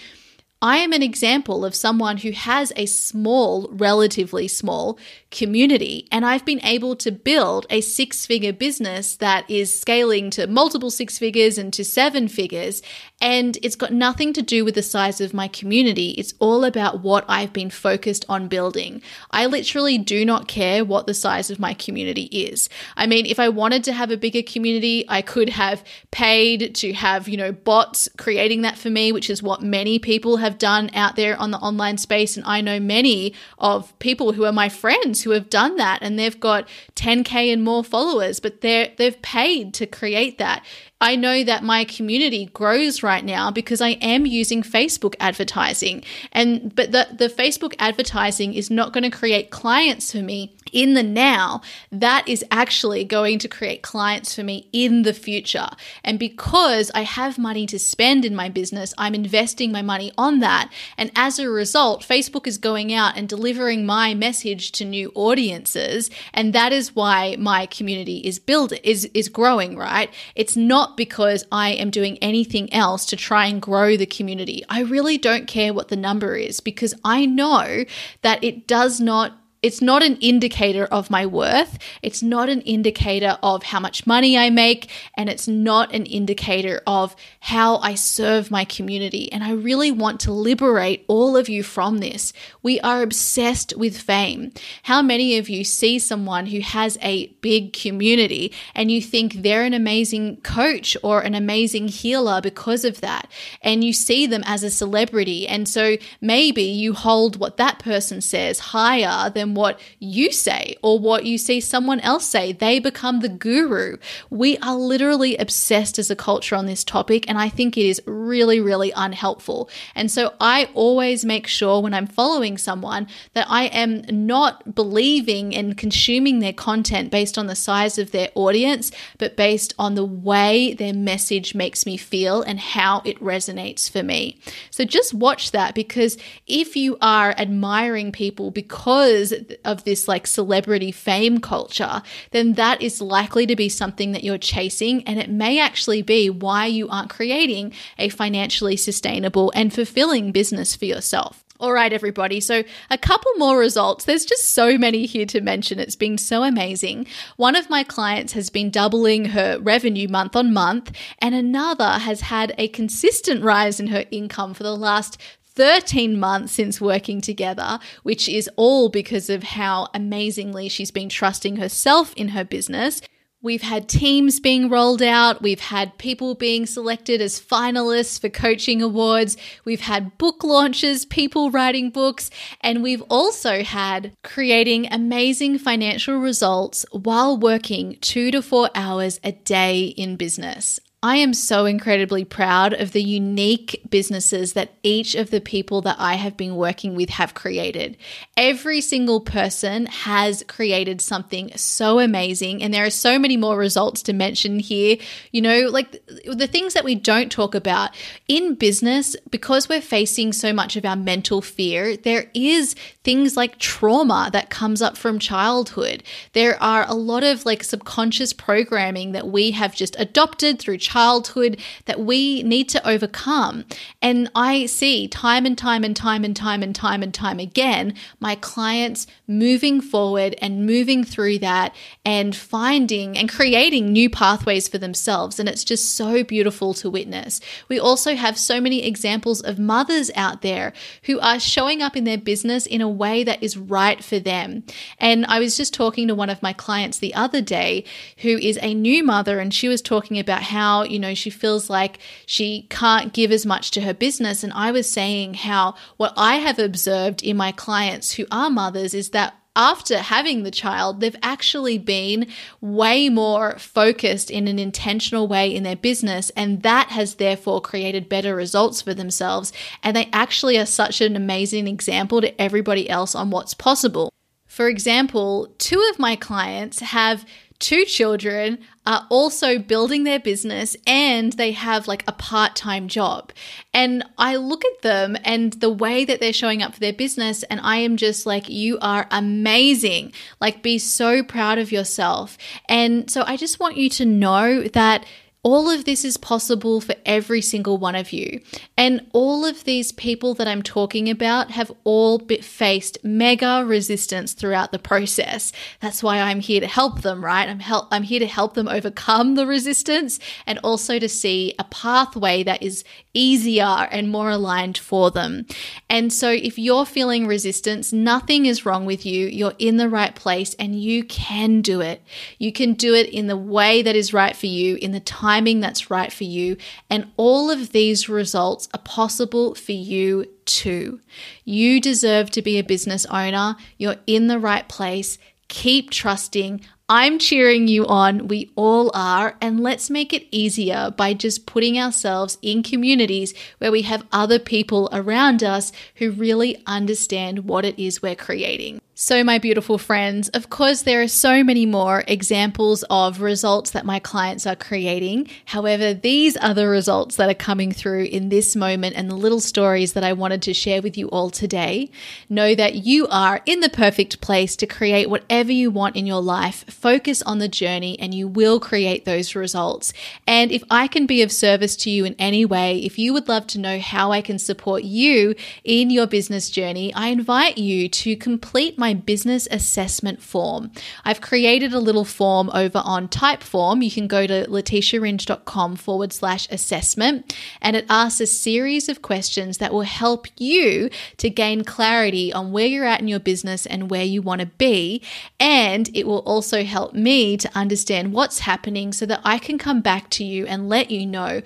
I 0.63 0.77
am 0.79 0.93
an 0.93 1.03
example 1.03 1.65
of 1.65 1.75
someone 1.75 2.19
who 2.19 2.33
has 2.33 2.71
a 2.77 2.85
small, 2.85 3.71
relatively 3.73 4.47
small 4.47 4.99
community, 5.31 6.07
and 6.13 6.27
I've 6.27 6.45
been 6.45 6.63
able 6.63 6.97
to 6.97 7.11
build 7.11 7.65
a 7.71 7.81
six 7.81 8.27
figure 8.27 8.53
business 8.53 9.17
that 9.17 9.49
is 9.49 9.81
scaling 9.81 10.29
to 10.33 10.47
multiple 10.47 10.91
six 10.91 11.17
figures 11.19 11.57
and 11.57 11.73
to 11.73 11.83
seven 11.83 12.29
figures. 12.29 12.83
And 13.21 13.59
it's 13.63 13.77
got 13.77 13.93
nothing 13.93 14.33
to 14.33 14.43
do 14.43 14.65
with 14.65 14.75
the 14.75 14.83
size 14.83 15.21
of 15.21 15.35
my 15.35 15.47
community. 15.47 16.11
It's 16.13 16.33
all 16.39 16.65
about 16.65 17.01
what 17.01 17.25
I've 17.29 17.53
been 17.53 17.69
focused 17.69 18.25
on 18.31 18.49
building. 18.49 19.03
I 19.31 19.45
literally 19.45 19.99
do 19.99 20.25
not 20.25 20.49
care 20.49 20.85
what 20.87 21.07
the 21.07 21.13
size 21.13 21.51
of 21.51 21.59
my 21.59 21.75
community 21.75 22.25
is. 22.25 22.71
I 22.97 23.07
mean, 23.07 23.27
if 23.27 23.39
I 23.39 23.51
wanted 23.51 23.85
to 23.85 23.93
have 23.93 24.11
a 24.11 24.17
bigger 24.17 24.43
community, 24.43 25.05
I 25.07 25.21
could 25.21 25.51
have 25.51 25.85
paid 26.11 26.75
to 26.77 26.95
have, 26.95 27.29
you 27.29 27.37
know, 27.37 27.53
bots 27.53 28.09
creating 28.17 28.63
that 28.63 28.79
for 28.79 28.89
me, 28.89 29.13
which 29.13 29.29
is 29.29 29.43
what 29.43 29.61
many 29.61 29.99
people 29.99 30.39
have 30.39 30.57
done 30.57 30.91
out 30.95 31.17
there 31.17 31.37
on 31.37 31.51
the 31.51 31.59
online 31.59 31.99
space. 31.99 32.39
And 32.39 32.47
I 32.47 32.63
know 32.63 32.81
many 32.81 33.35
of 33.59 33.97
people 33.99 34.33
who 34.33 34.45
are 34.45 34.53
my 34.53 34.71
friends 34.71 35.23
who 35.23 35.31
have 35.31 35.51
done 35.51 35.77
that 35.77 35.99
and 36.01 36.19
they've 36.19 36.41
got 36.41 36.67
10K 36.97 37.53
and 37.53 37.63
more 37.63 37.85
followers, 37.85 38.41
but 38.41 38.63
they're, 38.63 38.93
they've 38.97 39.21
paid 39.21 39.75
to 39.75 39.87
create 39.87 40.39
that. 40.39 40.65
I 41.01 41.17
know 41.17 41.43
that 41.45 41.63
my 41.63 41.85
community 41.85 42.47
grows 42.47 43.03
right 43.03 43.25
now 43.25 43.51
because 43.51 43.81
I 43.81 43.91
am 43.91 44.27
using 44.27 44.63
Facebook 44.63 45.15
advertising. 45.19 46.05
And 46.33 46.75
but 46.75 46.93
the, 46.93 47.09
the 47.17 47.29
Facebook 47.29 47.75
advertising 47.79 48.55
is 48.55 48.71
not 48.71 48.93
going 48.93 49.05
to 49.05 49.11
create 49.11 49.51
clients 49.51 50.13
for 50.13 50.19
me 50.19 50.55
in 50.73 50.95
the 50.95 51.03
now. 51.03 51.63
That 51.91 52.29
is 52.29 52.45
actually 52.51 53.05
going 53.05 53.39
to 53.41 53.49
create 53.49 53.83
clients 53.83 54.35
for 54.35 54.43
me 54.43 54.69
in 54.73 55.03
the 55.03 55.13
future. 55.13 55.69
And 56.05 56.19
because 56.19 56.91
I 56.95 57.03
have 57.03 57.39
money 57.39 57.67
to 57.67 57.79
spend 57.79 58.25
in 58.25 58.35
my 58.35 58.49
business, 58.49 58.95
I'm 58.99 59.15
investing 59.15 59.73
my 59.73 59.83
money 59.83 60.13
on 60.19 60.41
that. 60.41 60.71
And 60.97 61.11
as 61.17 61.39
a 61.39 61.49
result, 61.49 62.03
Facebook 62.03 62.47
is 62.47 62.59
going 62.59 62.93
out 62.93 63.17
and 63.17 63.29
delivering 63.29 63.87
my 63.87 64.15
message 64.15 64.73
to 64.73 64.85
new 64.85 65.13
audiences. 65.15 66.11
And 66.33 66.53
that 66.53 66.73
is 66.73 66.95
why 66.95 67.37
my 67.39 67.67
community 67.67 68.19
is 68.19 68.39
building 68.39 68.81
is 68.83 69.09
is 69.15 69.29
growing, 69.29 69.77
right? 69.77 70.13
It's 70.35 70.57
not 70.57 70.90
not 70.91 70.97
because 70.97 71.45
I 71.53 71.71
am 71.71 71.91
doing 71.91 72.19
anything 72.19 72.73
else 72.73 73.07
to 73.07 73.17
try 73.17 73.47
and 73.47 73.63
grow 73.63 73.97
the 73.97 74.07
community. 74.07 74.65
I 74.69 74.81
really 74.83 75.19
don't 75.19 75.47
care 75.47 75.73
what 75.73 75.89
the 75.89 75.97
number 75.97 76.37
is 76.37 76.61
because 76.61 76.95
I 77.05 77.27
know 77.27 77.85
that 78.23 78.43
it 78.43 78.67
does 78.67 79.01
not 79.01 79.40
it's 79.63 79.83
not 79.83 80.03
an 80.03 80.17
indicator 80.17 80.87
of 80.87 81.11
my 81.11 81.27
worth. 81.27 81.79
It's 82.03 82.23
not 82.23 82.49
an 82.49 82.63
indicator 82.63 83.39
of 83.43 83.63
how 83.63 83.81
much 83.81 84.07
money 84.07 84.39
I 84.39 84.49
make. 84.49 84.91
And 85.15 85.29
it's 85.29 85.47
not 85.47 85.95
an 85.95 86.07
indicator 86.07 86.81
of 86.87 87.15
how 87.41 87.77
I 87.79 87.95
serve 87.95 88.51
my 88.51 88.65
community. 88.65 89.31
And 89.31 89.45
I 89.45 89.53
really 89.53 89.91
want 89.91 90.21
to 90.21 90.33
liberate 90.33 91.05
all 91.09 91.37
of 91.37 91.49
you 91.49 91.63
from 91.63 91.99
this. 91.99 92.33
We 92.63 92.81
are 92.81 93.03
obsessed 93.03 93.77
with 93.77 93.99
fame. 93.99 94.53
How 94.85 95.03
many 95.03 95.37
of 95.37 95.51
you 95.51 95.65
see 95.65 95.99
someone 95.99 96.47
who 96.47 96.61
has 96.61 96.97
a 97.03 97.27
big 97.43 97.75
community 97.75 98.55
and 98.75 98.91
you 98.91 99.03
think 99.03 99.35
they're 99.35 99.65
an 99.65 99.75
amazing 99.75 100.39
coach 100.39 100.97
or 101.03 101.21
an 101.21 101.35
amazing 101.35 101.89
healer 101.89 102.41
because 102.41 102.85
of 102.87 103.03
that? 103.03 103.31
And 103.61 103.85
you 103.85 103.93
see 103.93 104.27
them 104.27 104.43
as 104.47 104.63
a 104.63 104.71
celebrity. 104.71 105.47
And 105.47 105.69
so 105.69 105.97
maybe 106.21 106.63
you 106.63 106.95
hold 106.95 107.39
what 107.39 107.59
that 107.59 107.79
person 107.79 108.23
says 108.23 108.59
higher 108.59 109.29
than 109.29 109.50
what 109.55 109.81
you 109.99 110.33
say 110.33 110.77
or 110.83 110.99
what 110.99 111.25
you 111.25 111.39
see 111.39 111.61
someone 111.61 112.01
else 112.01 112.25
say. 112.25 112.53
They 112.53 112.79
become 112.79 113.21
the 113.21 113.29
guru. 113.29 113.97
We 114.31 114.59
are 114.59 114.77
literally 114.77 115.37
obsessed 115.37 115.99
as 115.99 116.11
a 116.11 116.17
culture 116.17 116.57
on 116.57 116.67
this 116.67 116.85
topic, 116.85 117.29
and 117.29 117.39
I 117.39 117.49
think 117.49 117.77
it 117.77 117.87
is 117.87 118.03
really, 118.07 118.61
really 118.61 118.93
unhelpful. 118.95 119.71
And 119.95 120.11
so 120.11 120.35
I 120.41 120.69
always 120.75 121.25
make 121.25 121.47
sure 121.47 121.81
when 121.81 121.95
I'm 121.95 122.07
following 122.07 122.59
someone 122.59 123.07
that 123.35 123.47
I 123.49 123.65
am 123.67 124.03
not 124.11 124.75
believing 124.75 125.55
and 125.55 125.77
consuming 125.77 126.39
their 126.39 126.53
content 126.53 127.11
based 127.11 127.39
on 127.39 127.47
the 127.47 127.57
size 127.57 127.99
of 127.99 128.11
their 128.11 128.29
audience, 128.35 128.91
but 129.19 129.37
based 129.37 129.75
on 129.79 129.95
the 129.95 130.05
way 130.05 130.75
their 130.75 130.95
message 130.95 131.55
makes 131.55 131.87
me 131.87 131.97
feel 131.97 132.43
and 132.43 132.61
how 132.61 133.03
it 133.05 133.21
resonates 133.21 133.91
for 133.91 134.03
me. 134.03 134.39
So 134.71 134.85
just 134.85 135.15
watch 135.15 135.53
that 135.53 135.75
because 135.75 136.17
if 136.47 136.77
you 136.77 136.97
are 137.01 137.35
admiring 137.37 138.13
people 138.13 138.51
because 138.51 139.33
of 139.65 139.85
this 139.85 140.09
like 140.09 140.27
celebrity 140.27 140.93
fame 140.93 141.41
culture, 141.41 142.03
then 142.31 142.55
that 142.55 142.81
is 142.83 143.01
likely 143.01 143.47
to 143.47 143.57
be 143.57 143.69
something 143.69 144.13
that 144.13 144.25
you're 144.25 144.39
chasing. 144.39 145.03
And 145.05 145.19
it 145.19 145.31
may 145.31 145.61
actually 145.61 146.03
be 146.03 146.31
why 146.31 146.67
you 146.67 146.89
aren't 146.89 147.11
creating 147.11 147.73
a 147.99 148.09
financially 148.09 148.77
sustainable 148.77 149.53
and 149.55 149.73
fulfilling 149.73 150.33
business 150.33 150.77
for 150.77 150.85
yourself. 150.85 151.45
All 151.61 151.75
right, 151.75 151.93
everybody. 151.93 152.41
So, 152.41 152.65
a 152.91 152.97
couple 152.97 153.31
more 153.37 153.59
results. 153.59 154.07
There's 154.07 154.25
just 154.25 154.53
so 154.53 154.79
many 154.79 155.05
here 155.05 155.27
to 155.27 155.43
mention. 155.43 155.79
It's 155.79 155.95
been 155.95 156.17
so 156.17 156.43
amazing. 156.43 157.07
One 157.37 157.55
of 157.55 157.69
my 157.69 157.85
clients 157.85 158.33
has 158.33 158.49
been 158.49 158.71
doubling 158.71 159.27
her 159.27 159.59
revenue 159.61 160.09
month 160.09 160.35
on 160.35 160.55
month, 160.55 160.91
and 161.19 161.35
another 161.35 161.99
has 161.99 162.23
had 162.23 162.55
a 162.57 162.69
consistent 162.69 163.45
rise 163.45 163.79
in 163.79 163.89
her 163.89 164.07
income 164.11 164.55
for 164.55 164.63
the 164.63 164.75
last 164.75 165.21
13 165.55 166.19
months 166.19 166.53
since 166.53 166.81
working 166.81 167.21
together, 167.21 167.79
which 168.03 168.29
is 168.29 168.49
all 168.57 168.89
because 168.89 169.31
of 169.31 169.43
how 169.43 169.89
amazingly 169.95 170.69
she's 170.69 170.91
been 170.91 171.09
trusting 171.09 171.57
herself 171.57 172.13
in 172.15 172.29
her 172.29 172.45
business. 172.45 173.01
We've 173.43 173.63
had 173.63 173.89
teams 173.89 174.39
being 174.39 174.69
rolled 174.69 175.01
out. 175.01 175.41
We've 175.41 175.61
had 175.61 175.97
people 175.97 176.35
being 176.35 176.67
selected 176.67 177.23
as 177.23 177.41
finalists 177.41 178.21
for 178.21 178.29
coaching 178.29 178.83
awards. 178.83 179.39
We've 179.65 179.81
had 179.81 180.19
book 180.19 180.45
launches, 180.45 181.07
people 181.07 181.51
writing 181.51 181.89
books, 181.89 182.29
and 182.61 182.83
we've 182.83 183.03
also 183.09 183.63
had 183.63 184.13
creating 184.23 184.93
amazing 184.93 185.57
financial 185.59 186.19
results 186.19 186.85
while 186.93 187.39
working 187.39 187.97
two 188.03 188.31
to 188.31 188.43
four 188.43 188.69
hours 188.75 189.19
a 189.25 189.33
day 189.33 189.85
in 189.85 190.17
business. 190.17 190.79
I 191.03 191.17
am 191.17 191.33
so 191.33 191.65
incredibly 191.65 192.27
proud 192.27 192.75
of 192.75 192.93
the 192.93 193.03
unique 193.03 193.81
businesses 193.89 194.53
that 194.53 194.75
each 194.83 195.15
of 195.15 195.31
the 195.31 195.41
people 195.41 195.81
that 195.83 195.97
I 195.99 196.17
have 196.17 196.37
been 196.37 196.57
working 196.57 196.95
with 196.95 197.09
have 197.09 197.33
created. 197.33 197.97
Every 198.37 198.83
single 198.83 199.23
person 199.23 199.87
has 199.87 200.45
created 200.47 201.01
something 201.01 201.57
so 201.57 202.01
amazing, 202.01 202.63
and 202.63 202.75
there 202.75 202.85
are 202.85 202.91
so 202.91 203.19
many 203.19 203.39
more 203.39 203.57
results 203.57 204.03
to 204.05 204.13
mention 204.13 204.59
here. 204.59 204.99
You 205.33 205.41
know, 205.41 205.61
like 205.71 206.07
the 206.27 206.47
things 206.47 206.75
that 206.75 206.85
we 206.85 206.97
don't 206.97 207.33
talk 207.33 207.55
about 207.55 207.97
in 208.29 208.55
business, 208.55 209.17
because 209.31 209.71
we're 209.71 209.81
facing 209.81 210.35
so 210.35 210.53
much 210.53 210.77
of 210.77 210.85
our 210.85 210.97
mental 210.97 211.41
fear, 211.41 211.97
there 211.97 212.31
is 212.35 212.77
things 213.05 213.39
like 213.39 213.59
trauma 213.59 214.29
that 214.35 214.51
comes 214.51 214.83
up 214.83 214.99
from 214.99 215.19
childhood. 215.19 216.03
There 216.35 216.63
are 216.63 216.85
a 216.87 216.95
lot 216.95 217.23
of 217.23 217.47
like 217.47 217.65
subconscious 217.65 218.35
programming 218.35 219.13
that 219.13 219.29
we 219.29 219.53
have 219.53 219.75
just 219.75 219.97
adopted 219.99 220.59
through 220.59 220.77
childhood 220.91 221.61
that 221.87 222.01
we 222.01 222.43
need 222.43 222.69
to 222.69 222.89
overcome. 222.89 223.65
And 224.03 224.31
I 224.35 224.67
see 224.67 225.07
time 225.09 225.47
and 225.47 225.57
time 225.57 225.85
and 225.85 225.95
time 225.95 226.25
and 226.25 226.35
time 226.35 226.63
and 226.63 226.75
time 226.75 227.03
and 227.03 227.15
time 227.15 227.39
again 227.39 227.95
my 228.19 228.35
clients 228.35 229.07
moving 229.27 229.81
forward 229.81 230.35
and 230.43 230.67
moving 230.67 231.05
through 231.05 231.39
that 231.39 231.75
and 232.05 232.35
finding 232.35 233.17
and 233.17 233.29
creating 233.29 233.93
new 233.93 234.11
pathways 234.11 234.67
for 234.69 234.79
themselves. 234.79 235.39
And 235.39 235.49
it's 235.49 235.65
just 235.65 235.95
so 235.95 236.25
beautiful 236.25 236.75
to 236.75 236.91
witness. 236.91 237.41
We 237.69 237.79
also 237.79 238.17
have 238.17 238.37
so 238.37 238.61
many 238.61 238.85
examples 238.85 239.41
of 239.41 239.59
mothers 239.59 240.11
out 240.17 240.43
there 240.43 240.73
who 241.05 241.21
are 241.21 241.39
showing 241.39 241.83
up 241.83 241.97
in 241.97 242.05
their 242.05 242.19
business 242.19 242.67
in 242.67 242.81
a 242.81 242.89
way 242.89 243.23
that 243.25 243.43
is 243.43 243.57
right 243.57 244.03
for 244.03 244.19
them. 244.19 244.65
And 244.99 245.25
I 245.27 245.39
was 245.39 245.57
just 245.57 245.73
talking 245.73 246.09
to 246.09 246.15
one 246.15 246.31
of 246.31 246.43
my 246.43 246.53
clients 246.53 246.99
the 246.99 247.15
other 247.15 247.41
day 247.41 247.85
who 248.19 248.37
is 248.39 248.59
a 248.61 248.75
new 248.75 249.05
mother, 249.05 249.39
and 249.39 249.55
she 249.55 249.69
was 249.69 249.83
talking 249.83 250.19
about 250.19 250.43
how 250.43 250.80
you 250.89 250.99
know, 250.99 251.15
she 251.15 251.31
feels 251.31 251.69
like 251.69 251.99
she 252.27 252.67
can't 252.71 253.13
give 253.13 253.33
as 253.33 253.45
much 253.45 253.71
to 253.73 253.81
her 253.83 253.95
business. 253.95 254.43
And 254.45 254.53
I 254.53 254.71
was 254.71 254.89
saying 254.89 255.35
how 255.35 255.75
what 255.97 256.13
I 256.17 256.37
have 256.37 256.59
observed 256.59 257.23
in 257.23 257.37
my 257.37 257.53
clients 257.53 258.13
who 258.13 258.27
are 258.31 258.51
mothers 258.51 258.95
is 258.95 259.11
that 259.11 259.35
after 259.57 259.99
having 259.99 260.43
the 260.43 260.51
child, 260.51 261.01
they've 261.01 261.17
actually 261.23 261.77
been 261.77 262.27
way 262.61 263.09
more 263.09 263.59
focused 263.59 264.31
in 264.31 264.47
an 264.47 264.59
intentional 264.59 265.27
way 265.27 265.55
in 265.55 265.65
their 265.65 265.77
business. 265.77 266.31
And 266.31 266.63
that 266.63 266.89
has 266.91 267.17
therefore 267.17 267.61
created 267.61 268.09
better 268.09 268.35
results 268.35 268.81
for 268.81 268.95
themselves. 268.95 269.53
And 269.83 269.97
they 269.97 270.09
actually 270.13 270.57
are 270.59 270.67
such 270.67 271.01
an 271.01 271.17
amazing 271.17 271.67
example 271.67 272.21
to 272.21 272.41
everybody 272.41 272.89
else 272.89 273.15
on 273.15 273.31
what's 273.31 273.55
possible. 273.55 274.13
For 274.47 274.69
example, 274.69 275.55
two 275.59 275.85
of 275.91 275.99
my 275.99 276.17
clients 276.17 276.81
have 276.81 277.25
two 277.61 277.85
children, 277.85 278.59
are 278.87 279.07
also 279.11 279.59
building 279.59 280.05
their 280.05 280.19
business 280.19 280.77
and 280.87 281.35
they 281.35 281.53
have 281.53 281.87
like 281.87 282.03
a 282.09 282.13
part 282.13 282.57
time 282.57 282.89
job. 282.89 283.31
And 283.73 284.03
I 284.19 284.37
look 284.37 284.65
at 284.65 284.83
them 284.83 285.17
and 285.23 285.53
the 285.53 285.71
way 285.71 286.05
that 286.05 286.19
they're 286.19 286.33
showing 286.33 286.63
up 286.63 286.75
for 286.75 286.81
their 286.81 286.93
business, 286.93 287.43
and 287.45 287.61
I 287.63 287.77
am 287.77 287.97
just 287.97 288.27
like, 288.27 288.49
you 288.49 288.79
are 288.81 289.07
amazing. 289.11 290.13
Like, 290.41 290.63
be 290.63 290.79
so 290.79 291.23
proud 291.23 291.59
of 291.59 291.71
yourself. 291.71 292.37
And 292.69 293.09
so 293.11 293.23
I 293.27 293.37
just 293.37 293.61
want 293.61 293.77
you 293.77 293.89
to 293.91 294.05
know 294.05 294.63
that 294.65 295.05
all 295.43 295.71
of 295.71 295.87
this 295.87 296.05
is 296.05 296.19
possible 296.19 296.81
for 296.83 296.95
every 297.07 297.41
single 297.41 297.79
one 297.79 297.95
of 297.95 298.13
you. 298.13 298.41
And 298.77 299.07
all 299.13 299.47
of 299.47 299.65
these 299.65 299.91
people 299.91 300.35
that 300.35 300.47
I'm 300.47 300.63
talking 300.63 301.09
about 301.09 301.51
have 301.53 301.73
all 301.85 302.19
faced 302.19 302.99
mega 303.03 303.65
resistance 303.65 304.35
throughout 304.35 304.71
the 304.71 304.79
process. 304.79 305.51
That's 305.81 306.03
why 306.03 306.21
I'm 306.21 306.41
here 306.41 306.61
to 306.61 306.67
help 306.67 307.01
them, 307.01 307.25
right? 307.25 307.49
I'm 307.49 307.61
help 307.61 307.89
I'm 307.91 308.03
here 308.03 308.21
to 308.21 308.27
help 308.27 308.55
them 308.55 308.69
overcome 308.69 309.35
the 309.35 309.47
resistance 309.47 310.19
and 310.47 310.59
also 310.63 310.99
to 310.99 311.09
see 311.09 311.55
a 311.59 311.65
pathway 311.65 312.43
that 312.43 312.63
is 312.63 312.85
easier 313.13 313.89
and 313.91 314.11
more 314.11 314.31
aligned 314.31 314.79
for 314.79 315.11
them. 315.11 315.47
And 315.89 316.13
so 316.13 316.31
if 316.31 316.59
you're 316.59 316.87
feeling 316.87 317.27
resistance, 317.27 317.93
nothing 317.93 318.47
is 318.47 318.65
wrong 318.65 318.87
with 318.87 319.05
you. 319.05 319.27
You're 319.27 319.55
in 319.59 319.77
the 319.77 319.89
right 319.89 320.15
place 320.15 320.55
and 320.55 320.81
you 320.81 321.05
can 321.05 321.61
do 321.61 321.81
it. 321.81 322.03
You 322.39 322.53
can 322.53 322.75
do 322.75 322.95
it 322.95 323.09
in 323.09 323.27
the 323.27 323.37
way 323.37 323.83
that 323.83 323.97
is 323.97 324.13
right 324.13 324.37
for 324.37 324.47
you, 324.47 324.77
in 324.77 324.93
the 324.93 325.01
timing 325.01 325.61
that's 325.61 325.91
right 325.91 326.13
for 326.13 326.25
you. 326.25 326.57
And 326.89 327.11
all 327.17 327.51
of 327.51 327.73
these 327.73 328.09
results 328.09 328.69
are 328.75 328.83
possible 328.83 329.55
for 329.55 329.73
you 329.73 330.27
too. 330.45 331.01
You 331.45 331.81
deserve 331.81 332.31
to 332.33 332.43
be 332.43 332.59
a 332.59 332.65
business 332.65 333.07
owner. 333.07 333.57
You're 333.79 333.97
in 334.07 334.29
the 334.29 334.39
right 334.39 334.69
place. 334.69 335.19
Keep 335.49 335.91
trusting. 335.91 336.61
I'm 336.93 337.21
cheering 337.21 337.69
you 337.69 337.87
on. 337.87 338.27
We 338.27 338.51
all 338.57 338.91
are. 338.95 339.37
And 339.41 339.61
let's 339.61 339.91
make 339.91 340.13
it 340.13 340.27
easier 340.33 340.93
by 340.97 341.15
just 341.15 341.47
putting 341.47 341.79
ourselves 341.79 342.37
in 342.43 342.65
communities 342.65 343.33
where 343.59 343.71
we 343.71 343.83
have 343.83 344.05
other 344.11 344.41
people 344.41 344.89
around 344.93 345.45
us 345.45 345.71
who 345.95 346.11
really 346.11 346.61
understand 346.67 347.45
what 347.45 347.65
it 347.65 347.79
is 347.79 348.03
we're 348.03 348.17
creating. 348.17 348.81
So, 349.03 349.25
my 349.25 349.39
beautiful 349.39 349.79
friends, 349.79 350.29
of 350.29 350.51
course, 350.51 350.83
there 350.83 351.01
are 351.01 351.09
so 351.09 351.43
many 351.43 351.65
more 351.65 352.05
examples 352.07 352.85
of 352.91 353.23
results 353.23 353.71
that 353.71 353.87
my 353.87 353.99
clients 353.99 354.47
are 354.47 354.55
creating. 354.55 355.27
However, 355.47 355.95
these 355.95 356.37
are 356.37 356.53
the 356.53 356.69
results 356.69 357.17
that 357.17 357.31
are 357.31 357.35
coming 357.35 357.73
through 357.73 358.05
in 358.05 358.29
this 358.29 358.55
moment 358.55 358.97
and 358.97 359.11
the 359.11 359.15
little 359.15 359.41
stories 359.41 359.95
that 359.95 360.05
I 360.05 360.13
wanted 360.13 360.43
to 360.43 360.53
share 360.53 360.83
with 360.83 360.99
you 360.99 361.09
all 361.09 361.31
today. 361.31 361.89
Know 362.29 362.55
that 362.55 362.85
you 362.85 363.09
are 363.09 363.41
in 363.47 363.61
the 363.61 363.71
perfect 363.71 364.21
place 364.21 364.55
to 364.57 364.67
create 364.67 365.09
whatever 365.09 365.51
you 365.51 365.71
want 365.71 365.97
in 365.97 366.05
your 366.05 366.21
life. 366.21 366.67
Focus 366.69 367.23
on 367.23 367.39
the 367.39 367.49
journey 367.49 367.99
and 367.99 368.13
you 368.13 368.29
will 368.29 368.61
create 368.61 369.07
those 369.07 369.35
results. 369.35 369.95
And 370.27 370.53
if 370.53 370.63
I 370.71 370.89
can 370.89 371.07
be 371.07 371.23
of 371.23 371.33
service 371.33 371.75
to 371.77 371.91
you 371.91 372.05
in 372.05 372.15
any 372.19 372.45
way, 372.45 372.81
if 372.81 372.99
you 372.99 373.15
would 373.15 373.29
love 373.29 373.47
to 373.47 373.59
know 373.59 373.81
how 373.81 374.13
I 374.13 374.21
can 374.21 374.39
support 374.39 374.83
you 374.83 375.35
in 375.65 375.89
your 375.89 376.07
business 376.07 376.51
journey, 376.51 376.93
I 376.93 377.09
invite 377.09 377.57
you 377.57 377.89
to 377.89 378.15
complete 378.15 378.77
my 378.77 378.90
my 378.91 378.95
business 378.95 379.47
assessment 379.53 380.21
form. 380.21 380.73
I've 381.05 381.21
created 381.21 381.73
a 381.73 381.79
little 381.79 382.05
form 382.05 382.51
over 382.53 382.83
on 382.85 383.07
Typeform. 383.07 383.85
You 383.85 383.91
can 383.91 384.09
go 384.09 384.27
to 384.27 384.47
letitiaringe.com 384.47 385.77
forward 385.77 386.13
slash 386.13 386.49
assessment, 386.51 387.37
and 387.61 387.77
it 387.77 387.87
asks 387.89 388.21
a 388.21 388.27
series 388.27 388.89
of 388.89 389.01
questions 389.01 389.59
that 389.59 389.73
will 389.73 389.83
help 389.83 390.27
you 390.39 390.91
to 391.19 391.31
gain 391.31 391.63
clarity 391.63 392.33
on 392.33 392.51
where 392.51 392.67
you're 392.67 392.85
at 392.85 393.01
in 393.01 393.07
your 393.07 393.21
business 393.21 393.65
and 393.65 393.91
where 393.91 394.05
you 394.05 394.23
want 394.23 394.41
to 394.41 394.47
be. 394.47 395.03
And 395.39 395.89
it 395.95 396.07
will 396.07 396.21
also 396.21 396.65
help 396.65 396.93
me 396.93 397.37
to 397.37 397.51
understand 397.57 398.13
what's 398.13 398.41
happening 398.41 398.93
so 398.93 399.07
that 399.07 399.21
I 399.25 399.39
can 399.39 399.57
come 399.57 399.81
back 399.83 400.11
to 400.11 400.25
you 400.25 400.47
and 400.47 400.69
let 400.69 400.91
you 400.91 401.07
know 401.07 401.43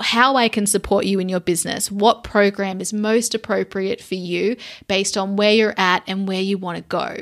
how 0.00 0.36
I 0.36 0.48
can 0.48 0.66
support 0.66 1.04
you 1.04 1.18
in 1.20 1.28
your 1.28 1.40
business, 1.40 1.90
what 1.90 2.24
program 2.24 2.80
is 2.80 2.94
most 2.94 3.34
appropriate 3.34 4.00
for 4.00 4.14
you 4.14 4.56
based 4.88 5.18
on 5.18 5.36
where 5.36 5.52
you're 5.52 5.74
at 5.76 6.02
and 6.06 6.26
where 6.26 6.40
you 6.40 6.56
want 6.56 6.78
to 6.78 6.85
go. 6.88 7.16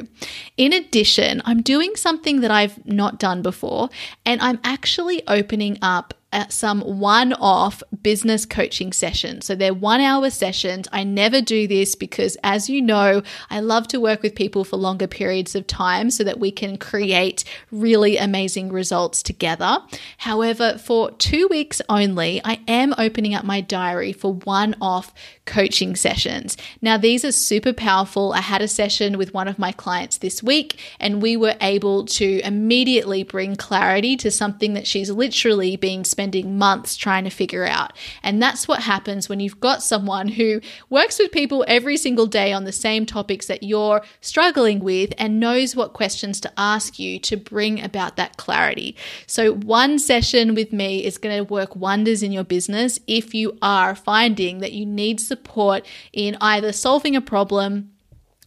In 0.56 0.72
addition, 0.72 1.42
I'm 1.44 1.62
doing 1.62 1.96
something 1.96 2.40
that 2.40 2.50
I've 2.50 2.84
not 2.86 3.18
done 3.18 3.42
before, 3.42 3.88
and 4.24 4.40
I'm 4.40 4.60
actually 4.64 5.22
opening 5.28 5.78
up 5.82 6.14
Uh, 6.34 6.48
some 6.48 6.80
one 6.80 7.32
off 7.34 7.80
business 8.02 8.44
coaching 8.44 8.92
sessions. 8.92 9.46
So 9.46 9.54
they're 9.54 9.72
one 9.72 10.00
hour 10.00 10.30
sessions. 10.30 10.88
I 10.90 11.04
never 11.04 11.40
do 11.40 11.68
this 11.68 11.94
because, 11.94 12.36
as 12.42 12.68
you 12.68 12.82
know, 12.82 13.22
I 13.50 13.60
love 13.60 13.86
to 13.88 14.00
work 14.00 14.20
with 14.20 14.34
people 14.34 14.64
for 14.64 14.76
longer 14.76 15.06
periods 15.06 15.54
of 15.54 15.68
time 15.68 16.10
so 16.10 16.24
that 16.24 16.40
we 16.40 16.50
can 16.50 16.76
create 16.76 17.44
really 17.70 18.16
amazing 18.16 18.72
results 18.72 19.22
together. 19.22 19.78
However, 20.18 20.76
for 20.76 21.12
two 21.12 21.46
weeks 21.46 21.80
only, 21.88 22.40
I 22.44 22.58
am 22.66 22.96
opening 22.98 23.32
up 23.32 23.44
my 23.44 23.60
diary 23.60 24.12
for 24.12 24.34
one 24.34 24.74
off 24.80 25.14
coaching 25.46 25.94
sessions. 25.94 26.56
Now, 26.82 26.96
these 26.96 27.24
are 27.24 27.30
super 27.30 27.72
powerful. 27.72 28.32
I 28.32 28.40
had 28.40 28.60
a 28.60 28.66
session 28.66 29.18
with 29.18 29.32
one 29.34 29.46
of 29.46 29.56
my 29.56 29.70
clients 29.70 30.18
this 30.18 30.42
week, 30.42 30.80
and 30.98 31.22
we 31.22 31.36
were 31.36 31.54
able 31.60 32.06
to 32.06 32.40
immediately 32.40 33.22
bring 33.22 33.54
clarity 33.54 34.16
to 34.16 34.32
something 34.32 34.74
that 34.74 34.88
she's 34.88 35.10
literally 35.10 35.76
been 35.76 36.02
spending 36.02 36.23
months 36.58 36.96
trying 36.96 37.24
to 37.24 37.30
figure 37.30 37.66
out. 37.66 37.92
And 38.22 38.42
that's 38.42 38.66
what 38.66 38.80
happens 38.80 39.28
when 39.28 39.40
you've 39.40 39.60
got 39.60 39.82
someone 39.82 40.28
who 40.28 40.60
works 40.90 41.18
with 41.18 41.32
people 41.32 41.64
every 41.68 41.96
single 41.96 42.26
day 42.26 42.52
on 42.52 42.64
the 42.64 42.72
same 42.72 43.06
topics 43.06 43.46
that 43.46 43.62
you're 43.62 44.02
struggling 44.20 44.80
with 44.80 45.12
and 45.18 45.40
knows 45.40 45.76
what 45.76 45.92
questions 45.92 46.40
to 46.40 46.52
ask 46.56 46.98
you 46.98 47.18
to 47.20 47.36
bring 47.36 47.82
about 47.82 48.16
that 48.16 48.36
clarity. 48.36 48.96
So, 49.26 49.52
one 49.52 49.98
session 49.98 50.54
with 50.54 50.72
me 50.72 51.04
is 51.04 51.18
going 51.18 51.36
to 51.36 51.52
work 51.52 51.76
wonders 51.76 52.22
in 52.22 52.32
your 52.32 52.44
business 52.44 52.98
if 53.06 53.34
you 53.34 53.56
are 53.62 53.94
finding 53.94 54.58
that 54.58 54.72
you 54.72 54.86
need 54.86 55.20
support 55.20 55.34
support 55.44 55.86
in 56.12 56.36
either 56.40 56.72
solving 56.72 57.16
a 57.16 57.20
problem 57.20 57.90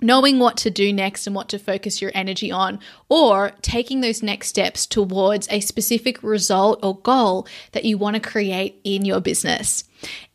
knowing 0.01 0.39
what 0.39 0.57
to 0.57 0.69
do 0.69 0.93
next 0.93 1.27
and 1.27 1.35
what 1.35 1.49
to 1.49 1.59
focus 1.59 2.01
your 2.01 2.11
energy 2.13 2.51
on, 2.51 2.79
or 3.09 3.51
taking 3.61 4.01
those 4.01 4.23
next 4.23 4.47
steps 4.47 4.85
towards 4.85 5.47
a 5.49 5.59
specific 5.59 6.21
result 6.23 6.79
or 6.83 6.99
goal 6.99 7.47
that 7.71 7.85
you 7.85 7.97
want 7.97 8.15
to 8.15 8.19
create 8.19 8.79
in 8.83 9.05
your 9.05 9.19
business. 9.19 9.83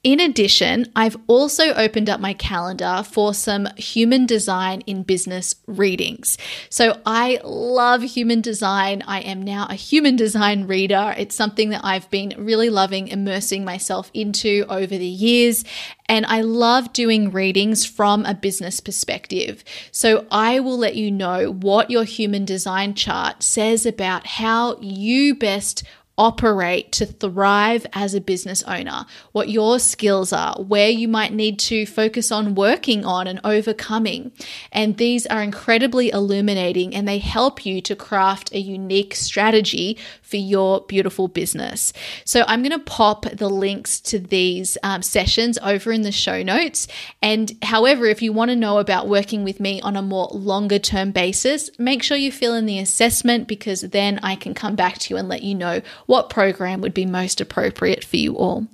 In 0.04 0.18
addition, 0.18 0.90
I've 0.96 1.16
also 1.28 1.74
opened 1.74 2.10
up 2.10 2.18
my 2.18 2.32
calendar 2.32 3.04
for 3.08 3.32
some 3.32 3.68
human 3.76 4.26
design 4.26 4.80
in 4.80 5.04
business 5.04 5.54
readings. 5.68 6.36
So 6.70 7.00
I 7.06 7.38
love 7.44 8.02
human 8.02 8.40
design. 8.40 9.04
I 9.06 9.20
am 9.20 9.42
now 9.42 9.68
a 9.70 9.74
human 9.74 10.16
design 10.16 10.66
reader. 10.66 11.14
It's 11.16 11.36
something 11.36 11.70
that 11.70 11.84
I've 11.84 12.10
been 12.10 12.34
really 12.36 12.68
loving 12.68 13.06
immersing 13.06 13.64
myself 13.64 14.10
into 14.12 14.64
over 14.68 14.98
the 14.98 15.06
years. 15.06 15.64
And 16.06 16.26
I 16.26 16.40
love 16.40 16.92
doing 16.92 17.30
readings 17.30 17.86
from 17.86 18.26
a 18.26 18.34
business 18.34 18.80
perspective. 18.80 19.62
So 19.92 20.26
I 20.32 20.58
will 20.58 20.76
let 20.76 20.96
you 20.96 21.12
know 21.12 21.52
what 21.52 21.90
your 21.90 22.04
human 22.04 22.44
design 22.44 22.94
chart 22.94 23.44
says 23.44 23.86
about 23.86 24.26
how 24.26 24.80
you 24.80 25.36
best 25.36 25.84
operate 26.18 26.92
to 26.92 27.06
thrive 27.06 27.86
as 27.92 28.14
a 28.14 28.20
business 28.20 28.62
owner, 28.64 29.06
what 29.32 29.48
your 29.48 29.78
skills 29.78 30.32
are, 30.32 30.54
where 30.56 30.90
you 30.90 31.08
might 31.08 31.32
need 31.32 31.58
to 31.58 31.86
focus 31.86 32.30
on 32.30 32.54
working 32.54 33.04
on 33.04 33.26
and 33.26 33.40
overcoming. 33.44 34.30
And 34.70 34.98
these 34.98 35.26
are 35.26 35.42
incredibly 35.42 36.10
illuminating 36.10 36.94
and 36.94 37.08
they 37.08 37.18
help 37.18 37.64
you 37.64 37.80
to 37.82 37.96
craft 37.96 38.52
a 38.52 38.58
unique 38.58 39.14
strategy 39.14 39.96
for 40.20 40.36
your 40.36 40.82
beautiful 40.82 41.28
business. 41.28 41.92
So 42.24 42.44
I'm 42.46 42.62
going 42.62 42.72
to 42.72 42.78
pop 42.78 43.24
the 43.30 43.48
links 43.48 44.00
to 44.00 44.18
these 44.18 44.76
um, 44.82 45.02
sessions 45.02 45.58
over 45.62 45.92
in 45.92 46.02
the 46.02 46.12
show 46.12 46.42
notes. 46.42 46.88
And 47.22 47.56
however, 47.62 48.06
if 48.06 48.20
you 48.20 48.32
want 48.32 48.50
to 48.50 48.56
know 48.56 48.78
about 48.78 49.08
working 49.08 49.44
with 49.44 49.60
me 49.60 49.80
on 49.80 49.96
a 49.96 50.02
more 50.02 50.28
longer 50.32 50.78
term 50.78 51.10
basis, 51.10 51.70
make 51.78 52.02
sure 52.02 52.16
you 52.16 52.30
fill 52.30 52.54
in 52.54 52.66
the 52.66 52.78
assessment 52.78 53.48
because 53.48 53.80
then 53.80 54.20
I 54.22 54.36
can 54.36 54.54
come 54.54 54.76
back 54.76 54.98
to 54.98 55.14
you 55.14 55.18
and 55.18 55.28
let 55.28 55.42
you 55.42 55.54
know 55.54 55.80
what 56.06 56.30
program 56.30 56.80
would 56.80 56.94
be 56.94 57.06
most 57.06 57.40
appropriate 57.40 58.04
for 58.04 58.16
you 58.16 58.36
all. 58.36 58.66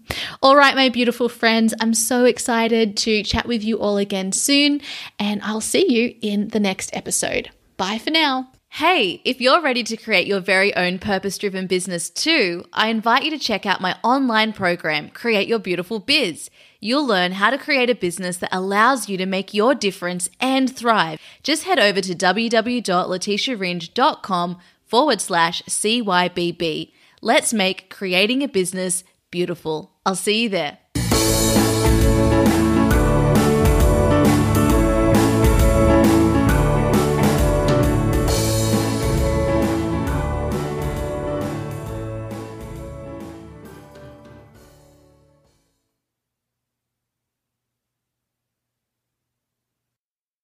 All 0.42 0.56
right, 0.56 0.74
my 0.74 0.88
beautiful 0.88 1.28
friends, 1.28 1.74
I'm 1.80 1.94
so 1.94 2.24
excited 2.24 2.96
to 2.98 3.22
chat 3.22 3.46
with 3.46 3.62
you 3.62 3.78
all 3.78 3.96
again 3.96 4.32
soon, 4.32 4.80
and 5.18 5.42
I'll 5.42 5.60
see 5.60 5.92
you 5.92 6.14
in 6.20 6.48
the 6.48 6.60
next 6.60 6.94
episode. 6.94 7.50
Bye 7.76 7.98
for 7.98 8.10
now. 8.10 8.50
Hey, 8.70 9.22
if 9.24 9.40
you're 9.40 9.62
ready 9.62 9.82
to 9.82 9.96
create 9.96 10.26
your 10.26 10.40
very 10.40 10.76
own 10.76 10.98
purpose 10.98 11.38
driven 11.38 11.66
business 11.66 12.10
too, 12.10 12.66
I 12.72 12.88
invite 12.88 13.24
you 13.24 13.30
to 13.30 13.38
check 13.38 13.64
out 13.64 13.80
my 13.80 13.96
online 14.04 14.52
program, 14.52 15.08
Create 15.08 15.48
Your 15.48 15.58
Beautiful 15.58 15.98
Biz. 15.98 16.50
You'll 16.78 17.06
learn 17.06 17.32
how 17.32 17.48
to 17.50 17.58
create 17.58 17.90
a 17.90 17.94
business 17.94 18.36
that 18.36 18.54
allows 18.54 19.08
you 19.08 19.16
to 19.16 19.26
make 19.26 19.54
your 19.54 19.74
difference 19.74 20.28
and 20.38 20.74
thrive. 20.74 21.20
Just 21.42 21.64
head 21.64 21.80
over 21.80 22.00
to 22.00 22.14
www.letitiaringe.com 22.14 24.58
forward 24.84 25.20
slash 25.20 25.62
CYBB. 25.62 26.92
Let's 27.20 27.52
make 27.52 27.90
creating 27.90 28.42
a 28.42 28.48
business 28.48 29.04
beautiful. 29.30 29.92
I'll 30.06 30.14
see 30.14 30.44
you 30.44 30.48
there. 30.48 30.78